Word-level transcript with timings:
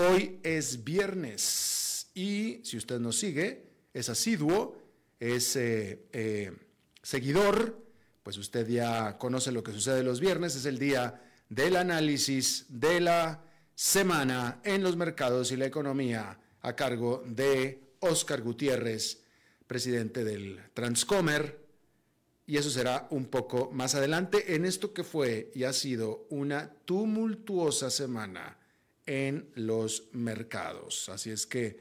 Hoy 0.00 0.38
es 0.44 0.84
viernes 0.84 2.12
y 2.14 2.60
si 2.62 2.76
usted 2.76 3.00
nos 3.00 3.18
sigue, 3.18 3.64
es 3.92 4.08
asiduo, 4.08 4.80
es 5.18 5.56
eh, 5.56 6.06
eh, 6.12 6.52
seguidor, 7.02 7.84
pues 8.22 8.38
usted 8.38 8.68
ya 8.68 9.18
conoce 9.18 9.50
lo 9.50 9.64
que 9.64 9.72
sucede 9.72 10.04
los 10.04 10.20
viernes, 10.20 10.54
es 10.54 10.66
el 10.66 10.78
día 10.78 11.20
del 11.48 11.74
análisis 11.74 12.66
de 12.68 13.00
la 13.00 13.42
semana 13.74 14.60
en 14.62 14.84
los 14.84 14.96
mercados 14.96 15.50
y 15.50 15.56
la 15.56 15.66
economía 15.66 16.38
a 16.60 16.76
cargo 16.76 17.24
de 17.26 17.82
Oscar 17.98 18.42
Gutiérrez, 18.42 19.24
presidente 19.66 20.22
del 20.22 20.60
Transcomer. 20.74 21.58
Y 22.46 22.56
eso 22.56 22.70
será 22.70 23.08
un 23.10 23.26
poco 23.26 23.72
más 23.72 23.96
adelante 23.96 24.54
en 24.54 24.64
esto 24.64 24.94
que 24.94 25.02
fue 25.02 25.50
y 25.56 25.64
ha 25.64 25.72
sido 25.72 26.28
una 26.30 26.72
tumultuosa 26.84 27.90
semana 27.90 28.58
en 29.08 29.50
los 29.54 30.10
mercados. 30.12 31.08
Así 31.08 31.30
es 31.30 31.46
que 31.46 31.78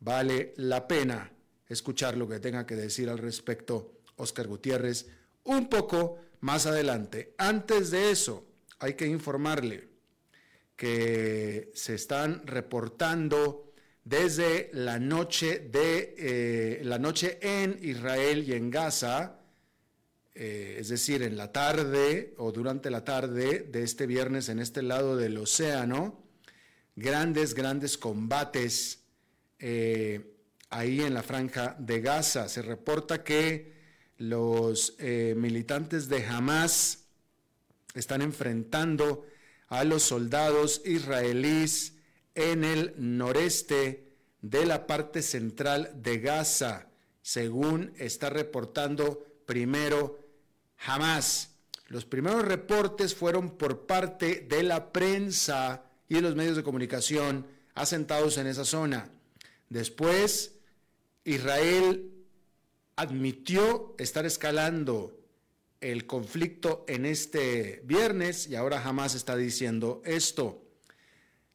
vale 0.00 0.54
la 0.56 0.88
pena 0.88 1.30
escuchar 1.68 2.16
lo 2.16 2.26
que 2.26 2.40
tenga 2.40 2.66
que 2.66 2.74
decir 2.74 3.10
al 3.10 3.18
respecto 3.18 4.00
Oscar 4.16 4.48
Gutiérrez 4.48 5.06
un 5.44 5.68
poco 5.68 6.18
más 6.40 6.64
adelante. 6.64 7.34
Antes 7.36 7.90
de 7.90 8.10
eso, 8.10 8.46
hay 8.78 8.94
que 8.94 9.06
informarle 9.06 9.88
que 10.74 11.70
se 11.74 11.94
están 11.94 12.46
reportando 12.46 13.74
desde 14.02 14.70
la 14.72 14.98
noche 14.98 15.68
de 15.70 16.14
eh, 16.18 16.80
la 16.84 16.98
noche 16.98 17.38
en 17.42 17.78
Israel 17.82 18.42
y 18.48 18.54
en 18.54 18.70
Gaza, 18.70 19.38
eh, 20.34 20.78
es 20.80 20.88
decir, 20.88 21.22
en 21.22 21.36
la 21.36 21.52
tarde 21.52 22.34
o 22.38 22.52
durante 22.52 22.88
la 22.88 23.04
tarde 23.04 23.66
de 23.70 23.82
este 23.82 24.06
viernes 24.06 24.48
en 24.48 24.58
este 24.58 24.80
lado 24.80 25.18
del 25.18 25.36
océano, 25.36 26.19
grandes, 27.00 27.54
grandes 27.54 27.98
combates 27.98 29.00
eh, 29.58 30.36
ahí 30.68 31.00
en 31.00 31.14
la 31.14 31.22
franja 31.22 31.74
de 31.78 32.00
Gaza. 32.00 32.48
Se 32.48 32.62
reporta 32.62 33.24
que 33.24 33.72
los 34.18 34.94
eh, 34.98 35.34
militantes 35.36 36.08
de 36.08 36.24
Hamas 36.26 37.06
están 37.94 38.22
enfrentando 38.22 39.26
a 39.68 39.82
los 39.84 40.02
soldados 40.02 40.82
israelíes 40.84 41.94
en 42.34 42.64
el 42.64 42.94
noreste 42.96 44.12
de 44.42 44.66
la 44.66 44.86
parte 44.86 45.22
central 45.22 45.90
de 45.96 46.18
Gaza, 46.18 46.88
según 47.22 47.92
está 47.96 48.30
reportando 48.30 49.24
primero 49.46 50.18
Hamas. 50.84 51.50
Los 51.88 52.04
primeros 52.04 52.44
reportes 52.44 53.14
fueron 53.14 53.56
por 53.56 53.86
parte 53.86 54.46
de 54.48 54.62
la 54.62 54.92
prensa 54.92 55.89
y 56.10 56.20
los 56.20 56.34
medios 56.34 56.56
de 56.56 56.64
comunicación 56.64 57.46
asentados 57.74 58.36
en 58.36 58.48
esa 58.48 58.64
zona. 58.64 59.08
Después, 59.68 60.56
Israel 61.24 62.12
admitió 62.96 63.94
estar 63.96 64.26
escalando 64.26 65.16
el 65.80 66.06
conflicto 66.06 66.84
en 66.88 67.06
este 67.06 67.80
viernes 67.84 68.48
y 68.48 68.56
ahora 68.56 68.80
jamás 68.80 69.14
está 69.14 69.36
diciendo 69.36 70.02
esto. 70.04 70.66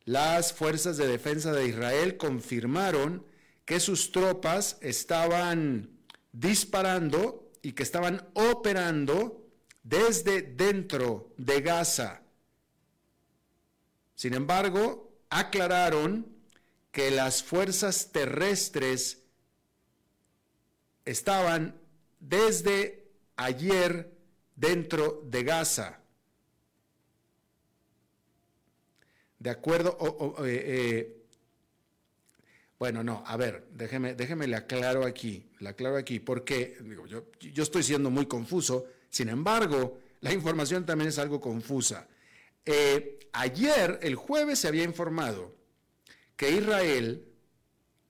Las 0.06 0.54
fuerzas 0.54 0.96
de 0.96 1.08
defensa 1.08 1.52
de 1.52 1.68
Israel 1.68 2.16
confirmaron 2.16 3.26
que 3.66 3.82
sus 3.82 4.14
tropas 4.14 4.78
estaban 4.80 5.90
disparando 6.32 7.52
y 7.62 7.74
que 7.74 7.84
estaban 7.84 8.26
operando 8.36 9.46
desde 9.84 10.42
dentro 10.42 11.34
de 11.38 11.60
Gaza 11.60 12.25
sin 14.16 14.34
embargo, 14.34 15.12
aclararon 15.30 16.26
que 16.92 17.12
las 17.12 17.44
fuerzas 17.44 18.12
terrestres 18.12 19.22
estaban 21.04 21.76
desde 22.20 23.08
ayer 23.36 24.12
dentro 24.56 25.22
de 25.26 25.44
Gaza. 25.44 26.00
De 29.38 29.50
acuerdo, 29.50 29.98
eh, 30.46 30.64
eh, 30.66 31.26
bueno, 32.80 33.04
no, 33.04 33.24
a 33.28 33.36
ver, 33.38 33.68
déjeme, 33.72 34.16
déjeme 34.16 34.48
le 34.48 34.56
aclaro 34.56 35.06
aquí, 35.06 35.46
le 35.60 35.70
aclaro 35.70 35.98
aquí, 35.98 36.20
porque 36.20 36.78
yo, 37.08 37.26
yo 37.40 37.64
estoy 37.64 37.84
siendo 37.84 38.10
muy 38.10 38.26
confuso, 38.26 38.88
sin 39.10 39.30
embargo, 39.30 40.00
la 40.22 40.34
información 40.34 40.86
también 40.86 41.10
es 41.10 41.20
algo 41.20 41.40
confusa. 41.40 42.08
Eh, 42.66 43.20
ayer, 43.34 44.00
el 44.02 44.16
jueves, 44.16 44.60
se 44.60 44.68
había 44.68 44.84
informado 44.84 45.56
que 46.36 46.52
Israel 46.52 47.26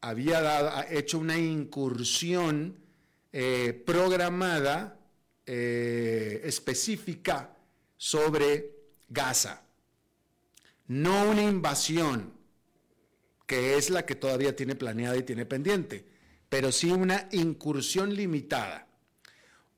había 0.02 0.86
hecho 0.90 1.20
una 1.20 1.38
incursión 1.38 2.78
eh, 3.34 3.84
programada 3.86 5.00
eh, 5.46 6.42
específica 6.44 7.56
sobre 7.98 8.72
Gaza. 9.10 9.64
No 10.88 11.30
una 11.30 11.42
invasión, 11.42 12.34
que 13.46 13.78
es 13.78 13.90
la 13.90 14.06
que 14.06 14.16
todavía 14.16 14.56
tiene 14.56 14.76
planeada 14.76 15.18
y 15.18 15.24
tiene 15.24 15.46
pendiente, 15.46 16.06
pero 16.50 16.72
sí 16.72 16.92
una 16.92 17.28
incursión 17.32 18.16
limitada. 18.16 18.88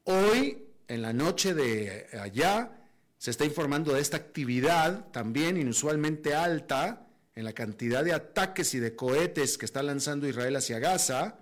Hoy 0.04 0.66
en 0.88 1.02
la 1.02 1.14
noche 1.14 1.54
de 1.54 2.08
allá, 2.20 2.77
se 3.18 3.32
está 3.32 3.46
informando 3.46 3.94
de 3.94 4.02
esta 4.02 4.18
actividad 4.18 5.08
también 5.12 5.58
inusualmente 5.58 6.36
alta 6.36 7.08
en 7.36 7.46
la 7.46 7.54
cantidad 7.54 8.04
de 8.04 8.14
ataques 8.14 8.74
y 8.74 8.80
de 8.80 8.96
cohetes 8.96 9.58
que 9.58 9.66
está 9.66 9.84
lanzando 9.84 10.28
Israel 10.28 10.56
hacia 10.56 10.80
Gaza. 10.80 11.40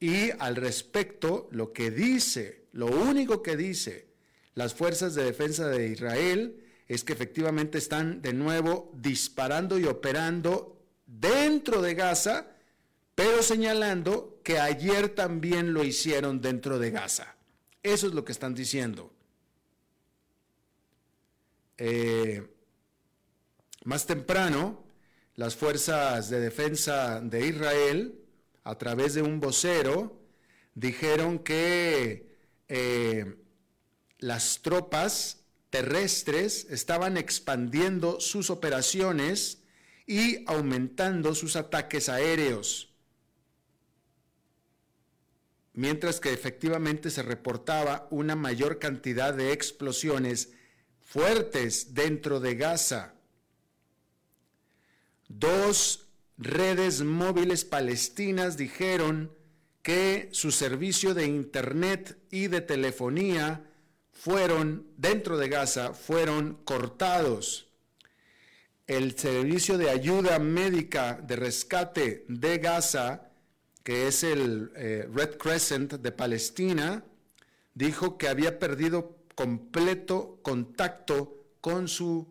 Y 0.00 0.30
al 0.38 0.56
respecto, 0.56 1.48
lo 1.50 1.72
que 1.72 1.90
dice, 1.90 2.66
lo 2.72 2.86
único 2.86 3.42
que 3.42 3.56
dice 3.56 4.08
las 4.54 4.74
fuerzas 4.74 5.14
de 5.14 5.24
defensa 5.24 5.68
de 5.68 5.88
Israel 5.88 6.64
es 6.88 7.04
que 7.04 7.12
efectivamente 7.12 7.78
están 7.78 8.22
de 8.22 8.32
nuevo 8.32 8.90
disparando 8.96 9.78
y 9.78 9.84
operando 9.84 10.80
dentro 11.06 11.80
de 11.80 11.94
Gaza, 11.94 12.48
pero 13.14 13.42
señalando 13.42 14.40
que 14.42 14.58
ayer 14.58 15.10
también 15.10 15.74
lo 15.74 15.84
hicieron 15.84 16.40
dentro 16.40 16.78
de 16.78 16.90
Gaza. 16.90 17.36
Eso 17.84 18.08
es 18.08 18.14
lo 18.14 18.24
que 18.24 18.32
están 18.32 18.54
diciendo. 18.54 19.12
Eh, 21.78 22.44
más 23.84 24.06
temprano, 24.06 24.84
las 25.36 25.54
fuerzas 25.54 26.28
de 26.28 26.40
defensa 26.40 27.20
de 27.20 27.46
Israel, 27.46 28.20
a 28.64 28.76
través 28.76 29.14
de 29.14 29.22
un 29.22 29.38
vocero, 29.38 30.20
dijeron 30.74 31.38
que 31.38 32.36
eh, 32.68 33.36
las 34.18 34.60
tropas 34.60 35.44
terrestres 35.70 36.66
estaban 36.70 37.16
expandiendo 37.16 38.20
sus 38.20 38.50
operaciones 38.50 39.62
y 40.06 40.44
aumentando 40.48 41.34
sus 41.36 41.54
ataques 41.54 42.08
aéreos, 42.08 42.92
mientras 45.72 46.18
que 46.18 46.32
efectivamente 46.32 47.10
se 47.10 47.22
reportaba 47.22 48.08
una 48.10 48.34
mayor 48.34 48.80
cantidad 48.80 49.32
de 49.34 49.52
explosiones 49.52 50.52
fuertes 51.08 51.94
dentro 51.94 52.38
de 52.38 52.54
Gaza. 52.54 53.14
Dos 55.26 56.06
redes 56.36 57.02
móviles 57.02 57.64
palestinas 57.64 58.58
dijeron 58.58 59.32
que 59.82 60.28
su 60.32 60.50
servicio 60.50 61.14
de 61.14 61.24
Internet 61.24 62.18
y 62.30 62.48
de 62.48 62.60
telefonía 62.60 63.64
fueron, 64.12 64.86
dentro 64.98 65.38
de 65.38 65.48
Gaza, 65.48 65.94
fueron 65.94 66.58
cortados. 66.64 67.68
El 68.86 69.16
servicio 69.16 69.78
de 69.78 69.88
ayuda 69.88 70.38
médica 70.38 71.18
de 71.22 71.36
rescate 71.36 72.26
de 72.28 72.58
Gaza, 72.58 73.30
que 73.82 74.08
es 74.08 74.24
el 74.24 74.72
eh, 74.76 75.08
Red 75.10 75.38
Crescent 75.38 75.94
de 75.94 76.12
Palestina, 76.12 77.02
dijo 77.72 78.18
que 78.18 78.28
había 78.28 78.58
perdido 78.58 79.17
completo 79.38 80.40
contacto 80.42 81.52
con 81.60 81.86
su 81.86 82.26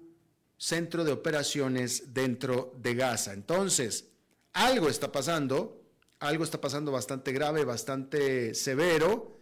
centro 0.57 1.05
de 1.05 1.13
operaciones 1.13 2.13
dentro 2.13 2.73
de 2.81 2.95
Gaza. 2.95 3.31
Entonces, 3.31 4.09
algo 4.51 4.89
está 4.89 5.09
pasando, 5.09 5.85
algo 6.19 6.43
está 6.43 6.59
pasando 6.59 6.91
bastante 6.91 7.31
grave, 7.31 7.63
bastante 7.63 8.53
severo. 8.53 9.39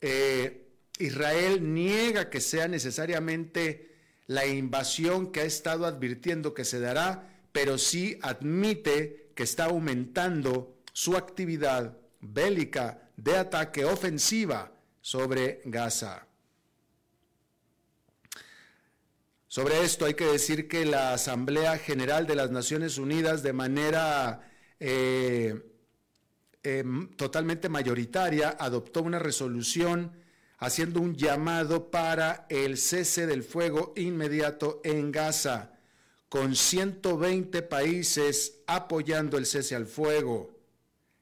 Eh, 0.00 0.68
Israel 1.00 1.74
niega 1.74 2.30
que 2.30 2.40
sea 2.40 2.68
necesariamente 2.68 3.96
la 4.28 4.46
invasión 4.46 5.32
que 5.32 5.40
ha 5.40 5.44
estado 5.44 5.86
advirtiendo 5.86 6.54
que 6.54 6.64
se 6.64 6.78
dará, 6.78 7.36
pero 7.50 7.78
sí 7.78 8.16
admite 8.22 9.32
que 9.34 9.42
está 9.42 9.64
aumentando 9.64 10.76
su 10.92 11.16
actividad 11.16 11.98
bélica 12.20 13.10
de 13.16 13.38
ataque 13.38 13.84
ofensiva 13.84 14.70
sobre 15.00 15.62
Gaza. 15.64 16.28
Sobre 19.52 19.84
esto 19.84 20.06
hay 20.06 20.14
que 20.14 20.24
decir 20.24 20.66
que 20.66 20.86
la 20.86 21.12
Asamblea 21.12 21.76
General 21.76 22.26
de 22.26 22.36
las 22.36 22.50
Naciones 22.50 22.96
Unidas 22.96 23.42
de 23.42 23.52
manera 23.52 24.50
eh, 24.80 25.60
em, 26.62 27.10
totalmente 27.16 27.68
mayoritaria 27.68 28.56
adoptó 28.58 29.02
una 29.02 29.18
resolución 29.18 30.12
haciendo 30.56 31.02
un 31.02 31.16
llamado 31.16 31.90
para 31.90 32.46
el 32.48 32.78
cese 32.78 33.26
del 33.26 33.42
fuego 33.42 33.92
inmediato 33.94 34.80
en 34.84 35.12
Gaza, 35.12 35.78
con 36.30 36.56
120 36.56 37.60
países 37.60 38.62
apoyando 38.66 39.36
el 39.36 39.44
cese 39.44 39.74
al 39.74 39.84
fuego, 39.84 40.58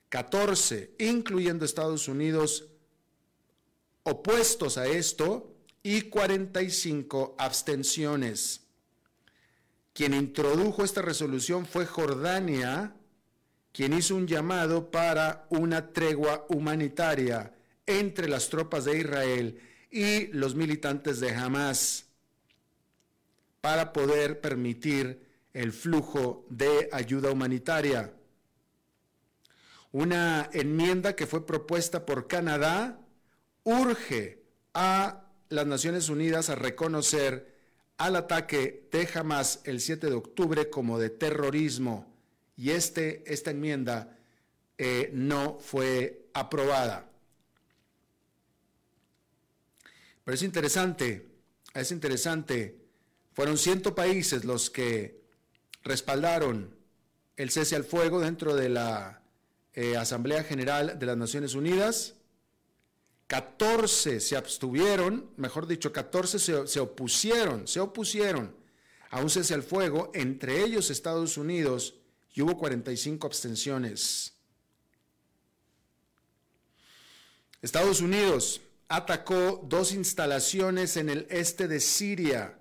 14, 0.09 0.95
incluyendo 1.01 1.65
Estados 1.65 2.07
Unidos, 2.07 2.67
opuestos 4.05 4.79
a 4.79 4.87
esto, 4.87 5.50
y 5.83 6.03
45 6.03 7.35
abstenciones. 7.39 8.61
Quien 9.93 10.15
introdujo 10.15 10.85
esta 10.85 11.03
resolución 11.03 11.67
fue 11.67 11.87
Jordania, 11.87 12.95
quien 13.73 13.93
hizo 13.93 14.17
un 14.17 14.27
llamado 14.27 14.91
para 14.91 15.47
una 15.51 15.93
tregua 15.93 16.47
humanitaria 16.49 17.55
entre 17.87 18.29
las 18.29 18.49
tropas 18.49 18.85
de 18.85 18.99
Israel 18.99 19.61
y 19.91 20.29
los 20.29 20.55
militantes 20.55 21.21
de 21.21 21.35
Hamas 21.35 22.07
para 23.61 23.93
poder 23.93 24.41
permitir 24.41 25.27
el 25.53 25.73
flujo 25.73 26.47
de 26.49 26.89
ayuda 26.93 27.31
humanitaria. 27.31 28.13
Una 29.93 30.49
enmienda 30.53 31.17
que 31.17 31.27
fue 31.27 31.45
propuesta 31.45 32.07
por 32.07 32.29
Canadá 32.29 33.01
urge 33.65 34.45
a 34.73 35.30
las 35.51 35.67
Naciones 35.67 36.09
Unidas 36.09 36.49
a 36.49 36.55
reconocer 36.55 37.55
al 37.99 38.17
ataque 38.17 38.89
de 38.91 39.07
Hamas 39.15 39.61
el 39.65 39.81
7 39.81 40.07
de 40.07 40.15
octubre 40.15 40.71
como 40.71 40.99
de 40.99 41.11
terrorismo. 41.11 42.07
Y 42.57 42.71
este, 42.71 43.23
esta 43.31 43.51
enmienda 43.51 44.17
eh, 44.79 45.11
no 45.13 45.59
fue 45.59 46.29
aprobada. 46.33 47.11
Pero 50.25 50.35
es 50.35 50.43
interesante, 50.43 51.27
es 51.75 51.91
interesante, 51.91 52.77
fueron 53.33 53.59
ciento 53.59 53.95
países 53.95 54.45
los 54.45 54.71
que 54.71 55.21
respaldaron 55.83 56.77
el 57.37 57.51
cese 57.51 57.75
al 57.75 57.85
fuego 57.85 58.21
dentro 58.21 58.55
de 58.55 58.69
la 58.69 59.23
eh, 59.75 59.97
Asamblea 59.97 60.45
General 60.45 60.99
de 60.99 61.07
las 61.07 61.17
Naciones 61.17 61.55
Unidas 61.55 62.15
14 63.31 64.19
se 64.19 64.37
abstuvieron, 64.37 65.31
mejor 65.37 65.69
dicho, 65.69 65.93
14 65.93 66.67
se, 66.67 66.81
opusieron, 66.81 67.69
se 67.69 67.79
opusieron 67.79 68.53
a 69.09 69.21
un 69.21 69.31
cese 69.31 69.55
al 69.55 69.63
fuego, 69.63 70.11
entre 70.15 70.65
ellos 70.65 70.91
Estados 70.91 71.37
Unidos, 71.37 71.95
y 72.35 72.43
hubo 72.43 72.59
45 72.59 73.29
abstenciones. 73.29 74.35
Estados 77.63 78.01
Unidos 78.01 78.63
atacó 78.89 79.65
dos 79.65 79.93
instalaciones 79.93 80.97
en 80.97 81.09
el 81.09 81.29
este 81.31 81.69
de 81.69 81.79
Siria 81.79 82.59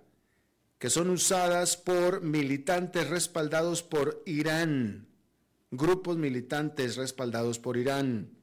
que 0.78 0.92
son 0.92 1.10
usadas 1.10 1.78
por 1.78 2.22
militantes 2.22 3.10
respaldados 3.10 3.82
por 3.82 4.22
Irán, 4.28 5.08
grupos 5.72 6.18
militantes 6.18 6.96
respaldados 6.96 7.58
por 7.58 7.76
Irán. 7.76 8.39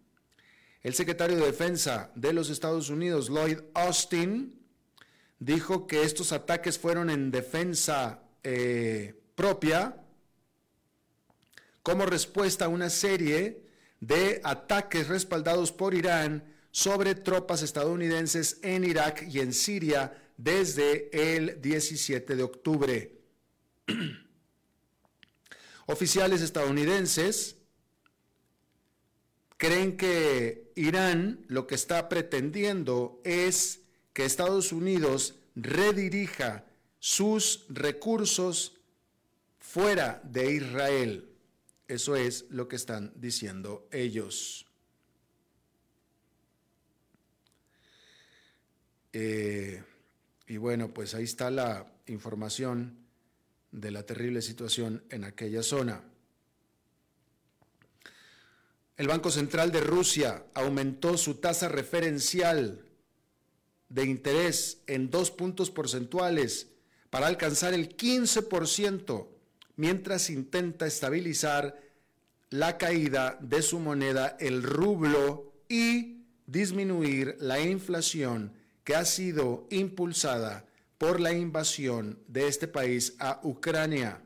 El 0.87 0.95
secretario 0.95 1.37
de 1.38 1.47
Defensa 1.47 2.12
de 2.14 2.33
los 2.33 2.49
Estados 2.49 2.90
Unidos, 2.90 3.28
Lloyd 3.28 3.59
Austin, 3.75 4.57
dijo 5.40 5.88
que 5.88 6.05
estos 6.05 6.31
ataques 6.31 6.78
fueron 6.78 7.11
en 7.11 7.33
defensa 7.33 8.23
eh, 8.45 9.21
propia 9.35 10.00
como 11.83 12.07
respuesta 12.07 12.66
a 12.66 12.69
una 12.69 12.88
serie 12.88 13.64
de 13.99 14.40
ataques 14.45 15.09
respaldados 15.09 15.73
por 15.73 15.93
Irán 15.93 16.55
sobre 16.71 17.16
tropas 17.16 17.62
estadounidenses 17.62 18.61
en 18.62 18.85
Irak 18.85 19.26
y 19.28 19.40
en 19.40 19.52
Siria 19.55 20.16
desde 20.37 21.11
el 21.35 21.61
17 21.61 22.37
de 22.37 22.43
octubre. 22.45 23.19
Oficiales 25.87 26.43
estadounidenses 26.43 27.56
creen 29.57 29.97
que 29.97 30.73
Irán 30.75 31.45
lo 31.49 31.67
que 31.67 31.75
está 31.75 32.09
pretendiendo 32.09 33.21
es 33.25 33.81
que 34.13 34.25
Estados 34.25 34.73
Unidos 34.73 35.35
redirija 35.55 36.65
sus 36.99 37.65
recursos 37.69 38.77
fuera 39.59 40.21
de 40.25 40.53
Israel. 40.53 41.29
Eso 41.89 42.17
es 42.17 42.47
lo 42.51 42.69
que 42.69 42.77
están 42.77 43.13
diciendo 43.17 43.87
ellos. 43.93 44.67
Eh, 49.13 49.83
y 50.47 50.57
bueno, 50.59 50.93
pues 50.93 51.15
ahí 51.15 51.25
está 51.25 51.51
la 51.51 51.87
información 52.07 52.99
de 53.71 53.91
la 53.91 54.05
terrible 54.05 54.43
situación 54.43 55.05
en 55.11 55.25
aquella 55.25 55.63
zona. 55.63 56.03
El 58.97 59.09
Banco 59.09 59.31
Central 59.31 59.73
de 59.73 59.81
Rusia 59.81 60.45
aumentó 60.55 61.19
su 61.19 61.35
tasa 61.35 61.69
referencial 61.69 62.83
de 63.88 64.05
interés 64.05 64.79
en 64.87 65.11
dos 65.11 65.31
puntos 65.31 65.71
porcentuales 65.71 66.69
para 67.11 67.26
alcanzar 67.26 67.75
el 67.75 67.97
15%, 67.97 69.29
mientras 69.76 70.31
intenta 70.31 70.87
estabilizar 70.87 71.79
la 72.50 72.79
caída 72.79 73.38
de 73.41 73.62
su 73.62 73.79
moneda, 73.81 74.37
el 74.41 74.62
rublo, 74.62 75.53
y 75.69 76.25
disminuir 76.47 77.37
la 77.41 77.61
inflación 77.61 78.53
que 78.85 78.95
ha 78.95 79.05
sido 79.05 79.67
impulsada 79.71 80.65
por 80.97 81.21
la 81.21 81.33
invasión 81.33 82.19
de 82.29 82.47
este 82.49 82.69
país 82.69 83.15
a 83.19 83.41
Ucrania. 83.43 84.23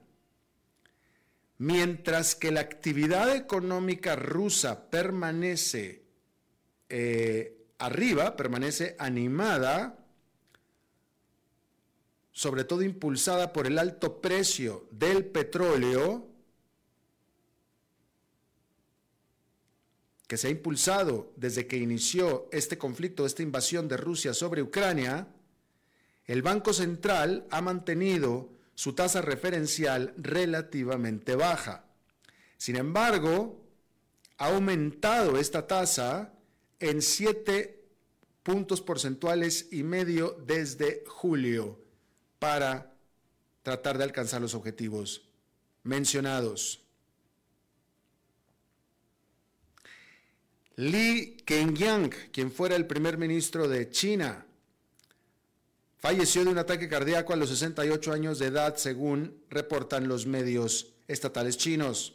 Mientras 1.60 2.36
que 2.36 2.50
la 2.50 2.60
actividad 2.60 3.36
económica 3.36 4.16
rusa 4.16 4.88
permanece 4.88 6.06
eh, 6.88 7.66
arriba, 7.76 8.34
permanece 8.34 8.96
animada, 8.98 10.02
sobre 12.32 12.64
todo 12.64 12.80
impulsada 12.80 13.52
por 13.52 13.66
el 13.66 13.78
alto 13.78 14.22
precio 14.22 14.88
del 14.90 15.26
petróleo, 15.26 16.30
que 20.26 20.38
se 20.38 20.48
ha 20.48 20.50
impulsado 20.50 21.34
desde 21.36 21.66
que 21.66 21.76
inició 21.76 22.48
este 22.52 22.78
conflicto, 22.78 23.26
esta 23.26 23.42
invasión 23.42 23.86
de 23.86 23.98
Rusia 23.98 24.32
sobre 24.32 24.62
Ucrania, 24.62 25.28
el 26.24 26.40
Banco 26.40 26.72
Central 26.72 27.46
ha 27.50 27.60
mantenido 27.60 28.59
su 28.80 28.94
tasa 28.94 29.20
referencial 29.20 30.14
relativamente 30.16 31.36
baja. 31.36 31.84
Sin 32.56 32.76
embargo, 32.76 33.62
ha 34.38 34.54
aumentado 34.54 35.36
esta 35.36 35.66
tasa 35.66 36.32
en 36.78 37.02
7 37.02 37.78
puntos 38.42 38.80
porcentuales 38.80 39.68
y 39.70 39.82
medio 39.82 40.30
desde 40.46 41.04
julio 41.06 41.78
para 42.38 42.96
tratar 43.62 43.98
de 43.98 44.04
alcanzar 44.04 44.40
los 44.40 44.54
objetivos 44.54 45.28
mencionados. 45.82 46.82
Li 50.76 51.36
Kengyang, 51.44 52.08
quien 52.32 52.50
fuera 52.50 52.76
el 52.76 52.86
primer 52.86 53.18
ministro 53.18 53.68
de 53.68 53.90
China, 53.90 54.46
falleció 56.00 56.44
de 56.44 56.50
un 56.50 56.58
ataque 56.58 56.88
cardíaco 56.88 57.32
a 57.32 57.36
los 57.36 57.50
68 57.50 58.12
años 58.12 58.38
de 58.38 58.46
edad, 58.46 58.76
según 58.76 59.42
reportan 59.50 60.08
los 60.08 60.26
medios 60.26 60.94
estatales 61.06 61.56
chinos. 61.56 62.14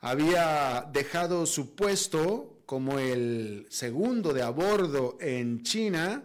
Había 0.00 0.88
dejado 0.92 1.46
su 1.46 1.74
puesto 1.74 2.62
como 2.66 2.98
el 2.98 3.66
segundo 3.70 4.32
de 4.32 4.42
a 4.42 4.50
bordo 4.50 5.16
en 5.20 5.62
China 5.62 6.24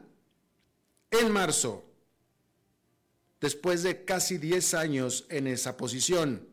en 1.11 1.31
marzo, 1.31 1.85
después 3.39 3.83
de 3.83 4.03
casi 4.03 4.37
10 4.37 4.73
años 4.73 5.25
en 5.29 5.47
esa 5.47 5.77
posición. 5.77 6.47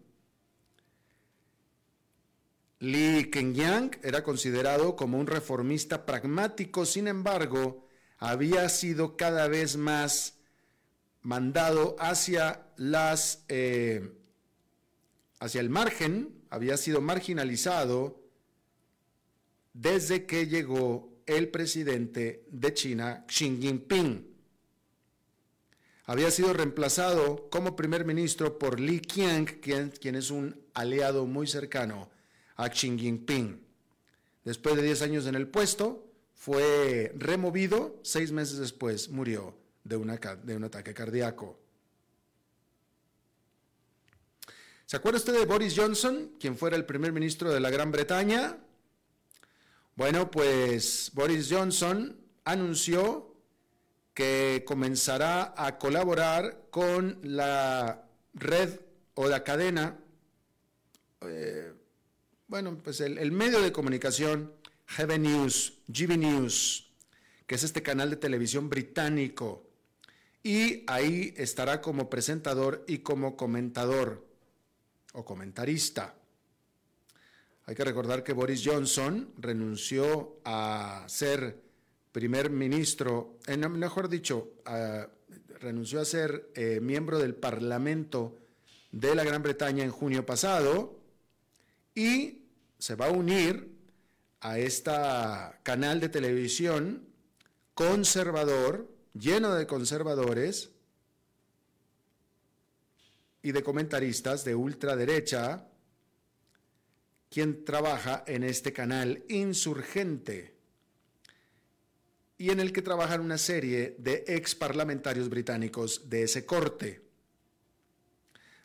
Li 2.79 3.31
Kengyang 3.31 3.99
era 4.03 4.23
considerado 4.23 4.97
como 4.97 5.19
un 5.19 5.27
reformista 5.27 6.05
pragmático, 6.05 6.85
sin 6.85 7.09
embargo, 7.09 7.86
había 8.27 8.69
sido 8.69 9.17
cada 9.17 9.47
vez 9.47 9.77
más 9.77 10.35
mandado 11.23 11.95
hacia 12.01 12.67
las 12.77 13.45
eh, 13.47 14.11
hacia 15.39 15.61
el 15.61 15.71
margen, 15.71 16.35
había 16.51 16.77
sido 16.77 17.01
marginalizado 17.01 18.21
desde 19.75 20.27
que 20.27 20.49
llegó 20.49 21.23
el 21.27 21.51
presidente 21.51 22.45
de 22.51 22.75
China, 22.75 23.25
Xi 23.29 23.59
Jinping. 23.61 24.27
Había 26.07 26.33
sido 26.33 26.53
reemplazado 26.53 27.49
como 27.49 27.77
primer 27.77 28.05
ministro 28.05 28.59
por 28.59 28.81
Li 28.81 28.99
Qiang, 28.99 29.45
quien, 29.61 29.91
quien 29.91 30.17
es 30.17 30.33
un 30.33 30.61
aliado 30.75 31.27
muy 31.27 31.47
cercano 31.47 32.11
a 32.57 32.71
Xi 32.71 32.99
Jinping. 32.99 33.65
Después 34.45 34.75
de 34.75 34.83
10 34.83 35.03
años 35.03 35.27
en 35.27 35.37
el 35.37 35.47
puesto, 35.47 36.06
fue 36.47 37.11
removido, 37.17 37.99
seis 38.05 38.31
meses 38.31 38.59
después 38.59 39.09
murió 39.09 39.53
de, 39.83 39.97
un 39.97 40.11
ataque 40.11 40.95
cardíaco. 40.95 41.59
¿Se 44.85 44.97
acuerda 44.97 45.19
usted 45.19 45.33
de 45.33 45.45
Boris 45.45 45.75
Johnson, 45.77 46.37
quien 46.39 46.57
fuera 46.57 46.77
el 46.77 46.85
primer 46.85 47.13
ministro 47.13 47.53
de 47.53 47.59
la 47.59 47.69
Gran 47.71 47.91
Bretaña? 47.91 48.59
Bueno, 49.97 50.31
pues 50.31 51.11
Boris 51.15 51.49
Johnson 51.51 52.17
anunció 52.45 53.35
que 54.15 54.63
comenzará 54.65 55.53
a 55.57 55.79
colaborar 55.79 56.69
con 56.71 57.19
la 57.25 58.09
red 58.35 58.79
o 59.15 59.27
la 59.27 59.43
cadena 59.43 59.99
eh, 61.23 61.73
bueno, 62.47 62.79
pues 62.79 63.01
el, 63.01 63.33
medio 63.33 63.61
de 63.61 63.73
comunicación 63.73 64.53
GB 64.87 65.19
News, 65.19 65.79
GB 65.89 66.17
News, 66.17 66.91
que 67.47 67.55
es 67.55 67.63
este 67.63 67.83
canal 67.83 68.11
de 68.11 68.17
televisión 68.17 68.69
británico, 68.69 69.67
y 70.43 70.85
ahí 70.87 71.35
estará 71.37 71.81
como 71.81 72.09
presentador 72.09 72.85
y 72.87 72.99
como 72.99 73.37
comentador 73.37 74.25
o 75.13 75.25
comentarista. 75.25 76.15
Hay 77.65 77.75
que 77.75 77.85
recordar 77.85 78.23
que 78.23 78.33
Boris 78.33 78.63
Johnson 78.65 79.33
renunció 79.39 80.39
a 80.45 81.05
ser 81.09 81.61
primer 82.13 82.49
ministro, 82.49 83.39
eh, 83.47 83.57
mejor 83.57 84.09
dicho, 84.09 84.53
renunció 85.61 86.01
a 86.01 86.05
ser 86.05 86.51
eh, 86.55 86.79
miembro 86.81 87.19
del 87.19 87.35
Parlamento 87.35 88.39
de 88.93 89.15
la 89.15 89.25
Gran 89.25 89.43
Bretaña 89.43 89.83
en 89.83 89.91
junio 89.91 90.25
pasado 90.25 90.97
y 91.95 92.43
se 92.79 92.95
va 92.95 93.07
a 93.07 93.11
unir 93.11 93.76
a 94.47 94.61
este 94.61 94.93
canal 95.65 95.99
de 95.99 96.09
televisión 96.09 97.09
conservador, 97.75 98.89
lleno 99.13 99.53
de 99.53 99.67
conservadores 99.67 100.71
y 103.43 103.51
de 103.51 103.65
comentaristas 103.65 104.45
de 104.45 104.55
ultraderecha, 104.55 105.67
quien 107.29 107.65
trabaja 107.65 108.23
en 108.29 108.45
este 108.45 108.73
canal 108.73 109.25
insurgente 109.29 110.55
y 112.39 112.51
en 112.51 112.61
el 112.61 112.73
que 112.73 112.83
trabajan 112.83 113.23
una 113.23 113.39
serie 113.39 113.97
de 113.99 114.23
ex 114.29 114.55
parlamentarios 114.55 115.29
británicos 115.29 116.09
de 116.09 116.23
ese 116.23 116.47
corte. 116.47 117.03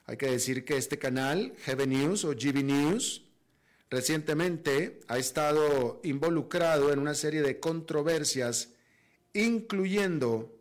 Hay 0.06 0.18
que 0.18 0.30
decir 0.30 0.64
que 0.64 0.78
este 0.78 1.00
canal, 1.00 1.56
GB 1.66 1.88
News 1.88 2.24
o 2.24 2.34
GB 2.34 2.64
News, 2.64 3.31
recientemente 3.92 5.02
ha 5.10 5.20
estado 5.20 6.00
involucrado 6.04 6.92
en 6.92 7.00
una 7.00 7.14
serie 7.14 7.42
de 7.42 7.60
controversias, 7.60 8.70
incluyendo 9.34 10.58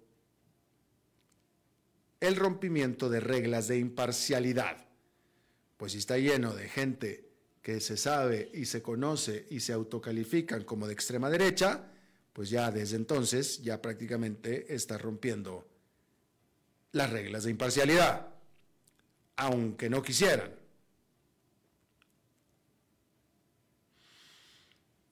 el 2.19 2.37
rompimiento 2.37 3.09
de 3.09 3.21
reglas 3.21 3.69
de 3.69 3.79
imparcialidad. 3.79 4.85
Pues 5.79 5.95
está 5.95 6.19
lleno 6.19 6.55
de 6.55 6.69
gente 6.69 7.31
que 7.63 7.81
se 7.81 7.97
sabe 7.97 8.51
y 8.53 8.67
se 8.67 8.83
conoce 8.83 9.47
y 9.49 9.61
se 9.61 9.73
autocalifican 9.73 10.65
como 10.65 10.87
de 10.87 10.93
extrema 10.93 11.31
derecha, 11.31 11.89
pues 12.33 12.51
ya 12.51 12.71
desde 12.71 12.97
entonces 12.97 13.63
ya 13.63 13.81
prácticamente 13.81 14.75
está 14.75 14.99
rompiendo 14.99 15.67
las 16.93 17.11
reglas 17.11 17.45
de 17.45 17.53
imparcialidad 17.53 18.27
aunque 19.41 19.89
no 19.89 20.03
quisieran. 20.03 20.60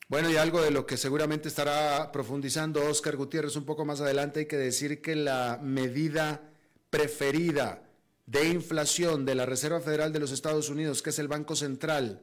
Bueno, 0.08 0.30
y 0.30 0.36
algo 0.36 0.62
de 0.62 0.70
lo 0.70 0.86
que 0.86 0.96
seguramente 0.96 1.48
estará 1.48 2.10
profundizando 2.12 2.82
Oscar 2.86 3.16
Gutiérrez 3.16 3.56
un 3.56 3.66
poco 3.66 3.84
más 3.84 4.00
adelante, 4.00 4.40
hay 4.40 4.46
que 4.46 4.56
decir 4.56 5.02
que 5.02 5.14
la 5.14 5.60
medida 5.62 6.50
preferida 6.88 7.82
de 8.24 8.48
inflación 8.48 9.26
de 9.26 9.34
la 9.34 9.44
Reserva 9.44 9.80
Federal 9.80 10.10
de 10.12 10.20
los 10.20 10.32
Estados 10.32 10.70
Unidos, 10.70 11.02
que 11.02 11.10
es 11.10 11.18
el 11.18 11.28
Banco 11.28 11.54
Central, 11.54 12.22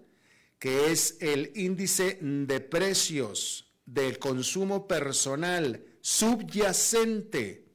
que 0.58 0.92
es 0.92 1.18
el 1.20 1.52
índice 1.54 2.18
de 2.22 2.60
precios 2.60 3.72
del 3.86 4.18
consumo 4.18 4.88
personal 4.88 5.86
subyacente 6.02 7.66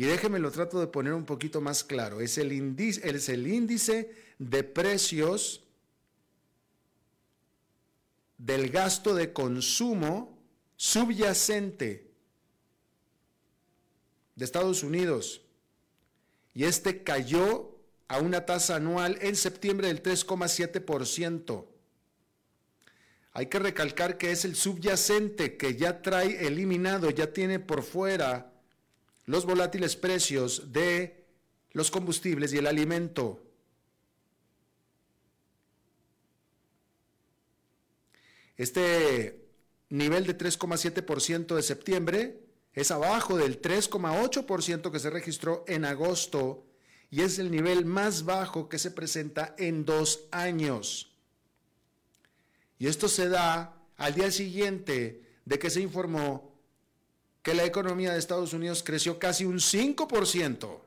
y 0.00 0.04
déjeme 0.04 0.38
lo 0.38 0.50
trato 0.50 0.80
de 0.80 0.86
poner 0.86 1.12
un 1.12 1.26
poquito 1.26 1.60
más 1.60 1.84
claro. 1.84 2.22
Es 2.22 2.38
el 2.38 2.54
índice, 2.54 3.06
es 3.06 3.28
el 3.28 3.46
índice 3.46 4.10
de 4.38 4.64
precios 4.64 5.68
del 8.40 8.70
gasto 8.70 9.14
de 9.14 9.34
consumo 9.34 10.38
subyacente 10.76 12.10
de 14.34 14.44
Estados 14.44 14.82
Unidos. 14.82 15.42
Y 16.54 16.64
este 16.64 17.02
cayó 17.04 17.76
a 18.08 18.18
una 18.18 18.46
tasa 18.46 18.76
anual 18.76 19.18
en 19.20 19.36
septiembre 19.36 19.88
del 19.88 20.02
3,7%. 20.02 21.66
hay 23.32 23.46
que 23.46 23.58
recalcar 23.58 24.16
que 24.18 24.32
es 24.32 24.44
el 24.44 24.56
subyacente 24.56 25.56
que 25.56 25.76
ya 25.76 26.02
trae 26.02 26.46
eliminado, 26.46 27.10
ya 27.10 27.32
tiene 27.32 27.60
por 27.60 27.82
fuera 27.82 28.52
los 29.26 29.44
volátiles 29.44 29.96
precios 29.96 30.72
de 30.72 31.26
los 31.72 31.90
combustibles 31.90 32.52
y 32.54 32.58
el 32.58 32.66
alimento. 32.66 33.49
Este 38.60 39.42
nivel 39.88 40.26
de 40.26 40.36
3,7% 40.36 41.54
de 41.54 41.62
septiembre 41.62 42.44
es 42.74 42.90
abajo 42.90 43.38
del 43.38 43.58
3,8% 43.62 44.92
que 44.92 44.98
se 44.98 45.08
registró 45.08 45.64
en 45.66 45.86
agosto 45.86 46.66
y 47.10 47.22
es 47.22 47.38
el 47.38 47.50
nivel 47.50 47.86
más 47.86 48.26
bajo 48.26 48.68
que 48.68 48.78
se 48.78 48.90
presenta 48.90 49.54
en 49.56 49.86
dos 49.86 50.24
años. 50.30 51.10
Y 52.78 52.88
esto 52.88 53.08
se 53.08 53.30
da 53.30 53.82
al 53.96 54.14
día 54.14 54.30
siguiente 54.30 55.22
de 55.46 55.58
que 55.58 55.70
se 55.70 55.80
informó 55.80 56.60
que 57.42 57.54
la 57.54 57.64
economía 57.64 58.12
de 58.12 58.18
Estados 58.18 58.52
Unidos 58.52 58.82
creció 58.82 59.18
casi 59.18 59.46
un 59.46 59.56
5% 59.56 60.80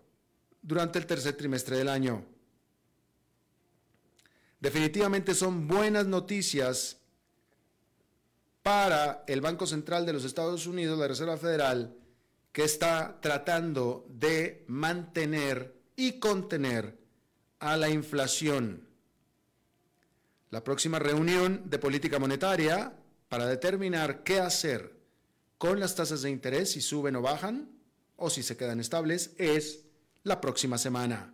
durante 0.62 1.00
el 1.00 1.08
tercer 1.08 1.36
trimestre 1.36 1.78
del 1.78 1.90
año. 1.90 2.24
Definitivamente 4.60 5.34
son 5.34 5.68
buenas 5.68 6.06
noticias 6.06 7.00
para 8.64 9.26
el 9.28 9.42
Banco 9.42 9.68
Central 9.68 10.06
de 10.06 10.14
los 10.14 10.24
Estados 10.24 10.66
Unidos, 10.66 10.98
la 10.98 11.10
Reserva 11.10 11.38
Federal, 11.38 11.96
que 12.54 12.64
está 12.64 13.20
tratando 13.22 14.08
de 14.10 14.64
mantener 14.68 15.76
y 15.96 16.20
contener 16.20 16.98
a 17.60 17.76
la 17.78 17.90
inflación. 17.90 18.88
La 20.50 20.64
próxima 20.64 20.98
reunión 20.98 21.64
de 21.66 21.80
política 21.80 22.20
monetaria 22.20 22.94
para 23.28 23.48
determinar 23.48 24.24
qué 24.24 24.40
hacer 24.40 24.94
con 25.58 25.80
las 25.80 25.96
tasas 25.96 26.22
de 26.22 26.30
interés, 26.30 26.72
si 26.72 26.82
suben 26.82 27.16
o 27.16 27.22
bajan, 27.22 27.70
o 28.16 28.30
si 28.30 28.44
se 28.44 28.56
quedan 28.56 28.80
estables, 28.80 29.32
es 29.38 29.86
la 30.24 30.40
próxima 30.40 30.78
semana. 30.78 31.33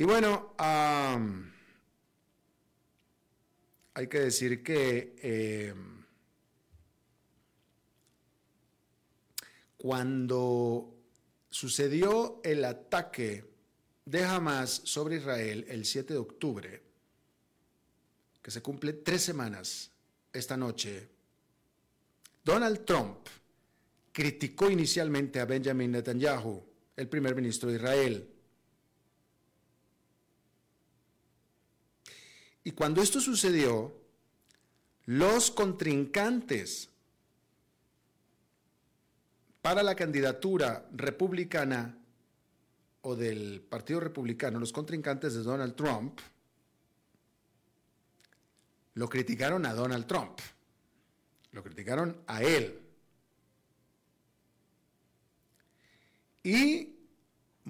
Y 0.00 0.04
bueno, 0.04 0.54
hay 3.92 4.06
que 4.08 4.20
decir 4.20 4.62
que 4.62 5.14
eh, 5.20 5.74
cuando 9.76 10.96
sucedió 11.50 12.40
el 12.42 12.64
ataque 12.64 13.44
de 14.06 14.24
Hamas 14.24 14.70
sobre 14.84 15.16
Israel 15.16 15.66
el 15.68 15.84
7 15.84 16.14
de 16.14 16.18
octubre, 16.18 16.82
que 18.40 18.50
se 18.50 18.62
cumple 18.62 18.94
tres 18.94 19.20
semanas 19.20 19.90
esta 20.32 20.56
noche, 20.56 21.10
Donald 22.42 22.86
Trump 22.86 23.18
criticó 24.12 24.70
inicialmente 24.70 25.40
a 25.40 25.44
Benjamin 25.44 25.90
Netanyahu, 25.92 26.64
el 26.96 27.06
primer 27.06 27.34
ministro 27.34 27.68
de 27.68 27.76
Israel. 27.76 28.29
Y 32.64 32.72
cuando 32.72 33.02
esto 33.02 33.20
sucedió, 33.20 33.94
los 35.06 35.50
contrincantes 35.50 36.88
para 39.62 39.82
la 39.82 39.94
candidatura 39.94 40.88
republicana 40.92 41.96
o 43.02 43.16
del 43.16 43.60
Partido 43.60 44.00
Republicano, 44.00 44.58
los 44.58 44.72
contrincantes 44.72 45.34
de 45.34 45.42
Donald 45.42 45.74
Trump, 45.74 46.20
lo 48.94 49.08
criticaron 49.08 49.64
a 49.64 49.72
Donald 49.72 50.06
Trump, 50.06 50.38
lo 51.52 51.62
criticaron 51.62 52.22
a 52.26 52.42
él. 52.42 52.78
Y 56.42 56.99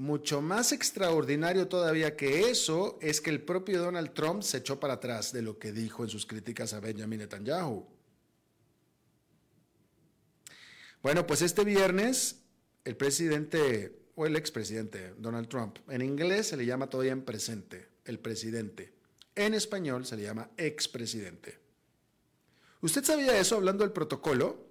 mucho 0.01 0.41
más 0.41 0.73
extraordinario 0.73 1.69
todavía 1.69 2.17
que 2.17 2.49
eso 2.49 2.99
es 3.03 3.21
que 3.21 3.29
el 3.29 3.43
propio 3.43 3.83
Donald 3.83 4.15
Trump 4.15 4.43
se 4.43 4.57
echó 4.57 4.81
para 4.81 4.95
atrás 4.95 5.31
de 5.31 5.43
lo 5.43 5.59
que 5.59 5.73
dijo 5.73 6.03
en 6.03 6.09
sus 6.09 6.25
críticas 6.25 6.73
a 6.73 6.81
Benjamin 6.81 7.19
Netanyahu. 7.19 7.87
Bueno, 11.03 11.27
pues 11.27 11.43
este 11.43 11.65
viernes 11.65 12.37
el 12.83 12.97
presidente 12.97 14.07
o 14.15 14.25
el 14.25 14.37
expresidente 14.37 15.13
Donald 15.19 15.49
Trump, 15.49 15.77
en 15.91 16.01
inglés 16.01 16.47
se 16.49 16.57
le 16.57 16.65
llama 16.65 16.89
todavía 16.89 17.13
en 17.13 17.23
presente, 17.23 17.89
el 18.07 18.19
presidente. 18.19 18.95
En 19.35 19.53
español 19.53 20.07
se 20.07 20.17
le 20.17 20.23
llama 20.23 20.49
expresidente. 20.57 21.59
¿Usted 22.81 23.05
sabía 23.05 23.39
eso 23.39 23.57
hablando 23.57 23.85
del 23.85 23.93
protocolo? 23.93 24.67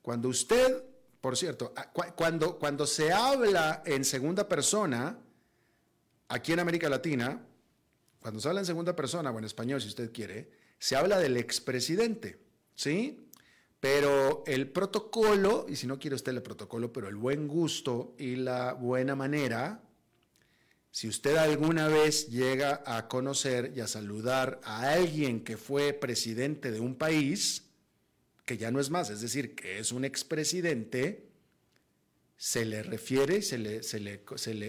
Cuando 0.00 0.30
usted, 0.30 0.82
por 1.24 1.38
cierto, 1.38 1.72
ah, 1.74 1.90
cuando, 1.90 2.58
cuando 2.58 2.86
se 2.86 3.10
habla 3.10 3.82
en 3.86 4.04
segunda 4.04 4.46
persona, 4.46 5.18
aquí 6.28 6.52
en 6.52 6.60
América 6.60 6.90
Latina, 6.90 7.42
cuando 8.20 8.40
se 8.40 8.48
habla 8.48 8.60
en 8.60 8.66
segunda 8.66 8.94
persona 8.94 9.30
o 9.30 9.38
en 9.38 9.46
español, 9.46 9.80
si 9.80 9.88
usted 9.88 10.12
quiere, 10.12 10.50
se 10.78 10.96
habla 10.96 11.18
del 11.18 11.38
expresidente, 11.38 12.42
¿sí? 12.74 13.26
Pero 13.80 14.44
el 14.46 14.68
protocolo, 14.68 15.64
y 15.66 15.76
si 15.76 15.86
no 15.86 15.98
quiere 15.98 16.14
usted 16.14 16.32
el 16.32 16.42
protocolo, 16.42 16.92
pero 16.92 17.08
el 17.08 17.16
buen 17.16 17.48
gusto 17.48 18.14
y 18.18 18.36
la 18.36 18.74
buena 18.74 19.16
manera, 19.16 19.80
si 20.90 21.08
usted 21.08 21.36
alguna 21.36 21.88
vez 21.88 22.28
llega 22.28 22.82
a 22.84 23.08
conocer 23.08 23.72
y 23.74 23.80
a 23.80 23.86
saludar 23.86 24.60
a 24.62 24.90
alguien 24.90 25.42
que 25.42 25.56
fue 25.56 25.94
presidente 25.94 26.70
de 26.70 26.80
un 26.80 26.96
país, 26.96 27.64
que 28.44 28.56
ya 28.58 28.70
no 28.70 28.80
es 28.80 28.90
más, 28.90 29.10
es 29.10 29.20
decir, 29.20 29.54
que 29.54 29.78
es 29.78 29.92
un 29.92 30.04
expresidente, 30.04 31.28
se 32.36 32.64
le 32.64 32.82
refiere, 32.82 33.42
se 33.42 33.58
le, 33.58 33.82
se 33.82 34.00
le, 34.00 34.22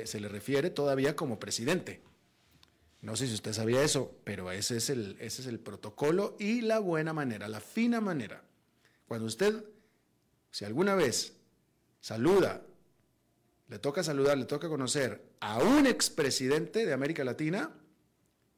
se 0.08 0.20
le, 0.20 0.28
refiere 0.30 0.70
todavía 0.70 1.16
como 1.16 1.40
presidente. 1.40 2.02
No 3.02 3.16
sé 3.16 3.28
si 3.28 3.34
usted 3.34 3.54
sabía 3.54 3.84
eso, 3.84 4.18
pero 4.24 4.52
ese 4.52 4.78
es, 4.78 4.90
el, 4.90 5.18
ese 5.20 5.42
es 5.42 5.48
el 5.48 5.60
protocolo 5.60 6.36
y 6.40 6.62
la 6.62 6.80
buena 6.80 7.14
manera, 7.14 7.48
la 7.48 7.60
fina 7.60 8.02
manera. 8.02 8.44
Cuando 9.08 9.28
usted, 9.28 9.64
si 10.52 10.66
alguna 10.66 10.96
vez 10.96 11.34
saluda, 12.00 12.66
le 13.68 13.80
toca 13.80 14.04
saludar, 14.04 14.38
le 14.38 14.46
toca 14.46 14.70
conocer 14.70 15.22
a 15.40 15.60
un 15.60 15.86
expresidente 15.86 16.86
de 16.86 16.94
América 16.94 17.24
Latina, 17.24 17.72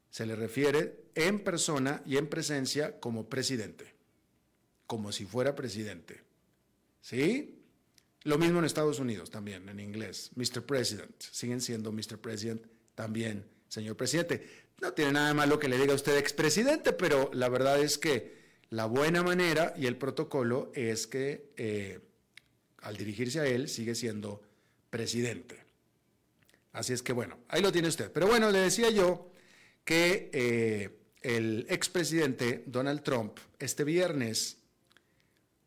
se 0.09 0.25
le 0.25 0.35
refiere 0.35 1.05
en 1.15 1.43
persona 1.43 2.01
y 2.05 2.17
en 2.17 2.27
presencia 2.27 2.99
como 2.99 3.29
presidente, 3.29 3.96
como 4.87 5.11
si 5.11 5.25
fuera 5.25 5.55
presidente. 5.55 6.21
¿Sí? 7.01 7.61
Lo 8.23 8.37
mismo 8.37 8.59
en 8.59 8.65
Estados 8.65 8.99
Unidos 8.99 9.29
también, 9.29 9.69
en 9.69 9.79
inglés. 9.79 10.31
Mr. 10.35 10.63
President. 10.65 11.13
Siguen 11.19 11.61
siendo 11.61 11.91
Mr. 11.91 12.17
President 12.17 12.65
también, 12.95 13.45
señor 13.69 13.95
presidente. 13.95 14.47
No 14.81 14.93
tiene 14.93 15.13
nada 15.13 15.29
de 15.29 15.33
malo 15.33 15.59
que 15.59 15.67
le 15.67 15.77
diga 15.77 15.93
a 15.93 15.95
usted 15.95 16.17
expresidente, 16.17 16.93
pero 16.93 17.29
la 17.33 17.49
verdad 17.49 17.79
es 17.79 17.97
que 17.97 18.37
la 18.69 18.85
buena 18.85 19.23
manera 19.23 19.73
y 19.77 19.85
el 19.85 19.97
protocolo 19.97 20.71
es 20.75 21.07
que 21.07 21.51
eh, 21.57 21.99
al 22.81 22.97
dirigirse 22.97 23.39
a 23.39 23.45
él 23.45 23.69
sigue 23.69 23.95
siendo 23.95 24.41
presidente. 24.89 25.63
Así 26.73 26.93
es 26.93 27.01
que 27.01 27.13
bueno, 27.13 27.39
ahí 27.47 27.61
lo 27.61 27.71
tiene 27.71 27.87
usted. 27.87 28.11
Pero 28.11 28.27
bueno, 28.27 28.51
le 28.51 28.59
decía 28.59 28.89
yo 28.89 29.31
que 29.83 30.29
eh, 30.33 30.99
el 31.21 31.65
expresidente 31.69 32.63
Donald 32.67 33.01
Trump 33.03 33.39
este 33.57 33.83
viernes, 33.83 34.57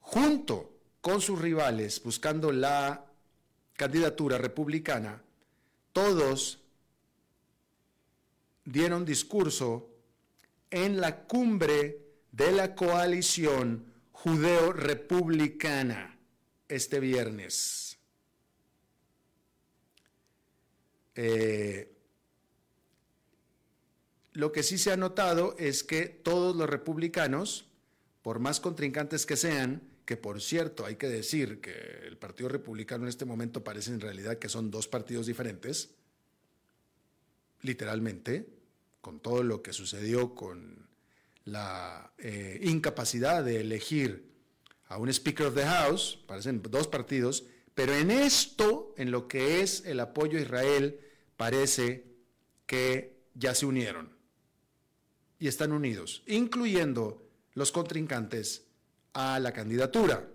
junto 0.00 0.70
con 1.00 1.20
sus 1.20 1.40
rivales 1.40 2.02
buscando 2.02 2.52
la 2.52 3.06
candidatura 3.74 4.38
republicana, 4.38 5.22
todos 5.92 6.60
dieron 8.64 9.04
discurso 9.04 9.88
en 10.70 11.00
la 11.00 11.24
cumbre 11.24 11.98
de 12.32 12.52
la 12.52 12.74
coalición 12.74 13.92
judeo-republicana 14.12 16.18
este 16.68 17.00
viernes. 17.00 17.98
Eh, 21.16 21.92
lo 24.32 24.52
que 24.52 24.62
sí 24.62 24.78
se 24.78 24.92
ha 24.92 24.96
notado 24.96 25.56
es 25.58 25.82
que 25.82 26.06
todos 26.06 26.54
los 26.54 26.70
republicanos, 26.70 27.66
por 28.22 28.38
más 28.38 28.60
contrincantes 28.60 29.26
que 29.26 29.36
sean, 29.36 29.89
que 30.10 30.16
por 30.16 30.42
cierto 30.42 30.84
hay 30.86 30.96
que 30.96 31.08
decir 31.08 31.60
que 31.60 31.70
el 32.04 32.16
Partido 32.16 32.48
Republicano 32.48 33.04
en 33.04 33.10
este 33.10 33.24
momento 33.24 33.62
parece 33.62 33.92
en 33.92 34.00
realidad 34.00 34.40
que 34.40 34.48
son 34.48 34.68
dos 34.68 34.88
partidos 34.88 35.26
diferentes, 35.26 35.90
literalmente, 37.62 38.44
con 39.00 39.20
todo 39.20 39.44
lo 39.44 39.62
que 39.62 39.72
sucedió 39.72 40.34
con 40.34 40.88
la 41.44 42.12
eh, 42.18 42.58
incapacidad 42.64 43.44
de 43.44 43.60
elegir 43.60 44.32
a 44.88 44.98
un 44.98 45.08
Speaker 45.10 45.46
of 45.46 45.54
the 45.54 45.64
House, 45.64 46.18
parecen 46.26 46.60
dos 46.60 46.88
partidos, 46.88 47.44
pero 47.76 47.94
en 47.94 48.10
esto, 48.10 48.92
en 48.96 49.12
lo 49.12 49.28
que 49.28 49.60
es 49.62 49.84
el 49.86 50.00
apoyo 50.00 50.40
a 50.40 50.42
Israel, 50.42 50.98
parece 51.36 52.04
que 52.66 53.16
ya 53.34 53.54
se 53.54 53.64
unieron. 53.64 54.10
Y 55.38 55.46
están 55.46 55.70
unidos, 55.70 56.24
incluyendo 56.26 57.22
los 57.54 57.70
contrincantes 57.70 58.66
a 59.12 59.38
la 59.38 59.52
candidatura. 59.52 60.28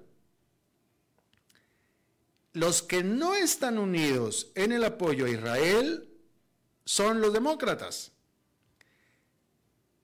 Los 2.54 2.82
que 2.82 3.04
no 3.04 3.36
están 3.36 3.78
unidos 3.78 4.52
en 4.56 4.72
el 4.72 4.84
apoyo 4.86 5.26
a 5.26 5.30
Israel 5.30 6.10
son 6.86 7.20
los 7.20 7.34
demócratas. 7.34 8.14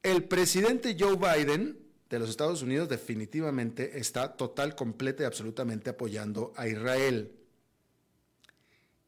El 0.03 0.25
presidente 0.25 0.97
Joe 0.99 1.15
Biden 1.15 1.79
de 2.09 2.19
los 2.19 2.29
Estados 2.29 2.61
Unidos 2.61 2.89
definitivamente 2.89 3.99
está 3.99 4.35
total, 4.35 4.75
completa 4.75 5.23
y 5.23 5.25
absolutamente 5.27 5.89
apoyando 5.91 6.51
a 6.57 6.67
Israel. 6.67 7.31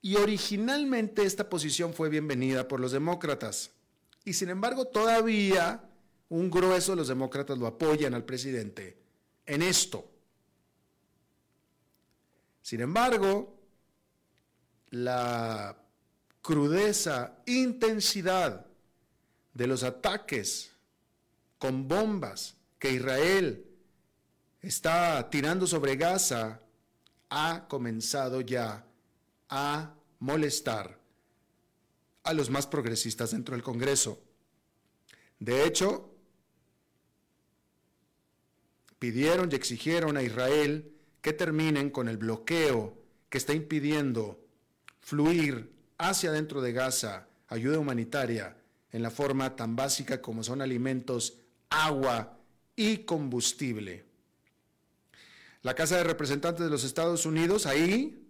Y 0.01 0.15
originalmente 0.15 1.23
esta 1.23 1.49
posición 1.49 1.93
fue 1.93 2.09
bienvenida 2.09 2.67
por 2.67 2.79
los 2.79 2.93
demócratas. 2.93 3.71
Y 4.23 4.33
sin 4.33 4.49
embargo, 4.49 4.85
todavía 4.85 5.83
un 6.29 6.49
grueso 6.49 6.93
de 6.93 6.97
los 6.97 7.09
demócratas 7.09 7.57
lo 7.57 7.67
apoyan 7.67 8.13
al 8.13 8.23
presidente 8.23 9.02
en 9.45 9.61
esto. 9.61 10.09
Sin 12.61 12.81
embargo, 12.81 13.59
la 14.91 15.77
crudeza, 16.41 17.37
intensidad 17.45 18.65
de 19.53 19.67
los 19.67 19.83
ataques 19.83 20.71
con 21.57 21.87
bombas 21.87 22.55
que 22.79 22.91
Israel 22.91 23.65
está 24.61 25.29
tirando 25.29 25.67
sobre 25.67 25.95
Gaza 25.95 26.59
ha 27.29 27.65
comenzado 27.67 28.41
ya 28.41 28.85
a 29.49 29.93
molestar 30.19 30.97
a 32.23 32.33
los 32.33 32.49
más 32.49 32.67
progresistas 32.67 33.31
dentro 33.31 33.55
del 33.55 33.63
Congreso. 33.63 34.21
De 35.39 35.65
hecho, 35.65 36.12
pidieron 39.03 39.49
y 39.51 39.55
exigieron 39.55 40.15
a 40.15 40.23
Israel 40.23 40.89
que 41.21 41.33
terminen 41.33 41.89
con 41.89 42.07
el 42.07 42.15
bloqueo 42.15 42.97
que 43.27 43.37
está 43.37 43.53
impidiendo 43.53 44.39
fluir 45.01 45.73
hacia 45.97 46.31
dentro 46.31 46.61
de 46.61 46.71
Gaza 46.71 47.27
ayuda 47.49 47.79
humanitaria 47.79 48.55
en 48.93 49.03
la 49.03 49.11
forma 49.11 49.57
tan 49.57 49.75
básica 49.75 50.21
como 50.21 50.41
son 50.41 50.61
alimentos, 50.61 51.33
agua 51.69 52.37
y 52.77 52.99
combustible. 52.99 54.05
La 55.63 55.75
Casa 55.75 55.97
de 55.97 56.05
Representantes 56.05 56.63
de 56.63 56.71
los 56.71 56.85
Estados 56.85 57.25
Unidos, 57.25 57.65
ahí, 57.65 58.25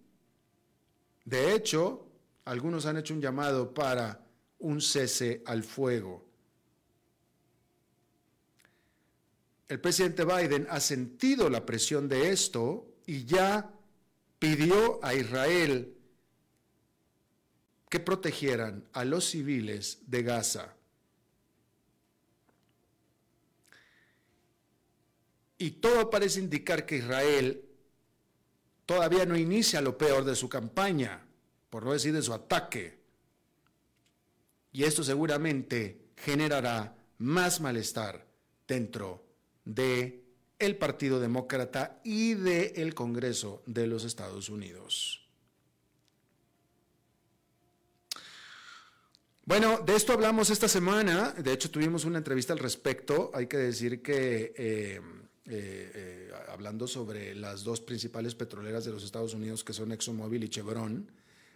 de 1.23 1.53
hecho, 1.53 2.07
algunos 2.45 2.87
han 2.87 2.97
hecho 2.97 3.13
un 3.13 3.21
llamado 3.21 3.75
para 3.75 4.25
un 4.57 4.81
cese 4.81 5.43
al 5.45 5.61
fuego. 5.61 6.25
El 9.67 9.79
presidente 9.79 10.25
Biden 10.25 10.67
ha 10.69 10.79
sentido 10.79 11.49
la 11.49 11.65
presión 11.65 12.07
de 12.09 12.29
esto 12.29 12.93
y 13.05 13.25
ya 13.25 13.73
pidió 14.39 15.03
a 15.03 15.13
Israel 15.13 15.95
que 17.89 17.99
protegieran 17.99 18.87
a 18.93 19.05
los 19.05 19.29
civiles 19.29 19.99
de 20.07 20.23
Gaza. 20.23 20.73
Y 25.57 25.71
todo 25.71 26.09
parece 26.09 26.39
indicar 26.39 26.85
que 26.85 26.97
Israel 26.97 27.63
todavía 28.85 29.25
no 29.25 29.37
inicia 29.37 29.79
lo 29.79 29.97
peor 29.97 30.25
de 30.25 30.35
su 30.35 30.49
campaña, 30.49 31.25
por 31.69 31.85
no 31.85 31.93
decir 31.93 32.13
de 32.13 32.21
su 32.21 32.33
ataque. 32.33 32.99
Y 34.73 34.83
esto 34.83 35.03
seguramente 35.03 36.09
generará 36.17 36.97
más 37.19 37.61
malestar 37.61 38.25
dentro 38.67 39.22
de 39.65 40.23
el 40.59 40.77
Partido 40.77 41.19
Demócrata 41.19 41.99
y 42.03 42.33
del 42.35 42.73
el 42.75 42.93
Congreso 42.93 43.63
de 43.65 43.87
los 43.87 44.03
Estados 44.05 44.49
Unidos. 44.49 45.23
Bueno, 49.45 49.79
de 49.85 49.95
esto 49.95 50.13
hablamos 50.13 50.49
esta 50.49 50.69
semana. 50.69 51.33
De 51.33 51.51
hecho, 51.51 51.69
tuvimos 51.69 52.05
una 52.05 52.19
entrevista 52.19 52.53
al 52.53 52.59
respecto. 52.59 53.29
Hay 53.33 53.47
que 53.47 53.57
decir 53.57 54.01
que, 54.01 54.53
eh, 54.55 55.01
eh, 55.45 55.91
eh, 55.95 56.31
hablando 56.47 56.87
sobre 56.87 57.35
las 57.35 57.65
dos 57.65 57.81
principales 57.81 58.35
petroleras 58.35 58.85
de 58.85 58.91
los 58.91 59.03
Estados 59.03 59.33
Unidos, 59.33 59.65
que 59.65 59.73
son 59.73 59.91
ExxonMobil 59.91 60.45
y 60.45 60.49
Chevron, 60.49 61.11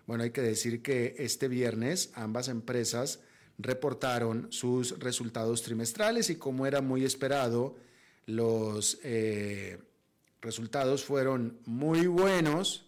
bueno, 0.06 0.26
hay 0.26 0.32
que 0.32 0.42
decir 0.42 0.82
que 0.82 1.16
este 1.18 1.48
viernes 1.48 2.12
ambas 2.14 2.50
empresas 2.50 3.22
reportaron 3.58 4.52
sus 4.52 5.00
resultados 5.00 5.64
trimestrales 5.64 6.30
y 6.30 6.36
como 6.36 6.68
era 6.68 6.82
muy 6.82 7.06
esperado, 7.06 7.78
los 8.28 9.00
eh, 9.04 9.80
resultados 10.42 11.04
fueron 11.04 11.60
muy 11.66 12.06
buenos. 12.06 12.86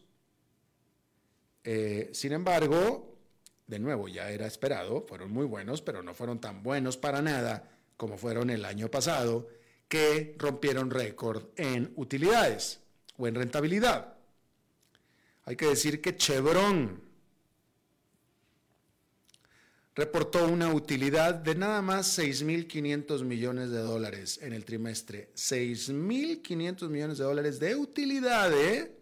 Eh, 1.63 2.09
sin 2.13 2.33
embargo, 2.33 3.17
de 3.65 3.79
nuevo, 3.79 4.07
ya 4.07 4.29
era 4.29 4.45
esperado, 4.45 5.05
fueron 5.07 5.31
muy 5.31 5.45
buenos, 5.45 5.81
pero 5.81 6.03
no 6.03 6.13
fueron 6.13 6.39
tan 6.39 6.61
buenos 6.61 6.97
para 6.97 7.21
nada 7.21 7.71
como 7.97 8.17
fueron 8.17 8.49
el 8.49 8.63
año 8.63 8.89
pasado, 8.89 9.49
que 9.87 10.35
rompieron 10.37 10.89
récord 10.89 11.47
en 11.57 11.91
utilidades 11.95 12.79
o 13.17 13.27
en 13.27 13.35
rentabilidad. 13.35 14.13
Hay 15.43 15.55
que 15.55 15.65
decir 15.65 16.01
que 16.01 16.15
Chevron 16.15 17.08
reportó 19.99 20.47
una 20.47 20.73
utilidad 20.73 21.33
de 21.33 21.55
nada 21.55 21.81
más 21.81 22.17
6.500 22.17 23.25
millones 23.25 23.69
de 23.69 23.79
dólares 23.79 24.39
en 24.41 24.53
el 24.53 24.63
trimestre. 24.63 25.29
6.500 25.35 26.87
millones 26.87 27.17
de 27.17 27.23
dólares 27.25 27.59
de 27.59 27.75
utilidad, 27.75 28.53
¿eh? 28.57 28.95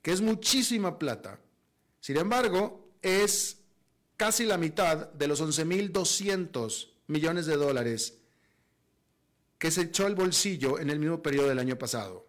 que 0.00 0.12
es 0.12 0.20
muchísima 0.20 0.96
plata. 0.96 1.40
Sin 1.98 2.18
embargo, 2.18 2.92
es 3.02 3.58
casi 4.16 4.44
la 4.44 4.58
mitad 4.58 5.12
de 5.12 5.26
los 5.26 5.42
11.200 5.42 6.90
millones 7.08 7.46
de 7.46 7.56
dólares 7.56 8.18
que 9.58 9.72
se 9.72 9.82
echó 9.82 10.06
al 10.06 10.14
bolsillo 10.14 10.78
en 10.78 10.90
el 10.90 11.00
mismo 11.00 11.20
periodo 11.20 11.48
del 11.48 11.58
año 11.58 11.76
pasado. 11.76 12.28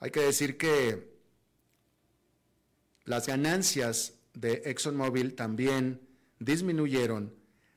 Hay 0.00 0.10
que 0.10 0.20
decir 0.20 0.56
que 0.56 1.07
las 3.08 3.26
ganancias 3.26 4.12
de 4.34 4.62
ExxonMobil 4.66 5.34
también 5.34 6.06
disminuyeron 6.40 7.34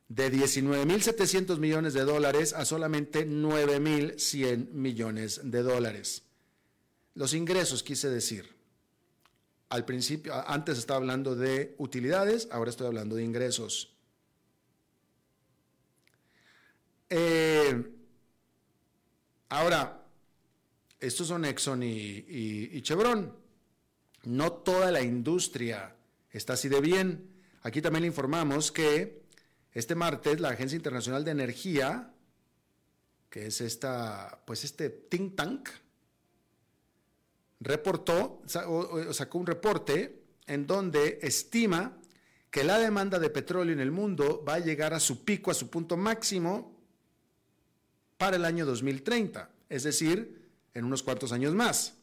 de 0.09 0.29
19.700 0.29 1.57
millones 1.57 1.93
de 1.93 2.01
dólares 2.01 2.51
a 2.51 2.65
solamente 2.65 3.25
9.100 3.25 4.71
millones 4.71 5.39
de 5.41 5.63
dólares. 5.63 6.23
Los 7.15 7.33
ingresos, 7.33 7.81
quise 7.81 8.09
decir. 8.09 8.53
Al 9.69 9.85
principio, 9.85 10.33
antes 10.49 10.77
estaba 10.77 10.97
hablando 10.97 11.33
de 11.33 11.75
utilidades, 11.77 12.49
ahora 12.51 12.69
estoy 12.69 12.87
hablando 12.87 13.15
de 13.15 13.23
ingresos. 13.23 13.95
Eh, 17.09 17.89
ahora, 19.47 20.05
estos 20.99 21.25
son 21.25 21.45
Exxon 21.45 21.83
y 21.83 22.81
Chevron. 22.81 23.40
No 24.23 24.53
toda 24.53 24.91
la 24.91 25.01
industria 25.01 25.95
está 26.31 26.53
así 26.53 26.69
de 26.69 26.81
bien. 26.81 27.29
Aquí 27.63 27.81
también 27.81 28.01
le 28.01 28.07
informamos 28.07 28.71
que 28.71 29.23
este 29.73 29.95
martes 29.95 30.39
la 30.39 30.49
Agencia 30.49 30.75
Internacional 30.75 31.23
de 31.23 31.31
Energía, 31.31 32.13
que 33.29 33.47
es 33.47 33.61
esta, 33.61 34.43
pues 34.45 34.63
este 34.63 34.89
think 34.89 35.35
tank, 35.35 35.69
reportó, 37.59 38.41
sacó 38.45 39.37
un 39.37 39.47
reporte 39.47 40.23
en 40.47 40.67
donde 40.67 41.19
estima 41.21 41.97
que 42.49 42.63
la 42.63 42.77
demanda 42.77 43.17
de 43.17 43.29
petróleo 43.29 43.73
en 43.73 43.79
el 43.79 43.91
mundo 43.91 44.43
va 44.47 44.55
a 44.55 44.59
llegar 44.59 44.93
a 44.93 44.99
su 44.99 45.23
pico, 45.23 45.51
a 45.51 45.53
su 45.53 45.69
punto 45.69 45.95
máximo 45.95 46.77
para 48.17 48.35
el 48.35 48.45
año 48.45 48.65
2030, 48.65 49.49
es 49.69 49.83
decir, 49.83 50.49
en 50.73 50.85
unos 50.85 51.01
cuantos 51.01 51.31
años 51.31 51.55
más. 51.55 51.95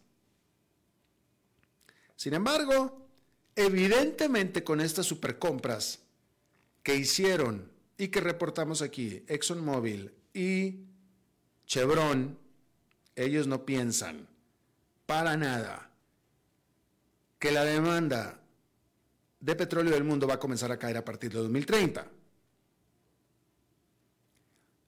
Sin 2.19 2.35
embargo, 2.35 3.07
evidentemente 3.55 4.65
con 4.65 4.81
estas 4.81 5.07
supercompras 5.07 6.01
que 6.83 6.97
hicieron 6.97 7.71
y 7.97 8.09
que 8.09 8.21
reportamos 8.21 8.83
aquí, 8.83 9.23
ExxonMobil 9.29 10.13
y 10.35 10.81
Chevron, 11.65 12.37
ellos 13.15 13.47
no 13.47 13.65
piensan 13.65 14.27
para 15.07 15.37
nada 15.37 15.93
que 17.39 17.53
la 17.53 17.63
demanda 17.63 18.41
de 19.39 19.55
petróleo 19.55 19.93
del 19.95 20.03
mundo 20.03 20.27
va 20.27 20.35
a 20.35 20.41
comenzar 20.41 20.73
a 20.73 20.79
caer 20.79 20.97
a 20.97 21.05
partir 21.05 21.31
de 21.31 21.39
2030. 21.39 22.05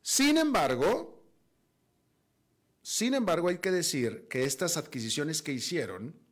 Sin 0.03 0.37
embargo, 0.37 1.23
sin 2.83 3.14
embargo, 3.14 3.51
hay 3.51 3.59
que 3.59 3.71
decir 3.71 4.27
que 4.29 4.43
estas 4.43 4.77
adquisiciones 4.77 5.43
que 5.43 5.53
hicieron 5.53 6.29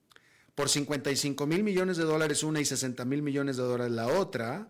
por 0.59 0.69
55 0.69 1.47
mil 1.47 1.63
millones 1.63 1.99
de 1.99 2.03
dólares 2.03 2.43
una 2.43 2.61
y 2.61 2.65
60 2.65 3.05
mil 3.05 3.23
millones 3.23 3.57
de 3.57 3.63
dólares 3.63 3.93
la 3.93 4.09
otra, 4.09 4.69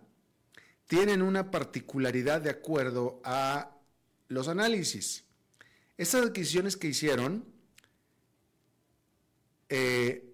tienen 0.87 1.23
una 1.23 1.51
particularidad 1.51 2.43
de 2.43 2.51
acuerdo 2.51 3.23
a 3.25 3.75
los 4.29 4.49
análisis. 4.49 5.25
Estas 5.97 6.27
adquisiciones 6.27 6.77
que 6.77 6.89
hicieron 6.89 7.47
eh, 9.71 10.31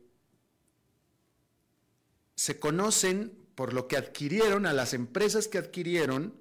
se 2.35 2.59
conocen 2.59 3.33
por 3.55 3.75
lo 3.75 3.87
que 3.87 3.97
adquirieron, 3.97 4.67
a 4.67 4.73
las 4.73 4.93
empresas 4.93 5.47
que 5.47 5.59
adquirieron, 5.59 6.35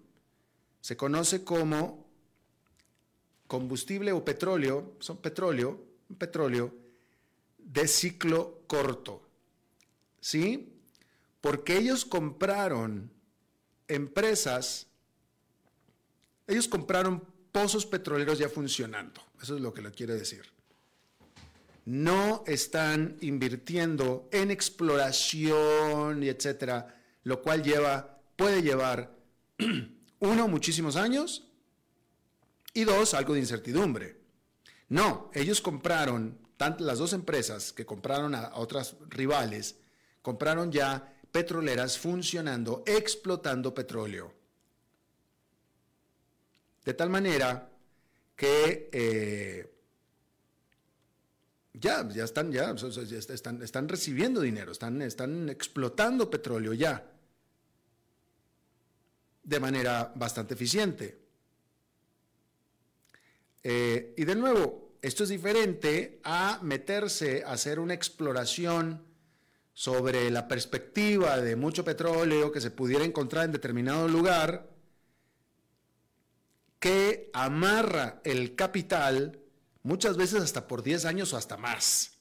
se 0.82 0.98
conoce 0.98 1.44
como 1.44 2.10
combustible 3.46 4.12
o 4.12 4.26
petróleo, 4.26 4.96
son 5.00 5.18
petróleo, 5.18 5.86
petróleo 6.18 6.83
de 7.66 7.88
ciclo 7.88 8.64
corto. 8.68 9.28
¿Sí? 10.20 10.74
Porque 11.42 11.78
ellos 11.78 12.06
compraron 12.06 13.12
empresas, 13.88 14.88
ellos 16.48 16.68
compraron 16.68 17.24
pozos 17.52 17.86
petroleros 17.86 18.40
ya 18.40 18.50
funcionando. 18.50 19.22
Eso 19.42 19.56
es 19.56 19.62
lo 19.62 19.74
que 19.74 19.82
le 19.82 19.92
quiere 19.92 20.16
decir. 20.16 20.44
No 21.86 22.44
están 22.48 23.18
invirtiendo 23.22 24.30
en 24.32 24.52
exploración 24.52 26.24
y 26.24 26.30
etcétera, 26.30 26.96
lo 27.24 27.42
cual 27.42 27.62
lleva, 27.62 28.22
puede 28.36 28.62
llevar, 28.62 29.16
uno, 30.20 30.48
muchísimos 30.48 30.96
años, 30.96 31.46
y 32.74 32.86
dos, 32.86 33.14
algo 33.14 33.34
de 33.34 33.42
incertidumbre. 33.42 34.18
No, 34.90 35.30
ellos 35.34 35.62
compraron, 35.62 36.38
las 36.58 37.00
dos 37.00 37.14
empresas 37.14 37.74
que 37.74 37.86
compraron 37.86 38.36
a 38.36 38.52
otras 38.56 38.96
rivales, 39.10 39.76
compraron 40.22 40.72
ya 40.72 41.14
petroleras 41.32 41.98
funcionando, 41.98 42.84
explotando 42.86 43.74
petróleo. 43.74 44.34
De 46.86 46.94
tal 46.94 47.10
manera 47.10 47.70
que 48.36 48.90
eh, 48.92 49.74
ya, 51.74 52.08
ya 52.10 52.24
están, 52.24 52.52
ya, 52.52 52.72
están, 52.72 53.90
recibiendo 53.90 54.42
dinero, 54.42 54.72
están, 54.72 55.02
están 55.02 55.50
explotando 55.50 56.30
petróleo 56.30 56.74
ya 56.74 57.10
de 59.44 59.60
manera 59.60 60.12
bastante 60.16 60.54
eficiente. 60.54 61.20
Eh, 63.64 64.14
y 64.18 64.26
de 64.26 64.36
nuevo, 64.36 64.83
esto 65.04 65.24
es 65.24 65.30
diferente 65.30 66.22
a 66.24 66.60
meterse 66.62 67.44
a 67.46 67.52
hacer 67.52 67.82
una 67.82 67.94
exploración 67.94 69.04
sobre 69.74 70.32
la 70.32 70.48
perspectiva 70.48 71.42
de 71.42 71.58
mucho 71.58 71.84
petróleo 71.84 72.54
que 72.54 72.62
se 72.62 72.72
pudiera 72.72 73.04
encontrar 73.04 73.44
en 73.44 73.52
determinado 73.52 74.08
lugar, 74.08 74.70
que 76.80 77.30
amarra 77.34 78.22
el 78.24 78.56
capital 78.56 79.42
muchas 79.82 80.16
veces 80.16 80.42
hasta 80.42 80.68
por 80.68 80.84
10 80.84 81.04
años 81.04 81.34
o 81.34 81.38
hasta 81.38 81.58
más. 81.58 82.14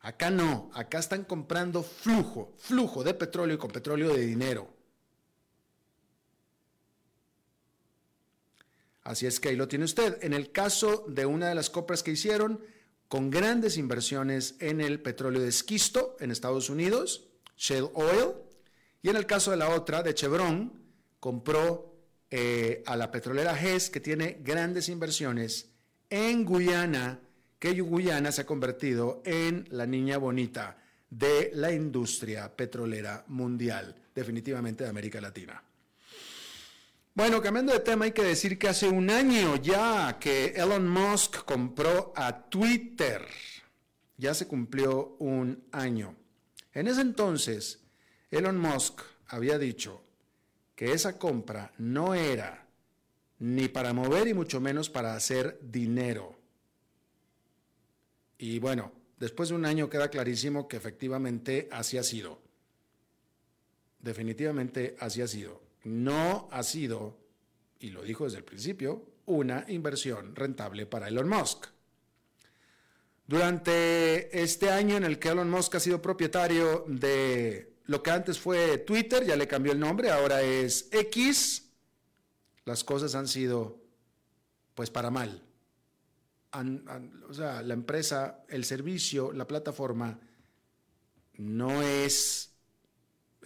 Acá 0.00 0.30
no, 0.30 0.70
acá 0.72 0.98
están 0.98 1.24
comprando 1.24 1.82
flujo, 1.82 2.54
flujo 2.56 3.04
de 3.04 3.12
petróleo 3.12 3.56
y 3.56 3.58
con 3.58 3.70
petróleo 3.70 4.14
de 4.14 4.24
dinero. 4.24 4.73
Así 9.04 9.26
es 9.26 9.38
que 9.38 9.50
ahí 9.50 9.56
lo 9.56 9.68
tiene 9.68 9.84
usted. 9.84 10.18
En 10.22 10.32
el 10.32 10.50
caso 10.50 11.04
de 11.08 11.26
una 11.26 11.48
de 11.48 11.54
las 11.54 11.70
compras 11.70 12.02
que 12.02 12.10
hicieron, 12.10 12.60
con 13.08 13.30
grandes 13.30 13.76
inversiones 13.76 14.56
en 14.60 14.80
el 14.80 15.00
petróleo 15.00 15.42
de 15.42 15.48
esquisto 15.48 16.16
en 16.20 16.30
Estados 16.30 16.70
Unidos, 16.70 17.28
Shell 17.56 17.90
Oil, 17.94 18.32
y 19.02 19.10
en 19.10 19.16
el 19.16 19.26
caso 19.26 19.50
de 19.50 19.58
la 19.58 19.68
otra, 19.68 20.02
de 20.02 20.14
Chevron, 20.14 20.72
compró 21.20 21.94
eh, 22.30 22.82
a 22.86 22.96
la 22.96 23.10
petrolera 23.10 23.54
GES, 23.54 23.90
que 23.90 24.00
tiene 24.00 24.38
grandes 24.42 24.88
inversiones 24.88 25.70
en 26.08 26.44
Guyana, 26.44 27.20
que 27.58 27.80
Guyana 27.80 28.32
se 28.32 28.40
ha 28.40 28.46
convertido 28.46 29.22
en 29.24 29.66
la 29.70 29.86
niña 29.86 30.16
bonita 30.18 30.78
de 31.10 31.50
la 31.54 31.72
industria 31.72 32.54
petrolera 32.54 33.24
mundial, 33.28 33.94
definitivamente 34.14 34.84
de 34.84 34.90
América 34.90 35.20
Latina. 35.20 35.62
Bueno, 37.16 37.40
cambiando 37.40 37.72
de 37.72 37.78
tema, 37.78 38.06
hay 38.06 38.10
que 38.10 38.24
decir 38.24 38.58
que 38.58 38.66
hace 38.66 38.88
un 38.88 39.08
año 39.08 39.54
ya 39.54 40.18
que 40.18 40.46
Elon 40.46 40.88
Musk 40.88 41.44
compró 41.44 42.12
a 42.16 42.50
Twitter. 42.50 43.24
Ya 44.16 44.34
se 44.34 44.48
cumplió 44.48 45.14
un 45.20 45.62
año. 45.70 46.16
En 46.72 46.88
ese 46.88 47.02
entonces, 47.02 47.78
Elon 48.32 48.58
Musk 48.58 49.00
había 49.28 49.58
dicho 49.58 50.02
que 50.74 50.90
esa 50.90 51.16
compra 51.16 51.72
no 51.78 52.14
era 52.14 52.66
ni 53.38 53.68
para 53.68 53.92
mover 53.92 54.26
y 54.26 54.34
mucho 54.34 54.60
menos 54.60 54.90
para 54.90 55.14
hacer 55.14 55.60
dinero. 55.62 56.36
Y 58.38 58.58
bueno, 58.58 58.90
después 59.20 59.50
de 59.50 59.54
un 59.54 59.66
año 59.66 59.88
queda 59.88 60.10
clarísimo 60.10 60.66
que 60.66 60.76
efectivamente 60.76 61.68
así 61.70 61.96
ha 61.96 62.02
sido. 62.02 62.40
Definitivamente 64.00 64.96
así 64.98 65.22
ha 65.22 65.28
sido 65.28 65.63
no 65.84 66.48
ha 66.50 66.62
sido, 66.62 67.18
y 67.78 67.90
lo 67.90 68.02
dijo 68.02 68.24
desde 68.24 68.38
el 68.38 68.44
principio, 68.44 69.06
una 69.26 69.64
inversión 69.68 70.34
rentable 70.34 70.86
para 70.86 71.08
Elon 71.08 71.28
Musk. 71.28 71.66
Durante 73.26 74.42
este 74.42 74.70
año 74.70 74.96
en 74.96 75.04
el 75.04 75.18
que 75.18 75.28
Elon 75.30 75.48
Musk 75.48 75.76
ha 75.76 75.80
sido 75.80 76.02
propietario 76.02 76.84
de 76.88 77.74
lo 77.84 78.02
que 78.02 78.10
antes 78.10 78.38
fue 78.38 78.78
Twitter, 78.78 79.24
ya 79.24 79.36
le 79.36 79.48
cambió 79.48 79.72
el 79.72 79.80
nombre, 79.80 80.10
ahora 80.10 80.42
es 80.42 80.88
X, 80.90 81.70
las 82.64 82.84
cosas 82.84 83.14
han 83.14 83.28
sido 83.28 83.82
pues 84.74 84.90
para 84.90 85.10
mal. 85.10 85.42
o 87.28 87.34
sea, 87.34 87.62
la 87.62 87.74
empresa, 87.74 88.44
el 88.48 88.64
servicio, 88.64 89.32
la 89.32 89.46
plataforma 89.46 90.18
no 91.34 91.82
es, 91.82 92.52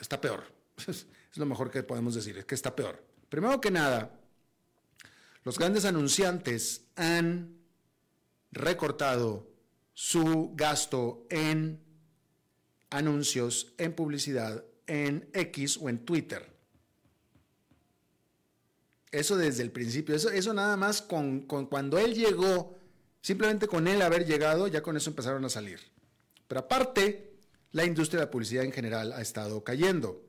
está 0.00 0.20
peor. 0.20 0.44
Es 1.38 1.40
lo 1.40 1.46
mejor 1.46 1.70
que 1.70 1.84
podemos 1.84 2.16
decir, 2.16 2.36
es 2.36 2.46
que 2.46 2.56
está 2.56 2.74
peor. 2.74 3.00
Primero 3.28 3.60
que 3.60 3.70
nada, 3.70 4.10
los 5.44 5.56
grandes 5.56 5.84
anunciantes 5.84 6.88
han 6.96 7.60
recortado 8.50 9.48
su 9.94 10.50
gasto 10.56 11.28
en 11.30 11.80
anuncios, 12.90 13.72
en 13.78 13.92
publicidad, 13.92 14.64
en 14.88 15.30
X 15.32 15.76
o 15.80 15.88
en 15.88 16.04
Twitter. 16.04 16.44
Eso 19.12 19.36
desde 19.36 19.62
el 19.62 19.70
principio, 19.70 20.16
eso, 20.16 20.30
eso 20.30 20.52
nada 20.52 20.76
más 20.76 21.02
con, 21.02 21.42
con, 21.42 21.66
cuando 21.66 21.98
él 21.98 22.14
llegó, 22.14 22.76
simplemente 23.20 23.68
con 23.68 23.86
él 23.86 24.02
haber 24.02 24.26
llegado, 24.26 24.66
ya 24.66 24.82
con 24.82 24.96
eso 24.96 25.10
empezaron 25.10 25.44
a 25.44 25.48
salir. 25.48 25.78
Pero 26.48 26.62
aparte, 26.62 27.36
la 27.70 27.84
industria 27.84 28.18
de 28.18 28.26
la 28.26 28.30
publicidad 28.32 28.64
en 28.64 28.72
general 28.72 29.12
ha 29.12 29.20
estado 29.20 29.62
cayendo. 29.62 30.27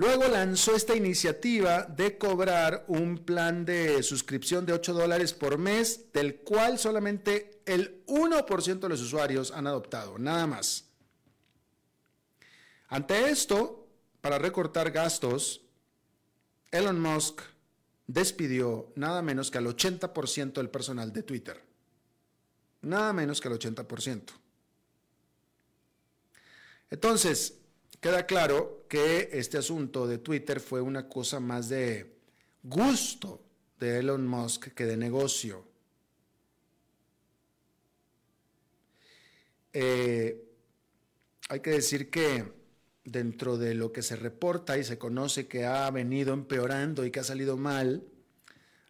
Luego 0.00 0.28
lanzó 0.28 0.74
esta 0.74 0.96
iniciativa 0.96 1.82
de 1.82 2.16
cobrar 2.16 2.86
un 2.88 3.18
plan 3.18 3.66
de 3.66 4.02
suscripción 4.02 4.64
de 4.64 4.72
8 4.72 4.94
dólares 4.94 5.34
por 5.34 5.58
mes, 5.58 6.10
del 6.14 6.36
cual 6.36 6.78
solamente 6.78 7.60
el 7.66 8.06
1% 8.06 8.78
de 8.78 8.88
los 8.88 9.02
usuarios 9.02 9.50
han 9.50 9.66
adoptado, 9.66 10.18
nada 10.18 10.46
más. 10.46 10.86
Ante 12.88 13.28
esto, 13.28 13.90
para 14.22 14.38
recortar 14.38 14.90
gastos, 14.90 15.66
Elon 16.70 16.98
Musk 16.98 17.42
despidió 18.06 18.94
nada 18.96 19.20
menos 19.20 19.50
que 19.50 19.58
al 19.58 19.66
80% 19.66 20.54
del 20.54 20.70
personal 20.70 21.12
de 21.12 21.24
Twitter. 21.24 21.62
Nada 22.80 23.12
menos 23.12 23.38
que 23.38 23.48
al 23.48 23.58
80%. 23.58 24.32
Entonces, 26.88 27.59
Queda 28.00 28.24
claro 28.24 28.86
que 28.88 29.28
este 29.32 29.58
asunto 29.58 30.06
de 30.06 30.16
Twitter 30.16 30.58
fue 30.58 30.80
una 30.80 31.06
cosa 31.06 31.38
más 31.38 31.68
de 31.68 32.16
gusto 32.62 33.44
de 33.78 33.98
Elon 33.98 34.26
Musk 34.26 34.68
que 34.68 34.86
de 34.86 34.96
negocio. 34.96 35.66
Eh, 39.74 40.48
hay 41.50 41.60
que 41.60 41.70
decir 41.72 42.08
que 42.08 42.50
dentro 43.04 43.58
de 43.58 43.74
lo 43.74 43.92
que 43.92 44.02
se 44.02 44.16
reporta 44.16 44.78
y 44.78 44.84
se 44.84 44.96
conoce 44.96 45.46
que 45.46 45.66
ha 45.66 45.90
venido 45.90 46.32
empeorando 46.32 47.04
y 47.04 47.10
que 47.10 47.20
ha 47.20 47.24
salido 47.24 47.58
mal, 47.58 48.02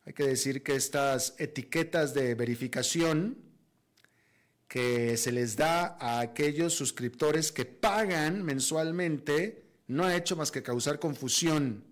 hay 0.05 0.13
que 0.13 0.25
decir 0.25 0.63
que 0.63 0.77
estas 0.77 1.35
etiquetas 1.39 2.15
de 2.15 2.37
verificación 2.37 3.50
que 4.71 5.17
se 5.17 5.33
les 5.33 5.57
da 5.57 5.97
a 5.99 6.21
aquellos 6.21 6.75
suscriptores 6.75 7.51
que 7.51 7.65
pagan 7.65 8.45
mensualmente 8.45 9.65
no 9.89 10.05
ha 10.05 10.15
hecho 10.15 10.37
más 10.37 10.53
que 10.53 10.63
causar 10.63 11.01
confusión, 11.01 11.83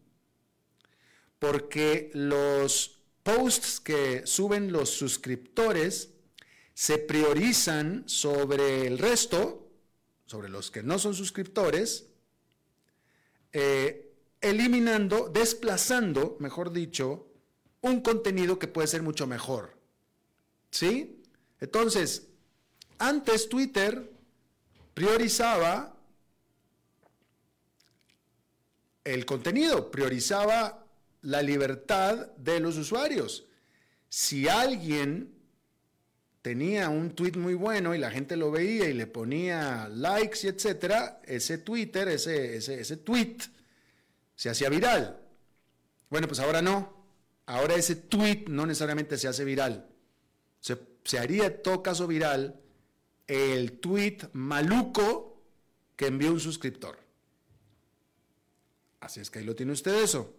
porque 1.41 2.13
los 2.15 3.01
posts 3.25 3.81
que 3.81 4.25
suben 4.29 4.71
los 4.71 4.91
suscriptores 4.91 6.11
se 6.73 6.99
priorizan 6.99 8.09
sobre 8.09 8.87
el 8.87 8.99
resto, 8.99 9.69
sobre 10.25 10.49
los 10.49 10.71
que 10.71 10.85
no 10.85 11.01
son 11.01 11.17
suscriptores, 11.17 12.07
eh, 13.53 14.15
eliminando, 14.41 15.29
desplazando, 15.29 16.37
mejor 16.39 16.71
dicho, 16.71 17.27
un 17.81 18.03
contenido 18.03 18.61
que 18.61 18.69
puede 18.69 18.87
ser 18.87 19.03
mucho 19.03 19.27
mejor. 19.27 19.77
¿Sí? 20.71 21.25
Entonces, 21.59 22.29
antes 22.99 23.49
Twitter 23.49 24.11
priorizaba 24.95 25.95
el 29.05 29.25
contenido, 29.25 29.91
priorizaba 29.91 30.85
la 31.23 31.43
libertad 31.43 32.29
de 32.37 32.61
los 32.61 32.77
usuarios. 32.77 33.47
Si 34.09 34.49
alguien 34.49 35.35
tenía 36.43 36.89
un 36.89 37.11
tweet 37.11 37.33
muy 37.37 37.55
bueno 37.55 37.95
y 37.95 37.99
la 37.99 38.11
gente 38.11 38.37
lo 38.37 38.51
veía 38.51 38.89
y 38.89 38.95
le 38.95 39.07
ponía 39.07 39.89
likes 39.89 40.41
y 40.45 40.49
etcétera, 40.49 41.21
ese 41.25 41.59
Twitter, 41.59 42.09
ese, 42.09 42.57
ese, 42.57 42.81
ese 42.81 42.97
tweet 42.97 43.37
se 44.35 44.51
hacía 44.51 44.69
viral. 44.69 45.21
Bueno, 46.11 46.27
pues 46.27 46.41
ahora 46.41 46.63
no. 46.63 46.97
Ahora 47.47 47.75
ese 47.75 47.97
tweet 47.97 48.45
no 48.49 48.67
necesariamente 48.67 49.17
se 49.17 49.29
hace 49.29 49.45
viral. 49.45 49.89
Se, 50.61 50.79
se 51.05 51.19
haría 51.19 51.63
todo 51.63 51.83
caso 51.83 52.07
viral 52.07 52.61
el 53.29 53.79
tweet 53.79 54.19
maluco 54.33 55.41
que 55.95 56.07
envió 56.07 56.33
un 56.33 56.41
suscriptor. 56.41 56.99
Así 59.01 59.21
es 59.21 59.31
que 59.31 59.39
ahí 59.39 59.45
lo 59.45 59.55
tiene 59.55 59.73
usted 59.73 60.03
eso. 60.03 60.35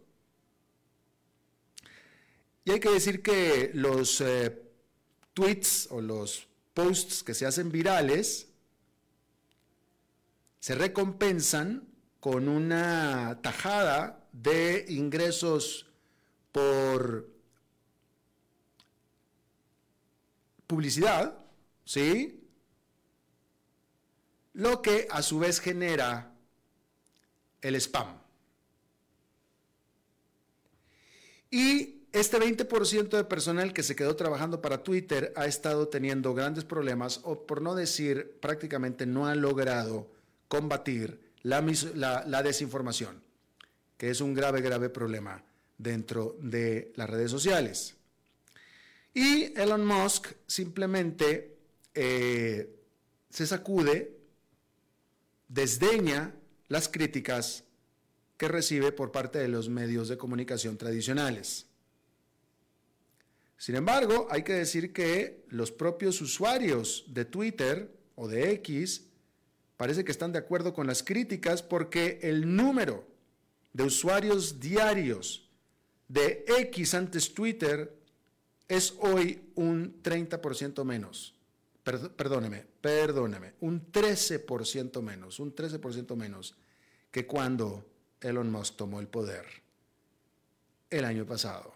Y 2.65 2.71
hay 2.71 2.79
que 2.79 2.89
decir 2.89 3.21
que 3.21 3.71
los 3.73 4.21
eh, 4.21 4.61
tweets 5.33 5.87
o 5.91 6.01
los 6.01 6.47
posts 6.73 7.23
que 7.23 7.33
se 7.33 7.45
hacen 7.45 7.71
virales 7.71 8.47
se 10.59 10.75
recompensan 10.75 11.87
con 12.19 12.49
una 12.49 13.39
tajada 13.41 14.27
de 14.33 14.85
ingresos 14.89 15.87
por 16.51 17.29
publicidad, 20.67 21.39
¿sí? 21.85 22.38
Lo 24.53 24.81
que 24.81 25.07
a 25.09 25.21
su 25.21 25.39
vez 25.39 25.59
genera 25.59 26.33
el 27.61 27.75
spam. 27.75 28.19
Y 31.51 31.99
este 32.11 32.39
20% 32.39 33.09
de 33.09 33.23
personal 33.23 33.73
que 33.73 33.83
se 33.83 33.95
quedó 33.95 34.15
trabajando 34.15 34.61
para 34.61 34.83
Twitter 34.83 35.33
ha 35.35 35.45
estado 35.45 35.87
teniendo 35.87 36.33
grandes 36.33 36.63
problemas, 36.63 37.21
o 37.23 37.45
por 37.45 37.61
no 37.61 37.75
decir 37.75 38.37
prácticamente 38.39 39.05
no 39.05 39.27
ha 39.27 39.35
logrado 39.35 40.11
combatir 40.47 41.19
la, 41.43 41.61
desinformación, 42.43 43.21
que 43.97 44.09
es 44.09 44.21
un 44.21 44.33
grave, 44.33 44.61
grave 44.61 44.89
problema 44.89 45.43
dentro 45.77 46.35
de 46.41 46.91
las 46.95 47.09
redes 47.09 47.31
sociales. 47.31 47.95
Y 49.13 49.57
Elon 49.59 49.85
Musk 49.85 50.33
simplemente 50.47 51.57
eh, 51.93 52.75
se 53.29 53.47
sacude, 53.47 54.18
desdeña 55.49 56.33
las 56.69 56.87
críticas 56.87 57.65
que 58.37 58.47
recibe 58.47 58.93
por 58.93 59.11
parte 59.11 59.39
de 59.39 59.49
los 59.49 59.67
medios 59.67 60.07
de 60.07 60.17
comunicación 60.17 60.77
tradicionales. 60.77 61.65
Sin 63.57 63.75
embargo, 63.75 64.27
hay 64.31 64.43
que 64.43 64.53
decir 64.53 64.93
que 64.93 65.43
los 65.49 65.71
propios 65.71 66.21
usuarios 66.21 67.03
de 67.07 67.25
Twitter 67.25 67.93
o 68.15 68.29
de 68.29 68.51
X 68.53 69.03
parece 69.75 70.05
que 70.05 70.11
están 70.11 70.31
de 70.31 70.39
acuerdo 70.39 70.73
con 70.73 70.87
las 70.87 71.03
críticas 71.03 71.61
porque 71.61 72.19
el 72.21 72.55
número 72.55 73.05
de 73.73 73.83
usuarios 73.83 74.61
diarios 74.61 75.49
de 76.07 76.45
X 76.47 76.93
antes 76.93 77.33
Twitter 77.33 77.93
es 78.69 78.93
hoy 78.99 79.41
un 79.55 80.01
30% 80.01 80.85
menos. 80.85 81.35
Perdóneme, 82.15 82.65
perdóneme, 82.81 83.53
un 83.61 83.91
13% 83.91 85.01
menos, 85.01 85.39
un 85.39 85.55
13% 85.55 86.15
menos 86.15 86.55
que 87.11 87.25
cuando 87.25 87.85
Elon 88.21 88.51
Musk 88.51 88.75
tomó 88.75 88.99
el 88.99 89.07
poder 89.07 89.45
el 90.89 91.05
año 91.05 91.25
pasado. 91.25 91.73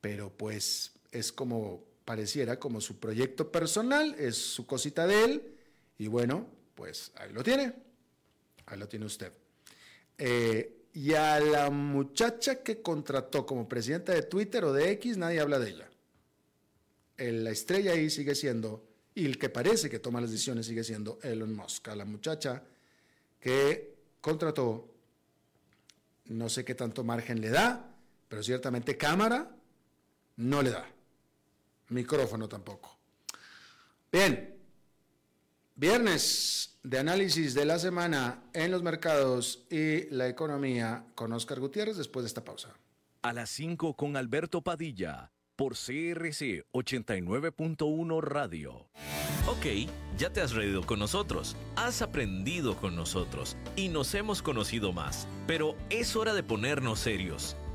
Pero 0.00 0.30
pues 0.30 0.92
es 1.10 1.32
como 1.32 1.84
pareciera 2.04 2.58
como 2.58 2.80
su 2.80 2.98
proyecto 2.98 3.52
personal, 3.52 4.14
es 4.18 4.36
su 4.36 4.66
cosita 4.66 5.06
de 5.06 5.24
él, 5.24 5.54
y 5.98 6.08
bueno, 6.08 6.48
pues 6.74 7.12
ahí 7.16 7.32
lo 7.32 7.42
tiene, 7.42 7.72
ahí 8.66 8.78
lo 8.78 8.88
tiene 8.88 9.06
usted. 9.06 9.32
Eh, 10.18 10.88
y 10.92 11.14
a 11.14 11.38
la 11.38 11.70
muchacha 11.70 12.62
que 12.62 12.82
contrató 12.82 13.46
como 13.46 13.68
presidenta 13.68 14.12
de 14.12 14.22
Twitter 14.22 14.64
o 14.64 14.72
de 14.72 14.90
X, 14.92 15.16
nadie 15.16 15.40
habla 15.40 15.58
de 15.58 15.70
ella. 15.70 15.90
La 17.20 17.50
estrella 17.50 17.92
ahí 17.92 18.08
sigue 18.10 18.34
siendo, 18.34 18.88
y 19.14 19.26
el 19.26 19.38
que 19.38 19.48
parece 19.48 19.90
que 19.90 19.98
toma 19.98 20.20
las 20.20 20.30
decisiones 20.30 20.66
sigue 20.66 20.84
siendo 20.84 21.18
Elon 21.22 21.54
Musk. 21.54 21.88
A 21.88 21.96
la 21.96 22.04
muchacha 22.04 22.62
que 23.38 23.96
contrató, 24.20 24.94
no 26.26 26.48
sé 26.48 26.64
qué 26.64 26.74
tanto 26.74 27.04
margen 27.04 27.40
le 27.40 27.50
da, 27.50 27.94
pero 28.28 28.42
ciertamente 28.42 28.96
cámara 28.96 29.54
no 30.36 30.62
le 30.62 30.70
da. 30.70 30.86
Micrófono 31.88 32.48
tampoco. 32.48 32.96
Bien, 34.12 34.56
viernes 35.74 36.78
de 36.82 36.98
análisis 36.98 37.54
de 37.54 37.64
la 37.64 37.78
semana 37.78 38.44
en 38.52 38.70
los 38.70 38.82
mercados 38.82 39.66
y 39.70 40.08
la 40.10 40.28
economía 40.28 41.04
con 41.14 41.32
Oscar 41.32 41.60
Gutiérrez 41.60 41.96
después 41.96 42.24
de 42.24 42.28
esta 42.28 42.44
pausa. 42.44 42.74
A 43.22 43.32
las 43.32 43.50
5 43.50 43.94
con 43.94 44.16
Alberto 44.16 44.62
Padilla 44.62 45.30
por 45.60 45.74
CRC 45.74 46.64
89.1 46.72 48.22
Radio. 48.22 48.86
Ok, 49.46 49.90
ya 50.16 50.32
te 50.32 50.40
has 50.40 50.52
reído 50.52 50.86
con 50.86 50.98
nosotros, 50.98 51.54
has 51.76 52.00
aprendido 52.00 52.78
con 52.78 52.96
nosotros 52.96 53.58
y 53.76 53.90
nos 53.90 54.14
hemos 54.14 54.40
conocido 54.40 54.94
más, 54.94 55.28
pero 55.46 55.76
es 55.90 56.16
hora 56.16 56.32
de 56.32 56.42
ponernos 56.42 57.00
serios. 57.00 57.58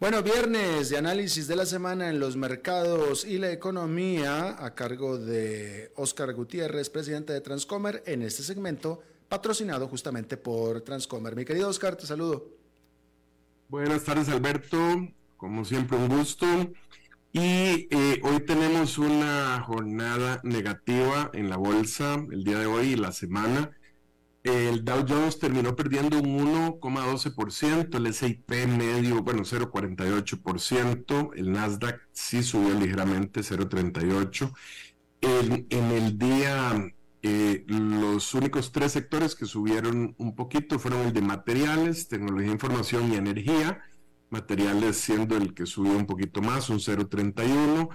Bueno, 0.00 0.22
viernes 0.22 0.90
de 0.90 0.96
análisis 0.96 1.48
de 1.48 1.56
la 1.56 1.66
semana 1.66 2.08
en 2.08 2.20
los 2.20 2.36
mercados 2.36 3.24
y 3.24 3.36
la 3.36 3.50
economía 3.50 4.64
a 4.64 4.72
cargo 4.72 5.18
de 5.18 5.90
Oscar 5.96 6.32
Gutiérrez, 6.34 6.88
presidente 6.88 7.32
de 7.32 7.40
Transcomer, 7.40 8.04
en 8.06 8.22
este 8.22 8.44
segmento 8.44 9.02
patrocinado 9.28 9.88
justamente 9.88 10.36
por 10.36 10.82
Transcomer. 10.82 11.34
Mi 11.34 11.44
querido 11.44 11.68
Oscar, 11.68 11.96
te 11.96 12.06
saludo. 12.06 12.48
Buenas 13.68 14.04
tardes, 14.04 14.28
Alberto. 14.28 14.78
Como 15.36 15.64
siempre, 15.64 15.98
un 15.98 16.06
gusto. 16.06 16.46
Y 17.32 17.88
eh, 17.90 18.20
hoy 18.22 18.38
tenemos 18.46 18.98
una 18.98 19.60
jornada 19.66 20.40
negativa 20.44 21.28
en 21.34 21.50
la 21.50 21.56
bolsa 21.56 22.24
el 22.30 22.44
día 22.44 22.60
de 22.60 22.66
hoy 22.66 22.92
y 22.92 22.96
la 22.96 23.10
semana. 23.10 23.72
El 24.42 24.84
Dow 24.84 25.04
Jones 25.06 25.38
terminó 25.38 25.76
perdiendo 25.76 26.18
un 26.18 26.38
1,12%, 26.38 27.94
el 27.96 28.06
S&P 28.06 28.66
medio, 28.66 29.22
bueno, 29.22 29.44
0,48%, 29.44 31.30
el 31.36 31.52
Nasdaq 31.52 32.00
sí 32.12 32.42
subió 32.42 32.74
ligeramente, 32.74 33.40
0,38%. 33.42 34.52
En, 35.20 35.66
en 35.70 35.90
el 35.92 36.18
día 36.18 36.92
Eh, 37.22 37.64
los 37.66 38.32
únicos 38.34 38.70
tres 38.72 38.92
sectores 38.92 39.34
que 39.34 39.44
subieron 39.46 40.14
un 40.18 40.36
poquito 40.36 40.78
fueron 40.78 41.00
el 41.08 41.12
de 41.12 41.20
materiales, 41.20 42.08
tecnología, 42.08 42.52
información 42.52 43.12
y 43.12 43.16
energía. 43.16 43.82
Materiales 44.30 44.98
siendo 44.98 45.36
el 45.36 45.52
que 45.54 45.66
subió 45.66 45.92
un 45.96 46.06
poquito 46.06 46.40
más, 46.42 46.70
un 46.70 46.78
0,31. 46.80 47.88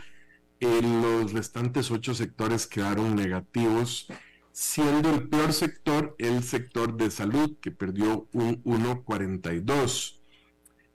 Eh, 0.59 0.81
los 0.81 1.33
restantes 1.33 1.91
ocho 1.91 2.13
sectores 2.13 2.67
quedaron 2.67 3.15
negativos, 3.15 4.07
siendo 4.53 5.13
el 5.13 5.27
peor 5.27 5.51
sector 5.51 6.15
el 6.19 6.43
sector 6.43 6.95
de 6.95 7.11
salud, 7.11 7.57
que 7.59 7.71
perdió 7.71 8.29
un 8.31 8.63
1,42. 8.63 10.19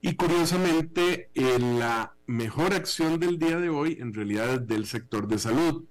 Y 0.01 0.15
curiosamente, 0.15 1.31
la 1.35 2.15
mejor 2.27 2.73
acción 2.73 3.19
del 3.19 3.39
día 3.39 3.59
de 3.59 3.69
hoy 3.69 3.99
en 4.01 4.15
realidad 4.15 4.55
es 4.55 4.67
del 4.67 4.87
sector 4.87 5.27
de 5.27 5.39
salud, 5.39 5.85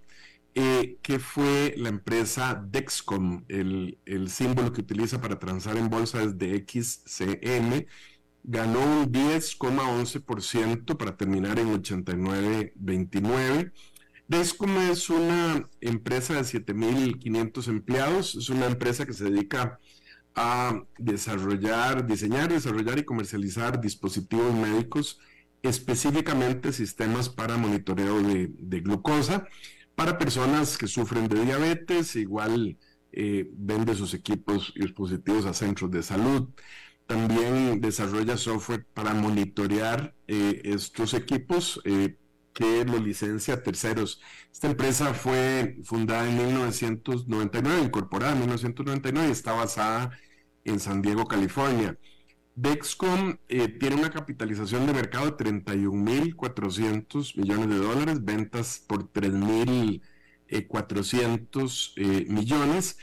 eh, 0.55 0.97
que 1.01 1.20
fue 1.20 1.76
la 1.78 1.89
empresa 1.89 2.55
Dexcom, 2.55 3.43
el, 3.49 3.97
símbolo 4.30 4.72
que 4.74 4.82
utiliza 4.82 5.22
para 5.22 5.38
transar 5.38 5.78
en 5.78 5.89
bolsa 5.89 6.24
es 6.24 6.38
de 6.38 6.65
XCM, 6.65 7.86
ganó 8.43 8.80
un 8.80 9.11
10,11% 9.11 10.97
para 10.97 11.18
terminar 11.18 11.59
en 11.59 11.74
89,29. 11.74 13.74
Dexcom 14.28 14.78
es 14.91 15.09
una 15.09 15.69
empresa 15.80 16.34
de 16.34 16.41
7.500 16.41 17.67
empleados, 17.69 18.36
es 18.36 18.49
una 18.49 18.65
empresa 18.65 19.05
que 19.05 19.13
se 19.13 19.25
dedica 19.25 19.80
a 20.36 20.84
desarrollar, 20.97 22.05
diseñar, 22.05 22.49
desarrollar 22.51 22.99
y 22.99 23.05
comercializar 23.05 23.80
dispositivos 23.80 24.53
médicos, 24.53 25.19
específicamente 25.63 26.73
sistemas 26.73 27.30
para 27.30 27.57
monitoreo 27.57 28.21
de, 28.21 28.82
glucosa 28.82 29.47
para 29.95 30.17
personas 30.19 30.78
que 30.78 30.88
sufren 30.88 31.28
de 31.28 31.43
diabetes, 31.43 32.15
igual 32.17 32.78
eh, 33.13 33.49
vende 33.53 33.95
sus 33.95 34.13
equipos 34.13 34.73
y 34.75 34.82
dispositivos 34.82 35.45
a 35.45 35.53
centros 35.53 35.89
de 35.89 36.03
salud. 36.03 36.49
También 37.07 37.80
desarrolla 37.82 38.38
software 38.38 38.86
para 38.93 39.13
monitorear 39.13 40.13
eh, 40.28 40.61
estos 40.65 41.13
equipos 41.13 41.82
eh, 41.86 42.17
que 42.57 42.83
lo 42.85 42.97
licencia 42.97 43.61
terceros. 43.61 44.19
Esta 44.51 44.65
empresa 44.67 45.13
fue 45.13 45.77
fundada 45.83 46.27
en 46.27 46.37
1999, 46.37 47.83
incorporada 47.83 48.33
en 48.33 48.39
1999 48.39 49.29
y 49.29 49.31
está 49.31 49.53
basada 49.53 50.17
en 50.65 50.79
San 50.79 51.03
Diego, 51.03 51.27
California. 51.27 51.99
Dexcom 52.55 53.37
eh, 53.47 53.67
tiene 53.67 53.97
una 53.97 54.09
capitalización 54.09 54.87
de 54.87 54.93
mercado 54.93 55.27
de 55.27 55.37
31.400 55.37 57.37
millones 57.37 57.69
de 57.69 57.77
dólares, 57.77 58.25
ventas 58.25 58.83
por 58.87 59.13
3.400 59.13 61.93
eh, 61.95 62.25
millones. 62.27 62.97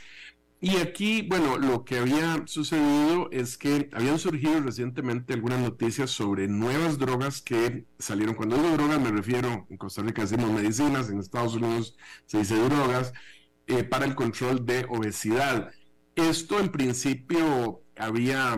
Y 0.61 0.77
aquí, 0.77 1.21
bueno, 1.21 1.57
lo 1.57 1.83
que 1.83 1.97
había 1.97 2.41
sucedido 2.47 3.29
es 3.31 3.57
que 3.57 3.89
habían 3.93 4.17
surgido 4.17 4.61
recientemente 4.61 5.33
algunas 5.33 5.59
noticias 5.59 6.09
sobre 6.09 6.47
nuevas 6.47 6.97
drogas 6.97 7.41
que 7.41 7.85
salieron. 7.99 8.35
Cuando 8.35 8.55
digo 8.55 8.69
drogas 8.69 8.99
me 8.99 9.11
refiero, 9.11 9.67
en 9.69 9.77
Costa 9.77 10.01
Rica 10.01 10.21
decimos 10.23 10.51
medicinas, 10.51 11.09
en 11.09 11.19
Estados 11.19 11.55
Unidos 11.55 11.97
se 12.25 12.39
dice 12.39 12.55
drogas, 12.55 13.13
eh, 13.67 13.83
para 13.83 14.05
el 14.05 14.15
control 14.15 14.65
de 14.65 14.85
obesidad. 14.89 15.71
Esto 16.15 16.59
en 16.59 16.71
principio 16.71 17.83
había, 17.97 18.55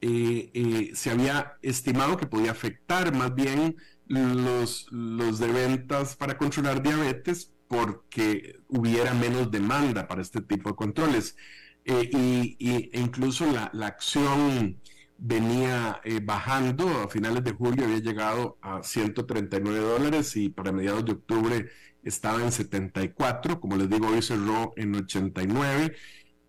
eh, 0.00 0.50
eh, 0.52 0.90
se 0.94 1.10
había 1.10 1.54
estimado 1.62 2.16
que 2.16 2.26
podía 2.26 2.50
afectar 2.50 3.14
más 3.14 3.34
bien 3.34 3.76
los, 4.08 4.86
los 4.90 5.38
de 5.38 5.48
ventas 5.48 6.16
para 6.16 6.36
controlar 6.36 6.82
diabetes 6.82 7.55
porque 7.68 8.60
hubiera 8.68 9.14
menos 9.14 9.50
demanda 9.50 10.06
para 10.08 10.22
este 10.22 10.40
tipo 10.40 10.70
de 10.70 10.76
controles. 10.76 11.36
Eh, 11.84 12.10
y, 12.12 12.90
e 12.92 13.00
incluso 13.00 13.50
la, 13.50 13.70
la 13.72 13.86
acción 13.86 14.80
venía 15.18 16.00
bajando, 16.22 16.86
a 17.02 17.08
finales 17.08 17.42
de 17.42 17.52
julio 17.52 17.86
había 17.86 17.98
llegado 17.98 18.58
a 18.60 18.82
139 18.82 19.78
dólares 19.78 20.36
y 20.36 20.50
para 20.50 20.72
mediados 20.72 21.06
de 21.06 21.12
octubre 21.12 21.70
estaba 22.02 22.42
en 22.42 22.52
74, 22.52 23.60
como 23.60 23.76
les 23.76 23.88
digo, 23.88 24.08
hoy 24.08 24.20
cerró 24.20 24.74
en 24.76 24.94
89 24.94 25.96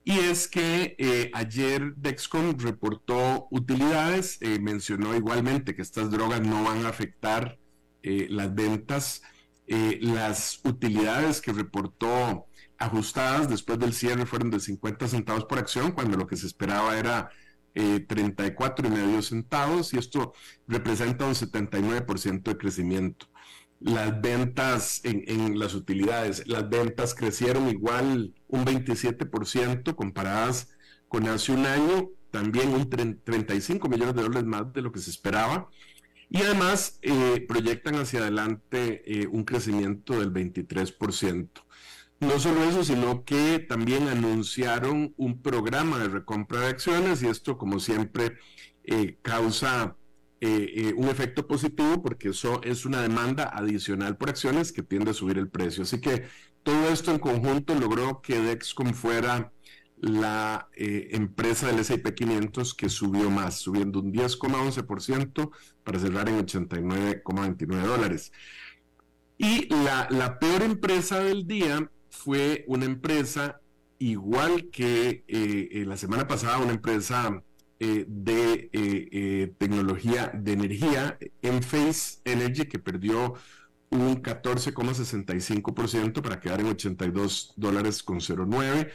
y 0.08 0.20
es 0.20 0.48
que 0.48 0.96
eh, 1.00 1.32
ayer 1.34 1.94
Dexcom 1.98 2.58
reportó 2.58 3.50
utilidades, 3.52 4.38
eh, 4.40 4.58
mencionó 4.58 5.14
igualmente 5.14 5.76
que 5.76 5.82
estas 5.82 6.10
drogas 6.10 6.40
no 6.40 6.64
van 6.64 6.86
a 6.86 6.88
afectar 6.88 7.60
eh, 8.04 8.28
las 8.30 8.56
ventas. 8.56 9.22
Las 9.68 10.62
utilidades 10.64 11.42
que 11.42 11.54
reportó 11.54 12.46
ajustadas 12.78 13.50
después 13.50 13.80
del 13.80 13.94
cierre 13.94 14.26
fueron 14.26 14.50
de 14.50 14.60
50 14.60 15.08
centavos 15.08 15.46
por 15.46 15.60
acción, 15.60 15.92
cuando 15.92 16.18
lo 16.18 16.28
que 16.28 16.38
se 16.38 16.48
esperaba 16.48 16.98
era 16.98 17.30
34 17.74 18.88
y 18.88 18.92
medio 18.92 19.22
centavos, 19.22 19.94
y 19.94 19.98
esto 19.98 20.34
representa 20.68 21.26
un 21.26 21.34
79% 21.34 22.44
de 22.44 22.58
crecimiento 22.58 23.28
las 23.80 24.22
ventas 24.22 25.02
en, 25.04 25.60
las 25.60 25.76
utilidades, 25.76 26.48
las 26.48 26.70
ventas 26.70 27.14
crecieron 27.14 27.70
igual 27.70 28.34
un 28.48 28.66
27% 28.66 29.96
comparadas 29.96 30.70
con 31.08 31.28
hace 31.28 31.52
un 31.52 31.66
año, 31.66 32.10
también 32.32 32.70
un 32.70 32.90
35 32.90 33.88
millones 33.88 34.16
de 34.16 34.24
dólares 34.24 34.46
más 34.46 34.74
de 34.74 34.82
lo 34.82 34.92
que 34.92 35.00
se 35.00 35.12
esperaba. 35.12 35.70
Y 36.30 36.42
además 36.42 37.00
eh, 37.02 37.46
proyectan 37.48 37.96
hacia 37.96 38.20
adelante 38.20 39.02
eh, 39.06 39.28
un 39.28 39.46
crecimiento 39.46 40.20
del 40.20 40.34
23%. 40.34 41.50
No 42.20 42.40
solo 42.40 42.64
eso, 42.64 42.84
sino 42.84 43.24
que 43.24 43.60
también 43.60 44.08
anunciaron 44.08 45.14
un 45.18 45.42
programa 45.42 46.00
de 46.00 46.10
recompra 46.10 46.62
de 46.62 46.68
acciones 46.68 47.22
y 47.22 47.28
esto, 47.28 47.58
como 47.58 47.80
siempre, 47.80 48.38
eh, 48.84 49.18
causa 49.22 49.96
un 50.40 51.08
efecto 51.08 51.48
positivo 51.48 52.04
porque 52.04 52.30
eso 52.30 52.62
es 52.64 52.86
una 52.86 53.02
demanda 53.02 53.50
adicional 53.52 54.18
por 54.18 54.30
acciones 54.30 54.72
que 54.72 54.84
tiende 54.84 55.10
a 55.10 55.14
subir 55.16 55.40
el 55.40 55.50
precio. 55.50 55.82
Así 55.82 56.00
que 56.00 56.26
todo 56.62 56.90
esto 56.90 57.10
en 57.12 57.18
conjunto 57.18 57.74
logró 57.74 58.22
que 58.22 58.40
Dexcom 58.40 58.94
fuera 58.94 59.52
la 60.00 60.70
eh, 60.76 61.10
empresa 61.12 61.68
del 61.68 61.80
S&P 61.80 62.14
500 62.14 62.74
que 62.74 62.90
subió 62.90 63.30
más, 63.30 63.60
subiendo 63.60 64.00
un 64.00 64.14
10,11% 64.14 65.52
para 65.84 66.00
cerrar 66.00 66.30
en 66.30 66.46
89,29 66.46 67.82
dólares. 67.82 68.32
Y 69.38 69.68
la, 69.74 70.08
la, 70.10 70.40
peor 70.40 70.64
empresa 70.64 71.20
del 71.20 71.48
día 71.48 71.90
fue 72.10 72.66
una 72.68 72.86
empresa 72.86 73.62
igual 74.00 74.70
que 74.72 75.24
la 75.88 75.98
semana 75.98 76.28
pasada, 76.28 76.58
una 76.58 76.74
empresa 76.74 77.44
eh, 77.80 78.06
de 78.08 78.72
eh, 78.74 79.10
eh, 79.12 79.54
tecnología 79.60 80.32
de 80.34 80.54
energía, 80.54 81.20
Enphase 81.44 82.22
Energy, 82.26 82.66
que 82.66 82.80
perdió 82.80 83.36
un 83.92 84.24
14,65% 84.24 86.24
para 86.24 86.40
quedar 86.40 86.62
en 86.62 86.68
82 86.68 87.54
dólares 87.56 88.02
con 88.02 88.18
09. 88.18 88.92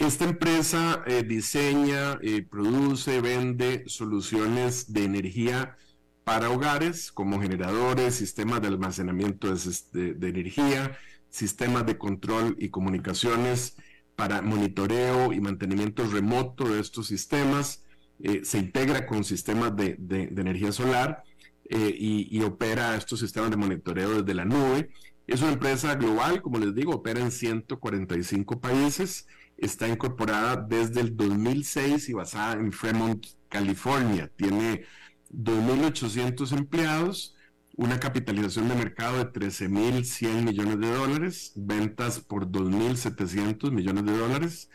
Esta 0.00 0.24
empresa 0.24 1.04
diseña, 1.26 2.18
produce, 2.48 3.20
vende 3.20 3.84
soluciones 3.86 4.94
de 4.94 5.04
energía 5.04 5.76
para 6.24 6.48
hogares 6.48 7.12
como 7.12 7.38
generadores, 7.38 8.14
sistemas 8.14 8.62
de 8.62 8.68
almacenamiento 8.68 9.54
de, 9.92 10.28
energía, 10.28 10.96
sistemas 11.28 11.84
de 11.84 11.98
control 11.98 12.56
y 12.58 12.70
comunicaciones 12.70 13.76
para 14.16 14.40
monitoreo 14.40 15.34
y 15.34 15.40
mantenimiento 15.40 16.06
remoto 16.06 16.72
de 16.72 16.80
estos 16.80 17.06
sistemas, 17.06 17.84
eh, 18.22 18.40
se 18.42 18.56
integra 18.56 19.06
con 19.06 19.22
sistemas 19.22 19.76
de, 19.76 19.98
energía 20.08 20.72
solar 20.72 21.24
eh, 21.68 21.94
y, 21.94 22.40
opera 22.40 22.96
estos 22.96 23.20
sistemas 23.20 23.50
de 23.50 23.58
monitoreo 23.58 24.22
desde 24.22 24.32
la 24.32 24.46
nube. 24.46 24.88
Es 25.26 25.42
una 25.42 25.52
empresa 25.52 25.94
global, 25.94 26.40
como 26.40 26.58
les 26.58 26.74
digo, 26.74 26.94
opera 26.94 27.20
en 27.20 27.30
145 27.30 28.60
países, 28.60 29.26
está 29.60 29.86
incorporada 29.88 30.56
desde 30.56 31.00
el 31.00 31.16
2006 31.16 32.08
y 32.08 32.12
basada 32.14 32.54
en 32.54 32.72
Fremont, 32.72 33.24
California. 33.48 34.30
Tiene 34.36 34.84
2.800 35.32 36.52
empleados, 36.56 37.36
una 37.76 38.00
capitalización 38.00 38.68
de 38.68 38.74
mercado 38.74 39.18
de 39.18 39.32
13.100 39.32 40.42
millones 40.42 40.80
de 40.80 40.90
dólares, 40.92 41.52
ventas 41.54 42.20
por 42.20 42.46
2.700 42.46 43.70
millones 43.70 44.04
de 44.04 44.16
dólares. 44.16 44.70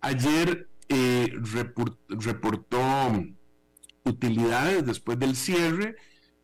Ayer 0.00 0.68
eh, 0.88 1.32
reportó 2.08 2.80
utilidades 4.04 4.86
después 4.86 5.18
del 5.18 5.36
cierre. 5.36 5.96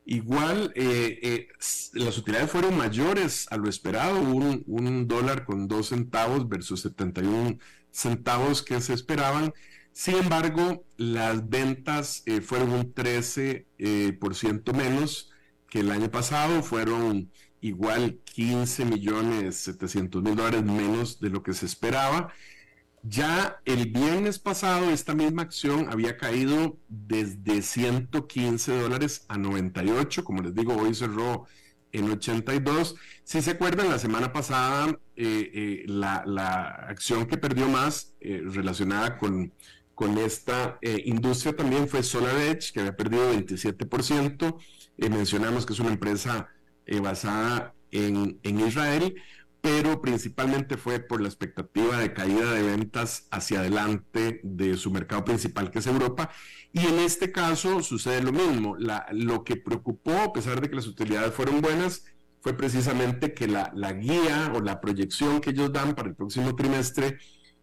Igual, 0.07 0.73
eh, 0.75 1.19
eh, 1.23 1.49
las 1.95 2.19
utilidades 2.19 2.51
fueron 2.51 2.77
mayores 2.77 3.47
a 3.51 3.57
lo 3.57 3.69
esperado, 3.69 4.21
un, 4.21 5.09
dólar 5.09 5.45
con 5.45 5.67
dos 5.67 5.89
centavos 5.89 6.49
versus 6.49 6.81
71 6.83 7.59
centavos 7.91 8.63
que 8.63 8.81
se 8.81 8.93
esperaban. 8.93 9.55
Sin 9.93 10.17
embargo, 10.17 10.85
las 10.97 11.49
ventas 11.49 12.25
fueron 12.45 12.73
un 12.73 12.95
13% 12.95 14.19
por 14.19 14.35
ciento 14.35 14.73
menos 14.75 15.31
que 15.69 15.81
el 15.81 15.91
año 15.91 16.11
pasado, 16.11 16.63
fueron 16.63 17.31
igual 17.61 18.21
15 18.25 18.85
millones 18.85 19.57
700 19.57 20.23
mil 20.23 20.37
dólares 20.37 20.63
menos 20.63 21.19
de 21.19 21.31
lo 21.31 21.43
que 21.43 21.55
se 21.55 21.67
esperaba. 21.67 22.33
Ya 23.07 23.61
el 23.67 23.91
viernes 23.91 24.39
pasado 24.39 24.89
esta 24.89 25.15
misma 25.15 25.43
acción 25.43 25.89
había 25.91 26.17
caído 26.17 26.79
desde 26.89 27.61
115 27.61 28.79
dólares 28.81 29.27
a 29.29 29.37
98, 29.37 30.25
como 30.25 30.41
les 30.41 30.55
digo, 30.55 30.75
hoy 30.75 30.95
cerró 30.95 31.45
en 31.93 32.11
82. 32.11 32.97
Si 33.23 33.43
se 33.43 33.51
acuerdan, 33.51 33.91
la 33.91 33.99
semana 33.99 34.33
pasada 34.33 34.99
eh, 35.17 35.51
eh, 35.53 35.85
la, 35.87 36.67
acción 36.89 37.27
que 37.27 37.37
perdió 37.37 37.69
más 37.69 38.15
eh, 38.23 38.41
relacionada 38.43 39.19
con, 39.19 39.53
con 39.95 40.17
esta 40.17 40.79
industria 41.05 41.55
también 41.55 41.89
fue 41.89 42.03
SolarEdge, 42.03 42.73
que 42.73 42.81
había 42.81 42.97
perdido 42.97 43.35
27%. 43.35 44.57
mencionamos 45.11 45.67
que 45.67 45.75
es 45.75 45.79
una 45.79 45.91
empresa 45.91 46.49
basada 47.03 47.75
en, 47.91 48.39
en 48.43 48.61
Israel 48.61 49.15
pero 49.65 50.03
principalmente 50.03 50.77
fue 50.77 51.01
por 51.01 51.23
la 51.23 51.29
expectativa 51.29 51.97
de 51.97 52.13
caída 52.13 52.53
de 52.53 52.63
ventas 52.63 53.27
hacia 53.31 53.61
adelante 53.61 54.41
de 54.43 54.77
su 54.77 54.91
mercado 54.91 55.25
principal, 55.25 55.71
que 55.71 55.79
es 55.79 55.87
Europa. 55.87 56.29
Y 56.71 56.81
en 56.81 56.99
este 56.99 57.33
caso 57.33 57.83
sucede 57.83 58.21
lo 58.21 58.31
mismo. 58.31 58.77
lo 59.13 59.43
que 59.43 59.57
preocupó, 59.57 60.13
a 60.19 60.33
pesar 60.35 60.61
de 60.61 60.69
que 60.69 60.77
las 60.77 60.87
utilidades 60.87 61.33
fueron 61.33 61.63
buenas, 61.63 62.05
fue 62.43 62.53
precisamente 62.53 63.33
que 63.33 63.49
la, 63.49 63.73
guía 63.95 64.53
o 64.55 64.61
la 64.61 64.83
proyección 64.83 65.41
que 65.41 65.49
ellos 65.49 65.73
dan 65.73 65.95
para 65.95 66.11
el 66.11 66.15
próximo 66.15 66.55
trimestre 66.55 67.17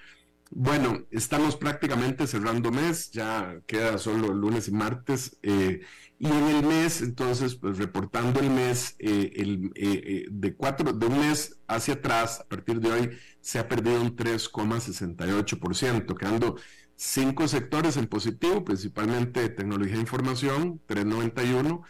Bueno, 0.51 1.07
estamos 1.11 1.57
prácticamente 1.57 2.27
cerrando 2.27 2.71
mes, 2.71 3.11
ya 3.13 3.61
queda 3.67 3.97
solo 3.99 4.35
lunes 4.35 4.69
y 4.69 4.73
martes. 4.73 5.39
Eh, 5.43 5.81
y 6.19 6.27
en 6.27 6.49
el 6.49 6.65
mes, 6.67 7.01
entonces, 7.03 7.55
pues 7.55 7.79
reportando 7.79 8.41
el 8.41 8.51
mes, 8.51 8.97
eh, 8.99 9.33
el, 9.37 9.71
eh, 9.77 10.27
de, 10.31 10.55
cuatro, 10.57 10.93
de 10.93 11.07
un 11.07 11.21
mes 11.21 11.59
hacia 11.69 11.95
atrás, 11.95 12.41
a 12.41 12.49
partir 12.49 12.81
de 12.81 12.93
hoy, 12.93 13.11
se 13.41 13.59
ha 13.61 13.69
perdido 13.69 14.01
un 14.03 14.17
3,68%, 14.17 16.17
quedando 16.17 16.57
cinco 16.97 17.49
sectores 17.49 17.97
en 17.97 18.07
positivo, 18.07 18.65
principalmente 18.65 19.49
tecnología 19.49 19.95
de 19.95 20.01
información, 20.01 20.81
391, 20.87 21.83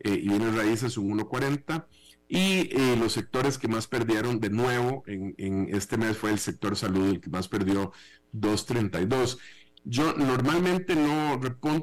eh, 0.00 0.20
y 0.22 0.28
bienes 0.28 0.54
raíces, 0.54 0.96
un 0.96 1.06
140. 1.06 1.86
Y 2.28 2.68
eh, 2.72 2.96
los 2.98 3.14
sectores 3.14 3.56
que 3.56 3.68
más 3.68 3.86
perdieron 3.86 4.38
de 4.38 4.50
nuevo 4.50 5.02
en, 5.06 5.68
este 5.74 5.96
mes 5.96 6.16
fue 6.18 6.30
el 6.30 6.38
sector 6.38 6.76
salud, 6.76 7.08
el 7.08 7.20
que 7.20 7.30
más 7.30 7.48
perdió 7.48 7.92
232. 8.32 9.38
Yo 9.84 10.12
normalmente 10.12 10.94
no 10.94 11.40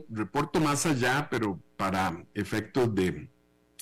reporto 0.10 0.60
más 0.60 0.86
allá, 0.86 1.28
pero 1.32 1.60
para 1.78 2.24
efectos 2.36 2.94
de, 2.94 3.30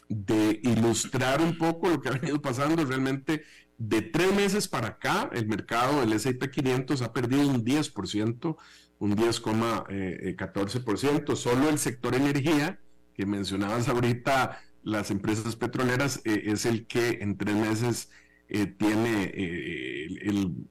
de 0.08 0.60
ilustrar 0.64 1.42
un 1.42 1.58
poco 1.58 1.90
lo 1.90 2.00
que 2.00 2.10
ha 2.10 2.14
venido 2.14 2.42
pasando, 2.42 2.86
realmente 2.86 3.44
de 3.78 4.02
tres 4.02 4.34
meses 4.34 4.68
para 4.68 4.88
acá, 4.90 5.30
el 5.34 5.48
mercado 5.48 6.02
del 6.02 6.12
S&P 6.14 6.50
500 6.50 7.02
ha 7.02 7.14
perdido 7.14 7.48
un 7.48 7.64
10%, 7.66 8.58
un 9.00 9.16
10,14%. 9.16 11.36
Solo 11.36 11.70
el 11.70 11.80
sector 11.80 12.14
energía, 12.16 12.80
que 13.14 13.26
mencionabas 13.26 13.90
ahorita, 13.90 14.62
las 14.84 15.12
empresas 15.12 15.56
petroleras, 15.56 16.22
eh, 16.26 16.44
es 16.48 16.66
el 16.66 16.88
que 16.88 17.20
en 17.22 17.38
tres 17.38 17.56
meses 17.56 18.10
eh, 18.50 18.66
tiene, 18.68 19.32
eh, 19.34 20.08
el, 20.22 20.68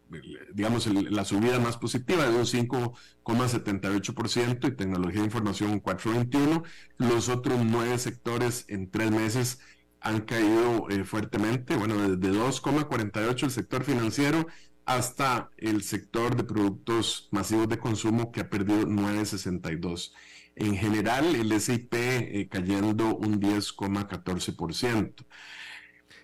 digamos, 0.52 0.86
la 0.86 1.24
subida 1.24 1.58
más 1.58 1.78
positiva 1.78 2.28
de 2.28 2.36
un 2.36 2.44
5,78% 2.44 4.68
y 4.68 4.76
tecnología 4.76 5.20
de 5.20 5.26
información 5.26 5.70
un 5.70 5.82
4,21%. 5.82 6.64
Los 6.98 7.28
otros 7.28 7.58
nueve 7.64 7.98
sectores 7.98 8.66
en 8.68 8.90
tres 8.90 9.10
meses 9.10 9.58
han 10.02 10.22
caído 10.22 10.88
fuertemente, 11.04 11.76
bueno, 11.76 11.96
desde 11.96 12.38
2,48 12.38 13.44
el 13.44 13.50
sector 13.50 13.84
financiero 13.84 14.46
hasta 14.84 15.50
el 15.58 15.82
sector 15.82 16.36
de 16.36 16.44
productos 16.44 17.28
masivos 17.30 17.68
de 17.68 17.78
consumo 17.78 18.32
que 18.32 18.40
ha 18.40 18.50
perdido 18.50 18.86
9,62. 18.86 20.12
En 20.54 20.76
general, 20.76 21.34
el 21.34 21.58
SIP 21.60 21.94
eh, 21.94 22.48
cayendo 22.50 23.16
un 23.16 23.40
10,14%. 23.40 25.24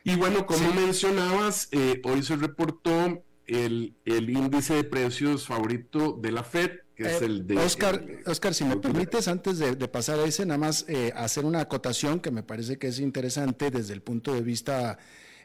Y 0.04 0.16
bueno, 0.16 0.46
como 0.46 0.72
mencionabas, 0.72 1.68
eh, 1.72 2.00
hoy 2.04 2.22
se 2.22 2.36
reportó 2.36 3.22
el, 3.46 3.94
índice 4.04 4.74
de 4.74 4.84
precios 4.84 5.46
favorito 5.46 6.18
de 6.20 6.32
la 6.32 6.44
Fed, 6.44 6.70
que 6.98 7.04
es 7.04 7.22
eh, 7.22 7.24
el 7.24 7.46
de... 7.46 7.56
Oscar, 7.56 8.04
Oscar 8.26 8.52
si 8.52 8.64
me 8.64 8.76
permites, 8.76 9.26
antes 9.26 9.58
de, 9.58 9.74
de, 9.74 9.88
pasar 9.88 10.18
a 10.18 10.24
ese, 10.24 10.44
nada 10.44 10.58
más 10.58 10.84
hacer 11.14 11.46
una 11.46 11.60
acotación 11.60 12.20
que 12.20 12.30
me 12.30 12.42
parece 12.42 12.76
que 12.76 12.88
es 12.88 13.00
interesante 13.00 13.70
desde 13.70 13.94
el 13.94 14.02
punto 14.02 14.34
de 14.34 14.42
vista 14.42 14.98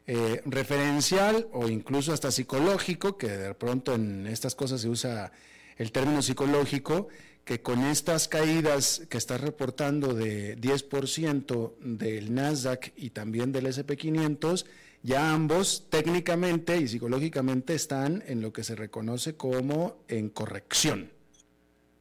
eh, 0.06 0.41
referencial 0.45 1.47
o 1.54 1.70
incluso 1.70 2.12
hasta 2.12 2.30
psicológico, 2.30 3.18
que 3.18 3.30
de 3.30 3.54
pronto 3.54 3.95
en 3.95 4.28
estas 4.28 4.54
cosas 4.54 4.82
se 4.82 4.89
usa 4.89 5.32
el 5.78 5.93
término 5.93 6.22
psicológico, 6.22 7.08
que 7.45 7.62
con 7.62 7.84
estas 7.84 8.28
caídas 8.28 9.04
que 9.10 9.18
estás 9.18 9.39
reportando 9.39 10.14
de 10.14 10.58
10% 10.58 11.78
del 11.80 12.34
Nasdaq 12.34 12.91
y 12.97 13.12
también 13.12 13.54
del 13.54 13.68
SP500, 13.68 14.66
ya 15.04 15.34
ambos 15.34 15.86
técnicamente 15.89 16.78
y 16.78 16.89
psicológicamente 16.89 17.74
están 17.74 18.26
en 18.28 18.41
lo 18.41 18.51
que 18.51 18.66
se 18.66 18.76
reconoce 18.76 19.38
como 19.38 20.04
en 20.10 20.30
corrección. 20.30 21.12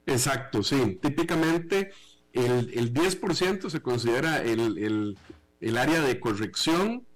Exacto, 0.06 0.62
sí. 0.62 0.98
Típicamente 1.00 1.90
el, 2.32 2.70
el 2.74 2.92
10% 2.92 3.70
se 3.70 3.80
considera 3.80 4.42
el, 4.42 4.78
el, 4.78 5.18
el 5.60 5.76
área 5.76 6.00
de 6.00 6.18
corrección 6.18 7.06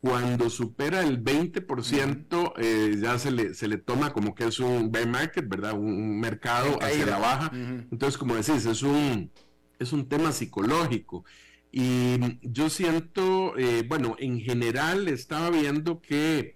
cuando 0.00 0.50
supera 0.50 1.02
el 1.02 1.22
20%, 1.24 2.52
eh, 2.58 2.96
ya 3.00 3.18
se 3.18 3.30
le, 3.32 3.54
se 3.54 3.66
le 3.66 3.78
toma 3.78 4.12
como 4.12 4.34
que 4.34 4.44
es 4.44 4.60
un 4.60 4.92
bear 4.92 5.08
market, 5.08 5.48
¿verdad? 5.48 5.72
Un, 5.72 6.20
mercado 6.20 6.78
hacia 6.80 7.06
la 7.06 7.18
baja. 7.18 7.50
Entonces, 7.52 8.16
como 8.16 8.36
decís, 8.36 8.66
es 8.66 8.82
un, 8.82 9.32
es 9.78 9.92
un 9.92 10.08
tema 10.08 10.30
psicológico. 10.30 11.24
Y 11.72 12.38
yo 12.42 12.70
siento, 12.70 13.58
eh, 13.58 13.84
bueno, 13.88 14.14
en 14.18 14.40
general 14.40 15.08
estaba 15.08 15.50
viendo 15.50 16.00
que 16.00 16.55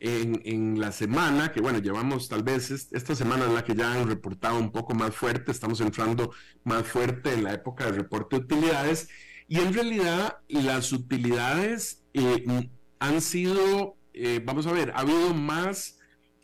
en, 0.00 0.40
en, 0.44 0.80
la 0.80 0.92
semana, 0.92 1.52
que 1.52 1.60
bueno, 1.60 1.78
llevamos 1.78 2.28
tal 2.28 2.42
vez 2.42 2.70
esta 2.70 3.14
semana 3.14 3.46
en 3.46 3.54
la 3.54 3.64
que 3.64 3.74
ya 3.74 3.92
han 3.92 4.08
reportado 4.08 4.58
un 4.58 4.70
poco 4.70 4.94
más 4.94 5.14
fuerte, 5.14 5.50
estamos 5.50 5.80
entrando 5.80 6.32
más 6.64 6.86
fuerte 6.86 7.32
en 7.32 7.44
la 7.44 7.54
época 7.54 7.86
de 7.86 7.92
reporte 7.92 8.36
de 8.36 8.42
utilidades, 8.42 9.08
y 9.48 9.58
en 9.58 9.72
realidad 9.72 10.38
las 10.48 10.92
utilidades 10.92 12.04
eh, 12.12 12.44
han 12.98 13.20
sido, 13.20 13.96
eh, 14.12 14.42
vamos 14.44 14.66
a 14.66 14.72
ver, 14.72 14.90
ha 14.90 15.00
habido 15.00 15.32
más, 15.32 15.98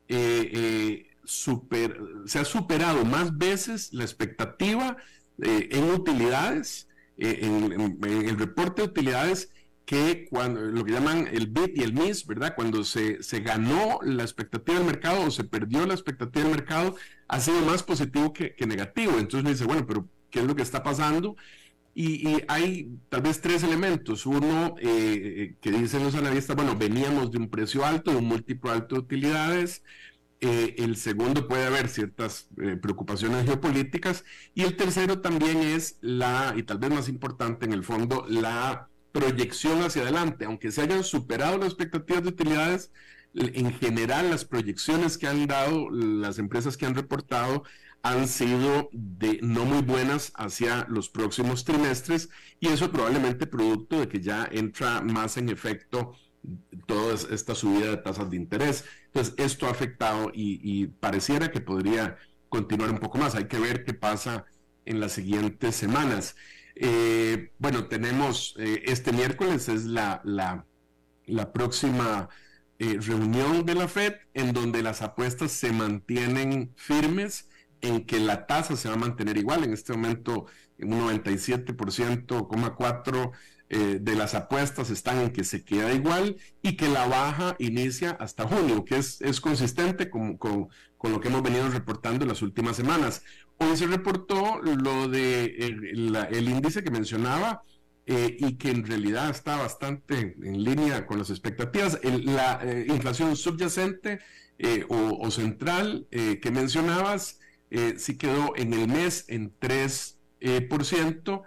eh, 0.08 1.06
super, 1.24 2.00
se 2.26 2.38
ha 2.38 2.44
superado 2.44 3.04
más 3.04 3.36
veces 3.36 3.92
la 3.92 4.04
expectativa 4.04 4.96
en 5.38 5.90
utilidades, 5.90 6.88
en, 7.16 7.98
el 8.02 8.38
reporte 8.38 8.82
de 8.82 8.88
utilidades 8.88 9.50
que 9.84 10.26
cuando 10.30 10.60
lo 10.60 10.84
que 10.84 10.92
llaman 10.92 11.28
el 11.30 11.46
bit 11.48 11.76
y 11.76 11.82
el 11.82 11.92
miss, 11.92 12.26
¿verdad? 12.26 12.54
Cuando 12.54 12.84
se, 12.84 13.22
se 13.22 13.40
ganó 13.40 13.98
la 14.02 14.22
expectativa 14.22 14.78
del 14.78 14.86
mercado 14.86 15.26
o 15.26 15.30
se 15.30 15.44
perdió 15.44 15.86
la 15.86 15.94
expectativa 15.94 16.44
del 16.44 16.56
mercado, 16.56 16.96
ha 17.28 17.40
sido 17.40 17.60
más 17.62 17.82
positivo 17.82 18.32
que, 18.32 18.54
negativo. 18.66 19.12
Entonces 19.18 19.44
me 19.44 19.50
dice, 19.50 19.64
bueno, 19.64 19.86
pero 19.86 20.08
¿qué 20.30 20.40
es 20.40 20.46
lo 20.46 20.56
que 20.56 20.62
está 20.62 20.82
pasando? 20.82 21.36
Y, 21.94 22.42
hay 22.48 22.98
tal 23.08 23.22
vez 23.22 23.40
tres 23.40 23.62
elementos. 23.62 24.26
Uno, 24.26 24.74
eh, 24.80 25.56
que 25.60 25.70
dicen 25.70 26.02
los 26.02 26.14
analistas, 26.14 26.56
bueno, 26.56 26.76
veníamos 26.76 27.30
de 27.30 27.38
un 27.38 27.50
precio 27.50 27.84
alto, 27.84 28.10
de 28.10 28.16
un 28.18 28.26
múltiplo 28.26 28.70
alto 28.70 28.94
de 28.96 29.02
utilidades. 29.02 29.82
Eh, 30.40 30.74
el 30.78 30.96
segundo 30.96 31.46
puede 31.46 31.66
haber 31.66 31.88
ciertas 31.88 32.48
eh, 32.60 32.76
preocupaciones 32.76 33.44
geopolíticas. 33.46 34.24
Y 34.54 34.62
el 34.62 34.76
tercero 34.76 35.20
también 35.20 35.58
es 35.58 35.98
la, 36.00 36.54
y 36.56 36.62
tal 36.64 36.78
vez 36.78 36.90
más 36.90 37.08
importante 37.08 37.66
en 37.66 37.72
el 37.72 37.84
fondo, 37.84 38.26
la 38.28 38.88
proyección 39.14 39.80
hacia 39.82 40.02
adelante, 40.02 40.44
aunque 40.44 40.72
se 40.72 40.82
hayan 40.82 41.04
superado 41.04 41.56
las 41.56 41.68
expectativas 41.68 42.24
de 42.24 42.30
utilidades, 42.30 42.90
en 43.32 43.72
general 43.74 44.28
las 44.28 44.44
proyecciones 44.44 45.18
que 45.18 45.28
han 45.28 45.46
dado 45.46 45.88
las 45.88 46.40
empresas 46.40 46.76
que 46.76 46.84
han 46.84 46.96
reportado 46.96 47.62
han 48.02 48.26
sido 48.26 48.88
de 48.92 49.38
no 49.40 49.64
muy 49.64 49.82
buenas 49.82 50.32
hacia 50.34 50.84
los 50.88 51.08
próximos 51.08 51.64
trimestres 51.64 52.28
y 52.58 52.68
eso 52.68 52.90
probablemente 52.90 53.46
producto 53.46 54.00
de 54.00 54.08
que 54.08 54.20
ya 54.20 54.48
entra 54.50 55.00
más 55.00 55.36
en 55.36 55.48
efecto 55.48 56.16
toda 56.86 57.14
esta 57.14 57.54
subida 57.54 57.90
de 57.90 57.96
tasas 57.98 58.28
de 58.30 58.36
interés. 58.36 58.84
Entonces, 59.06 59.34
esto 59.38 59.66
ha 59.66 59.70
afectado 59.70 60.32
y 60.34 60.88
pareciera 60.88 61.52
que 61.52 61.60
podría 61.60 62.18
continuar 62.48 62.90
un 62.90 62.98
poco 62.98 63.18
más. 63.18 63.36
Hay 63.36 63.46
que 63.46 63.60
ver 63.60 63.84
qué 63.84 63.94
pasa 63.94 64.44
en 64.84 64.98
las 64.98 65.12
siguientes 65.12 65.76
semanas. 65.76 66.34
Eh, 66.76 67.52
bueno, 67.58 67.86
tenemos 67.86 68.54
eh, 68.58 68.82
este 68.86 69.12
miércoles, 69.12 69.68
es 69.68 69.84
la, 69.84 70.20
la, 70.24 70.66
próxima 71.52 72.28
eh, 72.78 72.98
reunión 73.00 73.64
de 73.64 73.74
la 73.74 73.88
Fed, 73.88 74.14
en 74.34 74.52
donde 74.52 74.82
las 74.82 75.02
apuestas 75.02 75.52
se 75.52 75.72
mantienen 75.72 76.72
firmes 76.76 77.48
en 77.80 78.04
que 78.06 78.18
la 78.18 78.46
tasa 78.46 78.76
se 78.76 78.88
va 78.88 78.94
a 78.94 78.98
mantener 78.98 79.36
igual. 79.36 79.64
En 79.64 79.72
este 79.72 79.92
momento, 79.92 80.46
un 80.78 81.00
97,4% 81.00 83.32
de 83.74 84.14
las 84.14 84.34
apuestas 84.34 84.90
están 84.90 85.20
en 85.20 85.30
que 85.32 85.42
se 85.42 85.64
queda 85.64 85.92
igual 85.92 86.36
y 86.62 86.76
que 86.76 86.88
la 86.88 87.08
baja 87.08 87.56
inicia 87.58 88.12
hasta 88.12 88.46
junio, 88.46 88.84
que 88.84 88.98
es, 88.98 89.20
es 89.20 89.40
consistente 89.40 90.10
con, 90.10 90.36
con, 90.36 90.68
con 91.04 91.12
lo 91.12 91.20
que 91.20 91.28
hemos 91.28 91.42
venido 91.42 91.68
reportando 91.68 92.24
en 92.24 92.30
las 92.30 92.40
últimas 92.40 92.76
semanas. 92.76 93.22
Hoy 93.58 93.76
se 93.76 93.86
reportó 93.86 94.62
lo 94.62 95.06
de 95.06 95.44
el, 95.44 96.48
índice 96.48 96.82
que 96.82 96.90
mencionaba 96.90 97.62
eh, 98.06 98.34
y 98.40 98.54
que 98.54 98.70
en 98.70 98.86
realidad 98.86 99.28
está 99.28 99.56
bastante 99.56 100.34
en 100.42 100.64
línea 100.64 101.04
con 101.06 101.18
las 101.18 101.28
expectativas. 101.28 102.00
la 102.02 102.58
eh, 102.64 102.86
inflación 102.88 103.36
subyacente 103.36 104.20
eh, 104.58 104.86
o, 104.88 105.30
central 105.30 106.06
que 106.10 106.50
mencionabas 106.50 107.38
sí 107.98 108.16
quedó 108.16 108.56
en 108.56 108.72
el 108.72 108.88
mes 108.88 109.26
en 109.28 109.52
3%. 109.60 111.42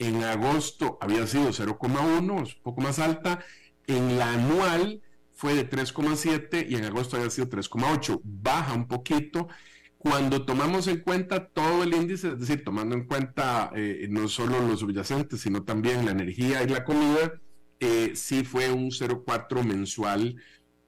En 0.00 0.24
agosto 0.24 0.98
había 1.00 1.26
sido 1.26 1.50
0,1, 1.50 2.38
un 2.38 2.62
poco 2.62 2.80
más 2.80 2.98
alta. 2.98 3.44
En 3.86 4.18
la 4.18 4.32
anual 4.32 5.02
fue 5.34 5.54
de 5.54 5.68
3,7 5.68 6.66
y 6.68 6.74
en 6.74 6.84
agosto 6.86 7.16
había 7.16 7.30
sido 7.30 7.48
3,8. 7.48 8.20
Baja 8.24 8.74
un 8.74 8.88
poquito 8.88 9.46
cuando 9.98 10.46
tomamos 10.46 10.86
en 10.88 11.00
cuenta 11.00 11.48
todo 11.48 11.82
el 11.82 11.92
índice, 11.92 12.28
es 12.28 12.40
decir, 12.40 12.64
tomando 12.64 12.94
en 12.94 13.04
cuenta 13.04 13.70
eh, 13.76 14.06
no 14.08 14.28
solo 14.28 14.66
los 14.66 14.80
subyacentes, 14.80 15.42
sino 15.42 15.64
también 15.64 16.06
la 16.06 16.12
energía 16.12 16.62
y 16.62 16.68
la 16.68 16.86
comida, 16.86 17.34
eh, 17.78 18.12
sí 18.14 18.42
fue 18.42 18.72
un 18.72 18.90
0,4 18.92 19.62
mensual, 19.62 20.36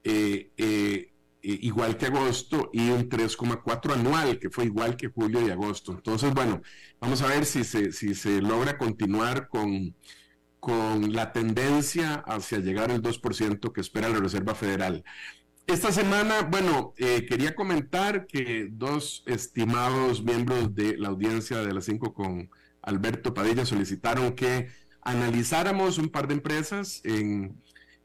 eh, 0.03 1.12
igual 1.43 1.97
que 1.97 2.07
agosto, 2.07 2.69
y 2.73 2.89
un 2.89 3.09
3,4 3.09 3.93
anual, 3.93 4.39
que 4.39 4.49
fue 4.49 4.65
igual 4.65 4.95
que 4.95 5.09
julio 5.09 5.45
y 5.45 5.51
agosto. 5.51 5.91
Entonces, 5.91 6.33
bueno, 6.33 6.61
vamos 6.99 7.21
a 7.21 7.27
ver 7.27 7.45
si 7.45 7.63
se, 7.63 7.91
si 7.91 8.15
se 8.15 8.41
logra 8.41 8.77
continuar 8.77 9.49
con, 9.49 9.95
con 10.59 11.11
la 11.11 11.33
tendencia 11.33 12.23
hacia 12.25 12.59
llegar 12.59 12.89
al 12.91 13.01
2% 13.01 13.73
que 13.73 13.81
espera 13.81 14.07
la 14.07 14.19
Reserva 14.19 14.55
Federal. 14.55 15.03
Esta 15.67 15.91
semana, 15.91 16.41
bueno, 16.41 16.93
eh, 16.97 17.25
quería 17.25 17.55
comentar 17.55 18.27
que 18.27 18.67
dos 18.71 19.23
estimados 19.25 20.23
miembros 20.23 20.73
de 20.75 20.97
la 20.97 21.09
audiencia 21.09 21.57
de 21.59 21.73
las 21.73 21.85
5 21.85 22.13
con 22.13 22.49
Alberto 22.81 23.33
Padilla 23.33 23.65
solicitaron 23.65 24.33
que 24.33 24.67
analizáramos 25.01 25.97
un 25.97 26.09
par 26.09 26.27
de 26.27 26.33
empresas, 26.35 27.01
en 27.03 27.61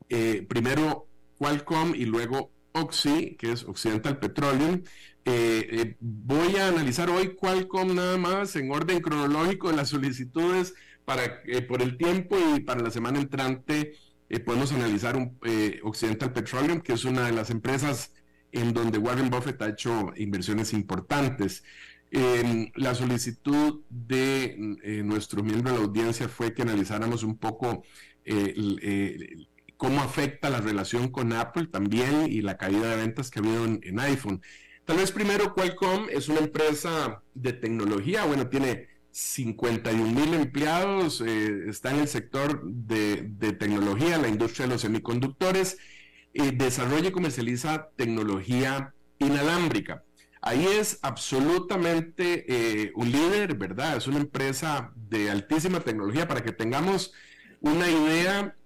eh, 0.09 0.47
primero 0.49 1.09
Qualcomm 1.37 1.95
y 1.95 2.05
luego 2.05 2.53
Oxy, 2.81 3.37
que 3.39 3.53
es 3.53 3.65
Occidental 3.65 4.19
Petroleum. 4.19 4.83
Eh, 5.25 5.97
voy 6.01 6.57
a 6.57 6.69
analizar 6.69 7.11
hoy 7.11 7.35
Qualcomm 7.35 7.95
nada 7.95 8.17
más 8.17 8.57
en 8.57 8.71
orden 8.71 9.01
cronológico 9.01 9.71
de 9.71 9.77
las 9.77 9.91
solicitudes 9.91 10.75
para 11.05 11.43
por 11.69 11.83
el 11.83 11.97
tiempo 11.97 12.37
y 12.57 12.61
para 12.61 12.81
la 12.81 12.91
semana 12.91 13.19
entrante 13.19 13.95
eh, 14.31 14.41
podemos 14.41 14.73
analizar 14.73 15.17
eh, 15.45 15.81
Occidental 15.83 16.33
Petroleum, 16.33 16.81
que 16.81 16.93
es 16.93 17.05
una 17.05 17.27
de 17.27 17.33
las 17.33 17.51
empresas 17.51 18.13
en 18.53 18.75
donde 18.75 18.99
Warren 18.99 19.31
Buffett 19.31 19.61
ha 19.63 19.69
hecho 19.71 20.13
inversiones 20.17 20.73
importantes. 20.73 21.65
la 22.11 22.95
solicitud 22.95 23.83
de 23.91 24.79
eh, 24.83 25.03
nuestro 25.05 25.43
miembro 25.43 25.73
de 25.73 25.79
la 25.79 25.85
audiencia 25.85 26.29
fue 26.29 26.55
que 26.55 26.63
analizáramos 26.63 27.23
un 27.23 27.37
poco 27.37 27.85
cómo 29.79 30.03
afecta 30.03 30.51
la 30.51 30.61
relación 30.61 31.09
con 31.09 31.33
Apple 31.33 31.69
también 31.69 32.27
y 32.31 32.43
la 32.43 32.59
caída 32.59 32.91
de 32.91 32.97
ventas 32.97 33.31
que 33.31 33.39
ha 33.39 33.43
habido 33.43 33.65
en, 33.65 34.01
iPhone. 34.01 34.43
Tal 34.85 34.99
vez 34.99 35.13
primero 35.13 35.55
Qualcomm 35.55 36.09
es 36.11 36.29
una 36.29 36.41
empresa 36.41 37.23
de 37.35 37.53
tecnología, 37.55 38.25
bueno, 38.25 38.49
tiene 38.49 38.89
51 39.13 40.05
mil 40.05 40.35
empleados, 40.35 41.23
eh, 41.25 41.69
está 41.69 41.93
en 41.93 42.01
el 42.01 42.09
sector 42.09 42.61
de, 42.65 43.23
tecnología, 43.59 44.19
la 44.19 44.29
industria 44.29 44.67
de 44.67 44.73
los 44.73 44.83
semiconductores, 44.83 45.79
eh, 46.35 46.53
desarrolla 46.53 47.09
y 47.09 47.13
comercializa 47.13 47.89
tecnología 47.97 48.95
inalámbrica. 49.19 50.03
Ahí 50.41 50.67
es 50.67 50.99
absolutamente 51.03 52.45
eh, 52.49 52.93
un 52.95 53.11
líder, 53.11 53.55
¿verdad? 53.55 53.97
Es 53.97 54.07
una 54.07 54.19
empresa 54.19 54.93
de 54.95 55.31
altísima 55.31 55.81
tecnología. 55.81 56.29
Para 56.29 56.43
que 56.43 56.53
tengamos 56.53 57.13
una 57.61 57.91
idea, 57.91 58.57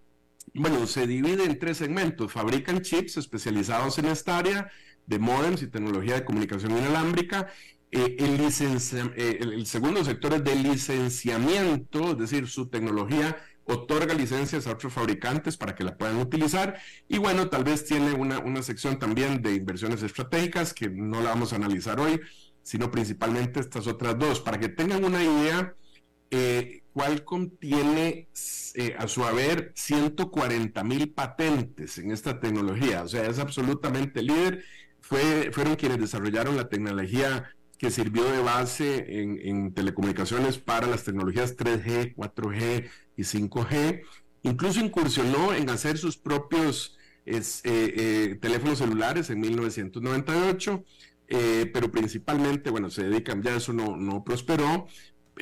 bueno, 0.54 0.86
se 0.86 1.06
divide 1.06 1.44
en 1.44 1.58
tres 1.58 1.78
segmentos. 1.78 2.32
Fabrican 2.32 2.82
chips 2.82 3.16
especializados 3.16 3.98
en 3.98 4.06
esta 4.06 4.38
área 4.38 4.70
de 5.06 5.18
modems 5.18 5.62
y 5.62 5.66
tecnología 5.66 6.14
de 6.14 6.24
comunicación 6.24 6.72
inalámbrica 6.72 7.48
eh, 7.94 8.16
eh, 8.18 9.38
el, 9.42 9.66
segundo 9.66 10.02
sector 10.02 10.32
es 10.32 10.42
de 10.42 10.54
licenciamiento, 10.56 12.12
es 12.12 12.18
decir, 12.18 12.48
su 12.48 12.68
tecnología 12.68 13.36
otorga 13.64 14.14
licencias 14.14 14.66
a 14.66 14.72
otros 14.72 14.94
fabricantes 14.94 15.58
para 15.58 15.74
que 15.74 15.84
la 15.84 15.98
puedan 15.98 16.16
utilizar. 16.16 16.78
Y 17.06 17.18
bueno, 17.18 17.50
tal 17.50 17.64
vez 17.64 17.84
tiene 17.84 18.12
una, 18.14 18.38
una 18.38 18.62
sección 18.62 18.98
también 18.98 19.42
de 19.42 19.54
inversiones 19.54 20.02
estratégicas 20.02 20.72
que 20.72 20.88
no 20.88 21.20
la 21.20 21.30
vamos 21.30 21.52
a 21.52 21.56
analizar 21.56 22.00
hoy, 22.00 22.18
sino 22.62 22.90
principalmente 22.90 23.60
estas 23.60 23.86
otras 23.86 24.18
dos. 24.18 24.40
Para 24.40 24.58
que 24.58 24.70
tengan 24.70 25.04
una 25.04 25.22
idea, 25.22 25.74
eh, 26.30 26.81
Qualcomm 26.92 27.50
tiene 27.58 28.28
eh, 28.74 28.94
a 28.98 29.08
su 29.08 29.24
haber 29.24 29.72
140 29.74 30.84
mil 30.84 31.12
patentes 31.12 31.98
en 31.98 32.10
esta 32.10 32.40
tecnología, 32.40 33.02
o 33.02 33.08
sea, 33.08 33.26
es 33.26 33.38
absolutamente 33.38 34.22
líder. 34.22 34.64
Fue, 35.00 35.50
fueron 35.52 35.76
quienes 35.76 35.98
desarrollaron 35.98 36.56
la 36.56 36.68
tecnología 36.68 37.50
que 37.82 37.90
sirvió 37.90 38.22
de 38.30 38.40
base 38.40 39.22
en, 39.22 39.74
telecomunicaciones 39.74 40.56
para 40.56 40.86
las 40.86 41.02
tecnologías 41.02 41.56
3G, 41.56 42.14
4G 42.14 42.88
y 43.16 43.22
5G. 43.22 44.02
Incluso 44.44 44.78
incursionó 44.78 45.52
en 45.52 45.68
hacer 45.68 45.98
sus 45.98 46.16
propios 46.16 46.96
eh, 47.26 47.42
eh, 47.64 48.38
teléfonos 48.40 48.78
celulares 48.78 49.30
en 49.30 49.40
1998, 49.40 50.84
eh, 51.26 51.70
pero 51.74 51.90
principalmente, 51.90 52.70
bueno, 52.70 52.88
se 52.88 53.02
dedican, 53.02 53.42
ya 53.42 53.56
eso 53.56 53.72
no 53.72 54.22
prosperó, 54.22 54.86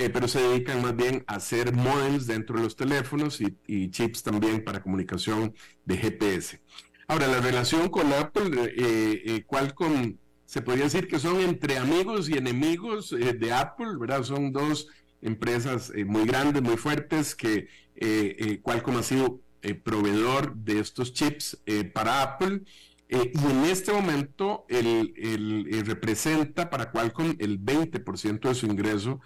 pero 0.09 0.29
se 0.29 0.41
dedican 0.41 0.81
más 0.81 0.97
bien 0.97 1.25
a 1.27 1.35
hacer 1.35 1.75
modems 1.75 2.27
dentro 2.27 2.57
de 2.57 2.63
los 2.65 2.77
teléfonos 2.77 3.41
y, 3.41 3.91
chips 3.91 4.23
también 4.23 4.65
para 4.65 4.83
comunicación 4.83 5.55
de 5.85 5.97
GPS. 5.99 6.61
Ahora, 7.07 7.27
la 7.27 7.41
relación 7.41 7.89
con 7.89 8.13
Apple, 8.13 9.45
Qualcomm 9.47 10.17
se 10.51 10.63
podría 10.63 10.83
decir 10.87 11.07
que 11.07 11.21
son 11.21 11.41
entre 11.41 11.79
amigos 11.79 12.29
y 12.29 12.33
enemigos 12.33 13.13
eh, 13.13 13.35
de 13.35 13.53
Apple, 13.53 13.91
¿verdad? 14.01 14.25
Son 14.25 14.51
dos 14.51 14.89
empresas 15.23 15.93
eh, 15.95 16.05
muy 16.05 16.25
grandes, 16.25 16.61
muy 16.61 16.77
fuertes, 16.77 17.37
que 17.37 17.69
eh, 17.95 18.59
Qualcomm 18.61 18.97
ha 18.97 19.05
sido 19.05 19.39
proveedor 19.85 20.57
de 20.57 20.81
estos 20.81 21.13
chips 21.13 21.63
para 21.93 22.23
Apple. 22.23 22.63
y 23.09 23.17
en 23.17 23.65
este 23.67 23.93
momento 23.93 24.65
el, 24.69 25.85
representa 25.87 26.69
para 26.69 26.91
Qualcomm 26.91 27.37
el 27.39 27.61
20% 27.61 28.49
de 28.49 28.55
su 28.57 28.67
ingreso 28.67 29.21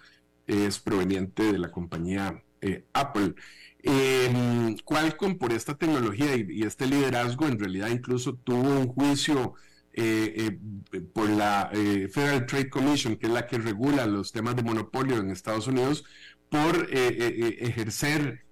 es 0.47 0.79
proveniente 0.79 1.51
de 1.51 1.57
la 1.57 1.71
compañía 1.71 2.41
Apple. 2.93 3.35
Eh, 3.87 4.75
Qualcomm 4.83 5.37
por 5.37 5.53
esta 5.53 5.77
tecnología 5.77 6.35
y, 6.35 6.63
este 6.63 6.87
liderazgo 6.87 7.47
en 7.47 7.59
realidad 7.59 7.89
incluso 7.89 8.33
tuvo 8.33 8.79
un 8.79 8.87
juicio 8.87 9.53
eh, 9.93 10.57
eh, 10.91 11.01
por 11.13 11.29
la 11.29 11.69
Federal 11.71 12.47
Trade 12.47 12.69
Commission, 12.71 13.15
que 13.15 13.27
es 13.27 13.31
la 13.31 13.45
que 13.45 13.59
regula 13.59 14.07
los 14.07 14.31
temas 14.31 14.55
de 14.55 14.63
monopolio 14.63 15.17
en 15.17 15.29
Estados 15.29 15.67
Unidos, 15.67 16.03
por 16.49 16.87
ejercer 16.91 18.43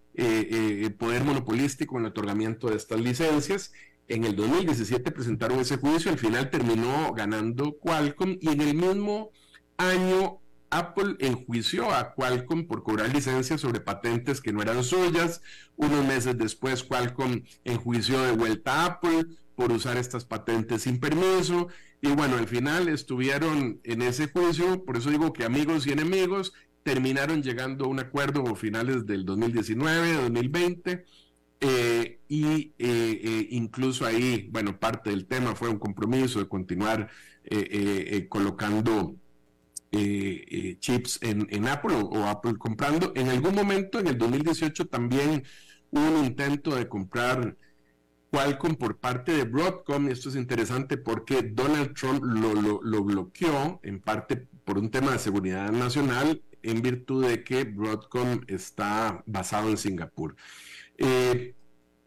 poder 1.00 1.24
monopolístico 1.24 1.98
en 1.98 2.04
el 2.04 2.12
otorgamiento 2.12 2.70
de 2.70 2.76
estas 2.76 3.02
licencias. 3.02 3.74
En 4.08 4.26
el 4.26 4.36
2017 4.36 5.12
presentaron 5.12 5.60
ese 5.60 5.78
juicio, 5.78 6.12
al 6.12 6.20
final 6.20 6.52
terminó 6.52 7.12
ganando 7.14 7.78
Qualcomm 7.80 8.38
y 8.40 8.50
en 8.50 8.62
el 8.62 8.76
mismo 8.76 9.32
año 9.78 10.43
Apple 10.78 11.16
enjuició 11.20 11.92
a 11.92 12.14
Qualcomm 12.14 12.68
por 12.68 12.84
cobrar 12.84 13.14
licencias 13.14 13.62
sobre 13.62 13.80
patentes 13.80 14.42
que 14.42 14.54
no 14.54 14.62
eran 14.62 14.84
suyas. 14.84 15.42
Unos 15.76 16.06
meses 16.06 16.38
después, 16.38 16.84
Qualcomm 16.84 17.44
enjuició 17.64 18.22
de 18.22 18.32
vuelta 18.32 18.74
a 18.74 18.86
Apple 18.86 19.26
por 19.56 19.72
usar 19.72 19.98
estas 19.98 20.26
patentes 20.26 20.84
sin 20.84 21.00
permiso. 21.00 21.68
Y 22.02 22.10
bueno, 22.10 22.38
al 22.38 22.48
final 22.48 22.88
estuvieron 22.88 23.80
en 23.84 24.02
ese 24.02 24.28
juicio, 24.28 24.84
por 24.84 24.98
eso 24.98 25.10
digo 25.10 25.32
que 25.32 25.46
amigos 25.46 25.88
y 25.88 25.92
enemigos 25.92 26.54
terminaron 26.84 27.42
llegando 27.42 27.86
a 27.86 27.88
un 27.88 28.00
acuerdo 28.00 28.44
a 28.48 28.56
finales 28.56 29.06
del 29.06 29.26
2019, 29.26 30.14
2020. 30.14 31.06
Eh, 31.66 32.20
y 32.28 32.74
eh, 32.78 33.22
eh, 33.24 33.48
incluso 33.52 34.06
ahí, 34.06 34.50
bueno, 34.52 34.78
parte 34.78 35.12
del 35.12 35.28
tema 35.28 35.56
fue 35.56 35.70
un 35.70 35.80
compromiso 35.80 36.40
de 36.40 36.48
continuar 36.48 37.10
colocando 38.30 39.16
eh, 39.96 40.46
eh, 40.50 40.78
chips 40.80 41.20
en, 41.22 41.68
Apple 41.68 41.94
o, 41.94 42.26
Apple 42.26 42.56
comprando. 42.58 43.12
En 43.16 43.30
algún 43.30 43.54
momento, 43.54 44.00
en 44.00 44.08
el 44.08 44.18
2018, 44.18 44.88
también 44.88 45.44
hubo 45.92 46.20
un 46.20 46.26
intento 46.26 46.76
de 46.76 46.88
comprar 46.88 47.56
Qualcomm 48.32 48.76
por 48.76 48.98
parte 48.98 49.34
de 49.34 49.44
Broadcom, 49.44 50.10
esto 50.10 50.30
es 50.30 50.36
interesante 50.36 50.98
porque 50.98 51.44
Donald 51.44 51.94
Trump 51.94 52.24
lo, 52.24 52.82
lo, 52.82 53.04
bloqueó 53.04 53.80
en 53.84 54.00
parte 54.00 54.48
por 54.66 54.80
un 54.80 54.90
tema 54.90 55.12
de 55.12 55.20
seguridad 55.20 55.72
nacional 55.72 56.42
en 56.64 56.82
virtud 56.82 57.28
de 57.28 57.44
que 57.44 57.64
Broadcom 57.64 58.42
está 58.48 59.22
basado 59.28 59.70
en 59.70 59.78
Singapur. 59.78 60.36
Eh, 60.98 61.54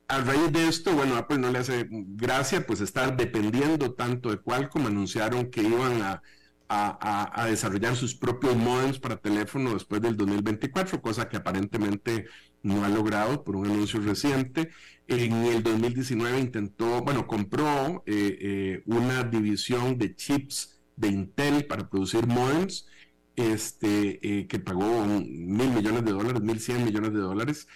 a 0.09 0.21
raíz 0.23 0.51
de 0.51 0.67
esto, 0.67 0.93
bueno, 0.93 1.15
Apple 1.15 1.39
no 1.39 1.53
le 1.53 1.61
hace 1.61 1.87
gracia, 1.89 2.67
pues 2.67 2.81
estar 2.81 3.17
dependiendo 3.17 3.95
tanto 3.95 4.31
de 4.31 4.39
Qualcomm, 4.39 4.87
anunciaron 4.87 5.53
que 5.53 5.63
iban 5.63 6.03
a 6.03 6.23
a, 6.69 7.47
desarrollar 7.49 7.97
sus 7.97 8.15
propios 8.15 8.57
modems 8.57 8.99
para 8.99 9.17
teléfono 9.17 9.75
después 9.75 10.01
del 10.03 10.17
2024, 10.17 11.01
cosa 11.01 11.29
que 11.29 11.37
aparentemente 11.37 12.27
no 12.63 12.85
ha 12.85 12.89
logrado 12.89 13.45
por 13.45 13.57
un 13.57 13.67
anuncio 13.67 14.01
reciente. 14.01 14.71
En 15.07 15.33
el 15.33 15.63
2019 15.63 16.41
intentó, 16.41 17.03
bueno, 17.03 17.27
compró 17.27 18.03
eh, 18.07 18.39
eh, 18.41 18.83
una 18.87 19.23
división 19.23 19.99
de 19.99 20.15
chips 20.17 20.81
de 20.97 21.09
Intel 21.09 21.67
para 21.67 21.89
producir 21.89 22.27
modems, 22.27 22.89
este, 23.37 24.19
eh, 24.23 24.47
que 24.47 24.59
pagó 24.59 25.05
mil 25.05 25.71
millones 25.71 26.05
de 26.05 26.13
dólares, 26.13 26.43
mil 26.43 26.59
cien 26.59 26.85
millones 26.85 27.13
de 27.13 27.21
dólares. 27.21 27.69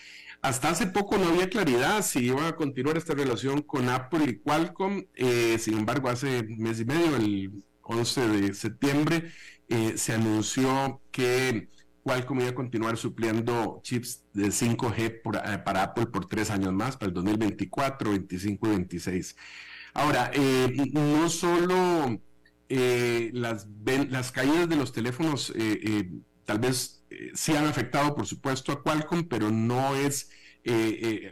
Hasta 0.43 0.70
hace 0.70 0.86
poco 0.86 1.18
no 1.18 1.28
había 1.28 1.51
claridad 1.51 2.03
si 2.03 2.20
iba 2.26 2.49
a 2.49 2.57
continuar 2.57 2.97
esta 2.97 3.14
relación 3.14 3.61
con 3.61 3.91
Apple 3.91 4.24
y 4.24 4.36
Qualcomm. 4.38 5.05
sin 5.59 5.78
embargo, 5.78 6.09
hace 6.09 6.43
mes 6.45 6.80
y 6.80 6.86
medio, 6.86 7.16
el 7.16 7.62
11 7.91 8.28
de 8.28 8.55
septiembre, 8.55 9.32
eh, 9.68 9.95
se 9.97 10.14
anunció 10.14 11.01
que 11.11 11.68
Qualcomm 12.03 12.41
iba 12.41 12.51
a 12.51 12.55
continuar 12.55 12.97
supliendo 12.97 13.80
chips 13.82 14.24
de 14.32 14.49
5G 14.49 15.20
eh, 15.45 15.59
para 15.64 15.82
Apple 15.82 16.07
por 16.07 16.26
tres 16.28 16.51
años 16.51 16.72
más, 16.72 16.97
para 16.97 17.09
el 17.09 17.14
2024, 17.14 18.11
25 18.11 18.66
y 18.66 18.70
26. 18.70 19.36
Ahora, 19.95 20.30
eh, 20.32 20.72
no 20.93 21.28
solo 21.28 22.20
las, 22.68 23.66
las 24.09 24.30
caídas 24.30 24.68
de 24.68 24.76
los 24.76 24.93
teléfonos 24.93 25.53
tal 26.45 26.61
vez 26.61 27.05
sí 27.34 27.57
han 27.57 27.66
afectado, 27.66 28.14
por 28.14 28.26
supuesto, 28.26 28.70
a 28.70 28.82
Qualcomm, 28.82 29.24
pero 29.24 29.51
no 29.51 29.97
es... 29.97 30.30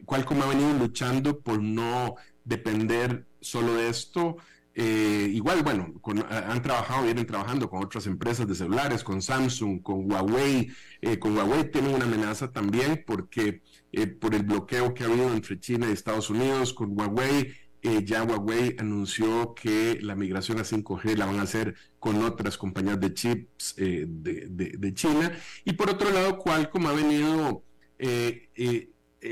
Qualcomm 0.04 0.42
ha 0.42 0.46
venido 0.46 0.72
luchando 0.74 1.40
por 1.40 1.62
no 1.62 2.16
depender 2.44 3.26
solo 3.40 3.74
de 3.74 3.88
esto, 3.88 4.38
eh, 4.80 5.28
igual, 5.32 5.64
bueno, 5.64 5.92
han 6.30 6.62
trabajado, 6.62 7.02
vienen 7.02 7.26
trabajando 7.26 7.68
con 7.68 7.82
otras 7.82 8.06
empresas 8.06 8.46
de 8.46 8.54
celulares, 8.54 9.02
con 9.02 9.20
Samsung, 9.20 9.82
con 9.82 10.08
Huawei. 10.08 10.70
Eh, 11.02 11.18
con 11.18 11.36
Huawei 11.36 11.68
tienen 11.68 11.96
una 11.96 12.04
amenaza 12.04 12.52
también 12.52 13.02
porque 13.04 13.60
eh, 13.90 14.06
por 14.06 14.36
el 14.36 14.44
bloqueo 14.44 14.94
que 14.94 15.02
ha 15.02 15.08
habido 15.08 15.34
entre 15.34 15.58
China 15.58 15.88
y 15.88 15.92
Estados 15.92 16.30
Unidos, 16.30 16.72
con 16.72 16.96
Huawei, 16.96 17.56
ya 18.04 18.22
Huawei 18.22 18.76
anunció 18.78 19.52
que 19.54 19.98
la 20.00 20.14
migración 20.14 20.60
a 20.60 20.62
5G 20.62 21.16
la 21.16 21.26
van 21.26 21.40
a 21.40 21.42
hacer 21.42 21.74
con 21.98 22.22
otras 22.22 22.56
compañías 22.56 23.00
de 23.00 23.14
chips 23.14 23.74
de, 23.76 24.92
China. 24.94 25.32
Y 25.64 25.72
por 25.72 25.90
otro 25.90 26.10
lado, 26.10 26.38
Qualcomm 26.38 26.86
ha 26.86 26.92
venido 26.92 27.64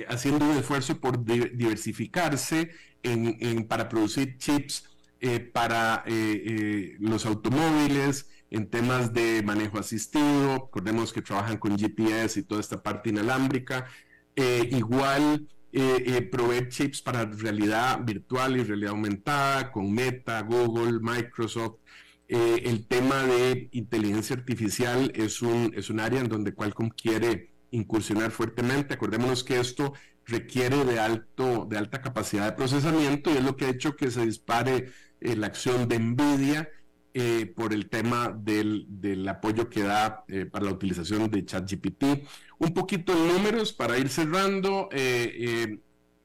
haciendo 0.08 0.44
un 0.44 0.56
esfuerzo 0.56 0.98
por 0.98 1.24
diversificarse 1.24 2.70
para 3.68 3.88
producir 3.88 4.38
chips 4.38 4.95
eh, 5.20 5.40
para 5.40 6.04
eh, 6.06 6.12
eh, 6.12 6.96
los 7.00 7.24
automóviles, 7.24 8.28
en 8.50 8.68
temas 8.68 9.14
de 9.14 9.42
manejo 9.42 9.78
asistido, 9.78 10.64
recordemos 10.66 11.12
que 11.12 11.22
trabajan 11.22 11.56
con 11.56 11.78
GPS 11.78 12.38
y 12.38 12.42
toda 12.42 12.60
esta 12.60 12.82
parte 12.82 13.10
inalámbrica, 13.10 13.86
igual 14.36 15.48
proveer 16.30 16.68
chips 16.68 17.02
para 17.02 17.24
realidad 17.24 18.00
virtual 18.04 18.56
y 18.56 18.62
realidad 18.62 18.90
aumentada 18.90 19.72
con 19.72 19.92
Meta, 19.92 20.40
Google, 20.42 21.00
Microsoft. 21.00 21.80
el 22.28 22.86
tema 22.86 23.24
de 23.24 23.68
inteligencia 23.72 24.36
artificial 24.36 25.10
es 25.14 25.42
un, 25.42 25.72
es 25.74 25.90
un 25.90 26.00
área 26.00 26.20
en 26.20 26.28
donde 26.28 26.54
Qualcomm 26.54 26.90
quiere 26.90 27.50
incursionar 27.70 28.30
fuertemente. 28.30 28.94
Acordémonos 28.94 29.42
que 29.42 29.58
esto 29.58 29.92
requiere 30.26 30.84
de, 30.84 30.98
alto, 30.98 31.66
de 31.68 31.78
alta 31.78 32.02
capacidad 32.02 32.46
de 32.46 32.52
procesamiento 32.52 33.30
y 33.30 33.36
es 33.36 33.44
lo 33.44 33.56
que 33.56 33.66
ha 33.66 33.70
hecho 33.70 33.96
que 33.96 34.10
se 34.10 34.26
dispare 34.26 34.92
eh, 35.20 35.36
la 35.36 35.46
acción 35.46 35.88
de 35.88 35.98
NVIDIA 35.98 36.68
eh, 37.14 37.52
por 37.56 37.72
el 37.72 37.88
tema 37.88 38.28
del, 38.28 39.26
apoyo 39.28 39.70
que 39.70 39.82
da 39.82 40.24
eh, 40.28 40.44
para 40.44 40.66
la 40.66 40.72
utilización 40.72 41.30
de 41.30 41.44
ChatGPT. 41.44 42.04
Un 42.58 42.74
poquito 42.74 43.14
de 43.14 43.32
números 43.32 43.72
para 43.72 43.98
ir 43.98 44.08
cerrando. 44.08 44.88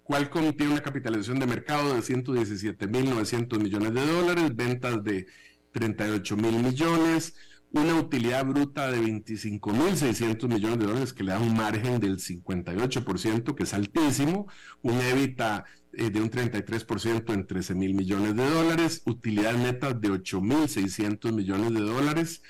Qualcomm 0.04 0.52
tiene 0.54 0.74
una 0.74 0.82
capitalización 0.82 1.40
de 1.40 1.48
mercado 1.48 1.94
de 1.94 2.02
117.900 2.02 3.60
millones 3.60 3.94
de 3.94 4.06
dólares, 4.06 4.56
ventas 4.56 5.02
de 5.04 5.28
38 5.72 6.36
mil 6.36 6.62
millones, 6.62 7.36
una 7.72 7.96
utilidad 7.96 8.46
bruta 8.46 8.92
de 8.92 9.00
25.600 9.00 10.48
millones 10.48 10.80
de 10.80 10.86
dólares 10.86 11.14
que 11.14 11.24
le 11.24 11.32
da 11.32 11.40
un 11.40 11.56
margen 11.56 12.00
del 12.00 12.18
58%, 12.18 13.56
que 13.56 13.64
es 13.64 13.74
altísimo, 13.74 14.48
un 14.82 15.00
EBITDA 15.00 15.64
eh, 15.94 16.10
de 16.10 16.22
un 16.22 16.30
33% 16.30 17.34
en 17.34 17.46
13 17.46 17.76
mil 17.76 17.94
millones 17.94 18.36
de 18.36 18.50
dólares, 18.50 19.02
utilidad 19.06 19.54
neta 19.56 19.94
de 19.94 20.10
8 20.10 20.42
mil 20.42 20.70
600 20.70 21.34
millones 21.34 21.74
de 21.74 21.82
dólares 21.82 22.42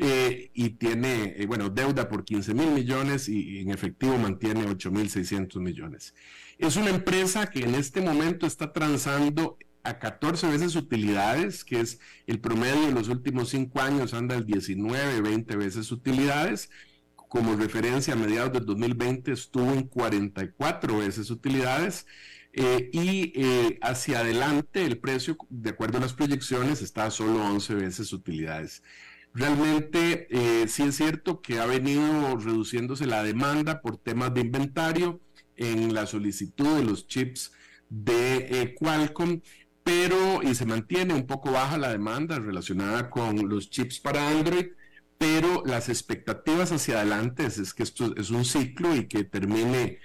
eh, 0.00 0.50
y 0.54 0.70
tiene, 0.70 1.34
eh, 1.36 1.46
bueno, 1.46 1.70
deuda 1.70 2.08
por 2.08 2.24
15 2.24 2.54
mil 2.54 2.70
millones 2.70 3.28
y, 3.28 3.58
en 3.58 3.70
efectivo 3.70 4.16
mantiene 4.16 4.64
8 4.68 4.90
mil 4.92 5.10
600 5.10 5.60
millones. 5.60 6.14
Es 6.58 6.76
una 6.76 6.90
empresa 6.90 7.50
que 7.50 7.60
en 7.60 7.74
este 7.74 8.00
momento 8.00 8.46
está 8.46 8.72
transando 8.72 9.58
a 9.82 9.98
14 9.98 10.48
veces 10.48 10.76
utilidades, 10.76 11.64
que 11.64 11.80
es 11.80 11.98
el 12.26 12.40
promedio 12.40 12.86
de 12.86 12.92
los 12.92 13.08
últimos 13.08 13.48
5 13.50 13.80
años, 13.80 14.14
anda 14.14 14.36
al 14.36 14.46
19, 14.46 15.20
20 15.20 15.56
veces 15.56 15.90
utilidades. 15.90 16.70
Como 17.14 17.56
referencia, 17.56 18.14
a 18.14 18.16
mediados 18.16 18.52
del 18.52 18.66
2020 18.66 19.32
estuvo 19.32 19.72
en 19.72 19.84
44 19.84 20.98
veces 20.98 21.30
utilidades. 21.30 22.06
Eh, 22.52 22.90
y 22.92 23.32
eh, 23.36 23.78
hacia 23.82 24.20
adelante 24.20 24.84
el 24.84 24.98
precio, 24.98 25.36
de 25.50 25.70
acuerdo 25.70 25.98
a 25.98 26.00
las 26.00 26.14
proyecciones, 26.14 26.82
está 26.82 27.10
solo 27.10 27.44
11 27.44 27.74
veces 27.74 28.12
utilidades. 28.12 28.82
Realmente 29.34 30.26
eh, 30.30 30.66
sí 30.68 30.84
es 30.84 30.96
cierto 30.96 31.40
que 31.42 31.60
ha 31.60 31.66
venido 31.66 32.36
reduciéndose 32.36 33.06
la 33.06 33.22
demanda 33.22 33.80
por 33.80 33.98
temas 33.98 34.32
de 34.34 34.40
inventario 34.40 35.20
en 35.56 35.94
la 35.94 36.06
solicitud 36.06 36.76
de 36.76 36.84
los 36.84 37.06
chips 37.06 37.52
de 37.90 38.74
Qualcomm, 38.78 39.40
pero 39.84 40.42
y 40.42 40.54
se 40.54 40.66
mantiene 40.66 41.14
un 41.14 41.26
poco 41.26 41.52
baja 41.52 41.78
la 41.78 41.90
demanda 41.90 42.38
relacionada 42.38 43.10
con 43.10 43.48
los 43.48 43.70
chips 43.70 44.00
para 44.00 44.28
Android, 44.28 44.68
pero 45.18 45.62
las 45.66 45.88
expectativas 45.88 46.72
hacia 46.72 46.96
adelante 46.96 47.46
es 47.46 47.74
que 47.74 47.82
esto 47.82 48.14
es 48.16 48.30
un 48.30 48.44
ciclo 48.44 48.94
y 48.94 49.06
que 49.06 49.24
termine 49.24 49.98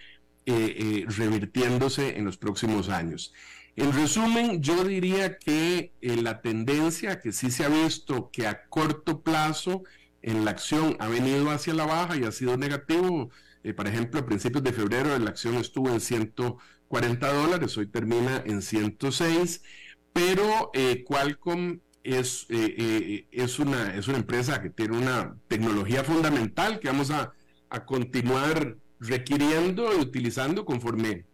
eh, 0.46 0.76
eh, 0.78 1.06
revirtiéndose 1.08 2.18
en 2.18 2.26
los 2.26 2.36
próximos 2.36 2.90
años. 2.90 3.34
En 3.78 3.94
resumen, 3.94 4.62
yo 4.62 4.84
diría 4.84 5.38
que 5.38 5.94
eh, 6.02 6.22
la 6.22 6.42
tendencia 6.42 7.22
que 7.22 7.32
sí 7.32 7.50
se 7.50 7.64
ha 7.64 7.70
visto 7.70 8.30
que 8.30 8.46
a 8.46 8.66
corto 8.66 9.22
plazo 9.22 9.84
en 10.22 10.44
la 10.44 10.52
acción 10.52 10.98
ha 11.00 11.08
venido 11.08 11.50
hacia 11.50 11.74
la 11.74 11.86
baja 11.86 12.18
y 12.18 12.26
ha 12.26 12.32
sido 12.34 12.58
negativo, 12.58 13.30
por 13.74 13.88
ejemplo, 13.88 14.20
a 14.20 14.26
principios 14.26 14.66
de 14.66 14.74
febrero 14.74 15.18
la 15.18 15.30
acción 15.30 15.56
estuvo 15.56 15.90
en 15.90 16.02
140 16.02 17.34
dólares, 17.34 17.78
hoy 17.78 17.88
termina 17.88 18.44
en 18.46 18.62
106, 18.62 19.64
pero 20.12 20.72
Qualcomm 21.06 21.80
es, 22.04 22.46
es, 22.50 23.60
una, 23.60 23.96
es 23.96 24.10
una 24.10 24.18
empresa 24.18 24.62
que 24.62 24.70
tiene 24.70 24.98
una 24.98 25.38
tecnología 25.48 26.04
fundamental 26.04 26.82
que 26.82 26.90
vamos 26.90 27.12
a, 27.12 27.32
a 27.70 27.86
continuar 27.86 28.78
requiriendo 29.04 29.94
y 29.94 30.02
utilizando 30.02 30.66
conforme 30.66 31.26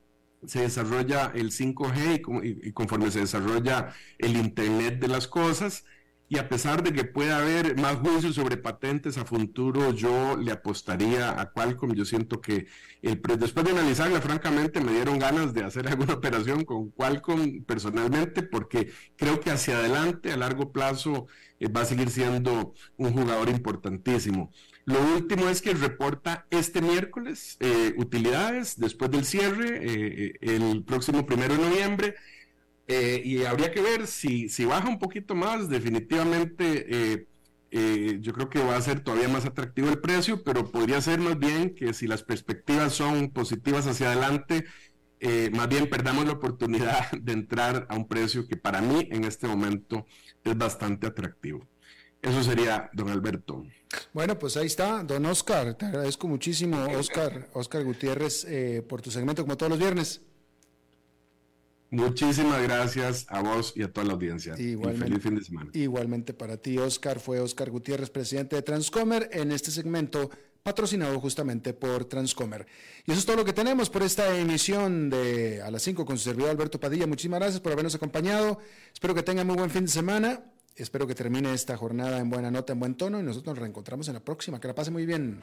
se 0.46 0.62
desarrolla 0.62 1.32
el 1.36 1.52
5G 1.52 2.64
y, 2.64 2.72
conforme 2.72 3.12
se 3.12 3.20
desarrolla 3.20 3.94
el 4.18 4.38
Internet 4.38 5.00
de 5.00 5.08
las 5.08 5.28
cosas. 5.28 5.86
Y 6.32 6.38
a 6.38 6.48
pesar 6.48 6.84
de 6.84 6.94
que 6.94 7.06
pueda 7.06 7.40
haber 7.40 7.76
más 7.78 7.96
juicios 7.96 8.36
sobre 8.36 8.56
patentes 8.56 9.18
a 9.18 9.26
futuro, 9.26 9.92
yo 9.94 10.38
le 10.38 10.52
apostaría 10.52 11.42
a 11.42 11.52
Qualcomm. 11.52 11.94
Yo 11.94 12.06
siento 12.06 12.40
que 12.40 12.68
el 13.02 13.20
después 13.40 13.66
de 13.66 13.72
analizarla, 13.72 14.22
francamente, 14.22 14.80
me 14.80 14.92
dieron 14.92 15.18
ganas 15.18 15.56
de 15.56 15.64
hacer 15.64 15.88
alguna 15.90 16.14
operación 16.14 16.66
con 16.66 16.92
Qualcomm 16.92 17.64
personalmente, 17.66 18.44
porque 18.44 18.92
creo 19.16 19.40
que 19.40 19.50
hacia 19.50 19.80
adelante, 19.80 20.32
a 20.32 20.38
largo 20.38 20.72
plazo, 20.72 21.26
eh, 21.60 21.68
va 21.68 21.82
a 21.82 21.86
seguir 21.86 22.12
siendo 22.12 22.76
un 22.98 23.12
jugador 23.12 23.50
importantísimo. 23.50 24.52
Lo 24.90 25.04
último 25.04 25.48
es 25.50 25.62
que 25.62 25.76
reporta 25.76 26.48
este 26.50 26.82
miércoles 26.82 27.58
eh, 27.60 27.94
utilidades 27.98 28.80
después 28.80 29.12
del 29.12 29.24
cierre, 29.24 29.78
eh, 29.84 30.34
eh, 30.42 30.56
el 30.56 30.84
próximo 30.84 31.28
primero 31.28 31.56
de 31.56 31.62
noviembre. 31.62 32.16
y 32.88 33.44
habría 33.44 33.72
que 33.72 33.82
ver 33.84 34.08
si, 34.08 34.50
si 34.50 34.66
baja 34.66 34.90
un 34.90 34.98
poquito 34.98 35.36
más, 35.36 35.70
definitivamente 35.70 37.28
yo 38.20 38.34
creo 38.34 38.50
que 38.50 38.64
va 38.64 38.78
a 38.78 38.82
ser 38.82 39.02
todavía 39.02 39.28
más 39.30 39.46
atractivo 39.46 39.90
el 39.90 40.00
precio, 40.00 40.44
pero 40.44 40.72
podría 40.72 41.00
ser 41.00 41.20
más 41.20 41.38
bien 41.38 41.76
que 41.76 41.94
si 41.94 42.08
las 42.08 42.24
perspectivas 42.24 42.94
son 42.94 43.30
positivas 43.30 43.86
hacia 43.86 44.08
adelante, 44.08 44.66
más 45.52 45.70
bien 45.70 45.88
perdamos 45.88 46.26
la 46.26 46.34
oportunidad 46.34 47.12
de 47.22 47.34
entrar 47.34 47.86
a 47.90 47.96
un 47.96 48.08
precio 48.08 48.48
que 48.48 48.58
para 48.58 48.82
mí 48.82 49.08
en 49.12 49.24
este 49.24 49.48
momento 49.48 50.08
es 50.44 50.58
bastante 50.58 51.06
atractivo. 51.06 51.68
Eso 52.22 52.44
sería, 52.44 52.90
don 52.94 53.10
Alberto. 53.10 53.66
Bueno, 54.14 54.38
pues 54.38 54.58
ahí 54.58 54.68
está, 54.68 55.04
don 55.04 55.26
Oscar. 55.26 55.76
Te 55.76 55.86
agradezco 55.86 56.28
muchísimo, 56.28 56.86
Oscar, 56.98 57.50
Oscar 57.54 57.84
Gutiérrez, 57.84 58.46
eh, 58.46 58.84
por 58.88 59.02
tu 59.02 59.10
segmento 59.10 59.44
como 59.44 59.58
todos 59.58 59.70
los 59.72 59.80
viernes. 59.80 60.22
Muchísimas 61.92 62.62
gracias 62.62 63.26
a 63.30 63.42
vos 63.42 63.74
y 63.76 63.82
a 63.82 63.92
toda 63.92 64.06
la 64.06 64.14
audiencia. 64.14 64.54
Igualmente, 64.60 65.06
feliz 65.06 65.24
fin 65.24 65.36
de 65.36 65.44
semana. 65.44 65.72
Igualmente 65.74 66.34
para 66.34 66.58
ti, 66.58 66.78
Oscar. 66.78 67.20
Fue 67.20 67.40
Oscar 67.40 67.72
Gutiérrez, 67.72 68.12
presidente 68.12 68.56
de 68.56 68.62
Transcomer, 68.62 69.30
en 69.32 69.52
este 69.52 69.72
segmento 69.72 70.30
patrocinado 70.62 71.20
justamente 71.20 71.74
por 71.74 72.06
Transcomer. 72.06 72.68
Y 73.06 73.12
eso 73.12 73.20
es 73.20 73.26
todo 73.26 73.38
lo 73.38 73.46
que 73.46 73.54
tenemos 73.54 73.90
por 73.90 74.04
esta 74.04 74.38
emisión 74.38 75.10
de 75.10 75.64
A 75.64 75.72
las 75.72 75.82
5 75.82 76.06
con 76.06 76.18
su 76.18 76.26
servidor 76.26 76.52
Alberto 76.52 76.80
Padilla. 76.80 77.08
Muchísimas 77.08 77.40
gracias 77.40 77.62
por 77.62 77.72
habernos 77.72 77.96
acompañado. 77.96 78.60
Espero 78.94 79.16
que 79.16 79.24
tengan 79.24 79.48
muy 79.48 79.56
buen 79.56 79.72
fin 79.72 79.86
de 79.86 79.92
semana 79.92 80.44
Espero 80.80 81.06
que 81.06 81.14
termine 81.14 81.54
esta 81.54 81.76
jornada 81.76 82.20
en 82.20 82.30
buena 82.30 82.50
nota, 82.50 82.72
en 82.72 82.80
buen 82.80 82.96
tono 82.96 83.20
y 83.20 83.24
nosotros 83.24 83.54
nos 83.54 83.60
reencontramos 83.60 84.08
en 84.08 84.14
la 84.14 84.22
próxima. 84.22 84.60
Que 84.62 84.70
la 84.70 84.76
pase 84.76 84.92
muy 84.92 85.06
bien. 85.06 85.42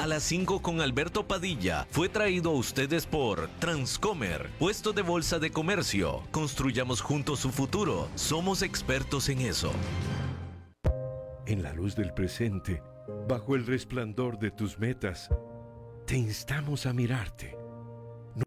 A 0.00 0.06
las 0.06 0.24
5 0.24 0.62
con 0.62 0.80
Alberto 0.80 1.26
Padilla 1.26 1.86
fue 1.90 2.08
traído 2.08 2.50
a 2.50 2.54
ustedes 2.54 3.06
por 3.06 3.48
Transcomer, 3.58 4.50
puesto 4.58 4.92
de 4.92 5.02
bolsa 5.02 5.38
de 5.38 5.50
comercio. 5.50 6.22
Construyamos 6.30 7.00
juntos 7.00 7.40
su 7.40 7.50
futuro. 7.50 8.08
Somos 8.14 8.62
expertos 8.62 9.28
en 9.28 9.40
eso. 9.40 9.72
En 11.46 11.62
la 11.62 11.72
luz 11.72 11.94
del 11.96 12.12
presente, 12.12 12.82
bajo 13.28 13.54
el 13.54 13.66
resplandor 13.66 14.38
de 14.38 14.50
tus 14.50 14.78
metas, 14.78 15.30
te 16.04 16.16
instamos 16.16 16.86
a 16.86 16.92
mirarte 16.92 17.57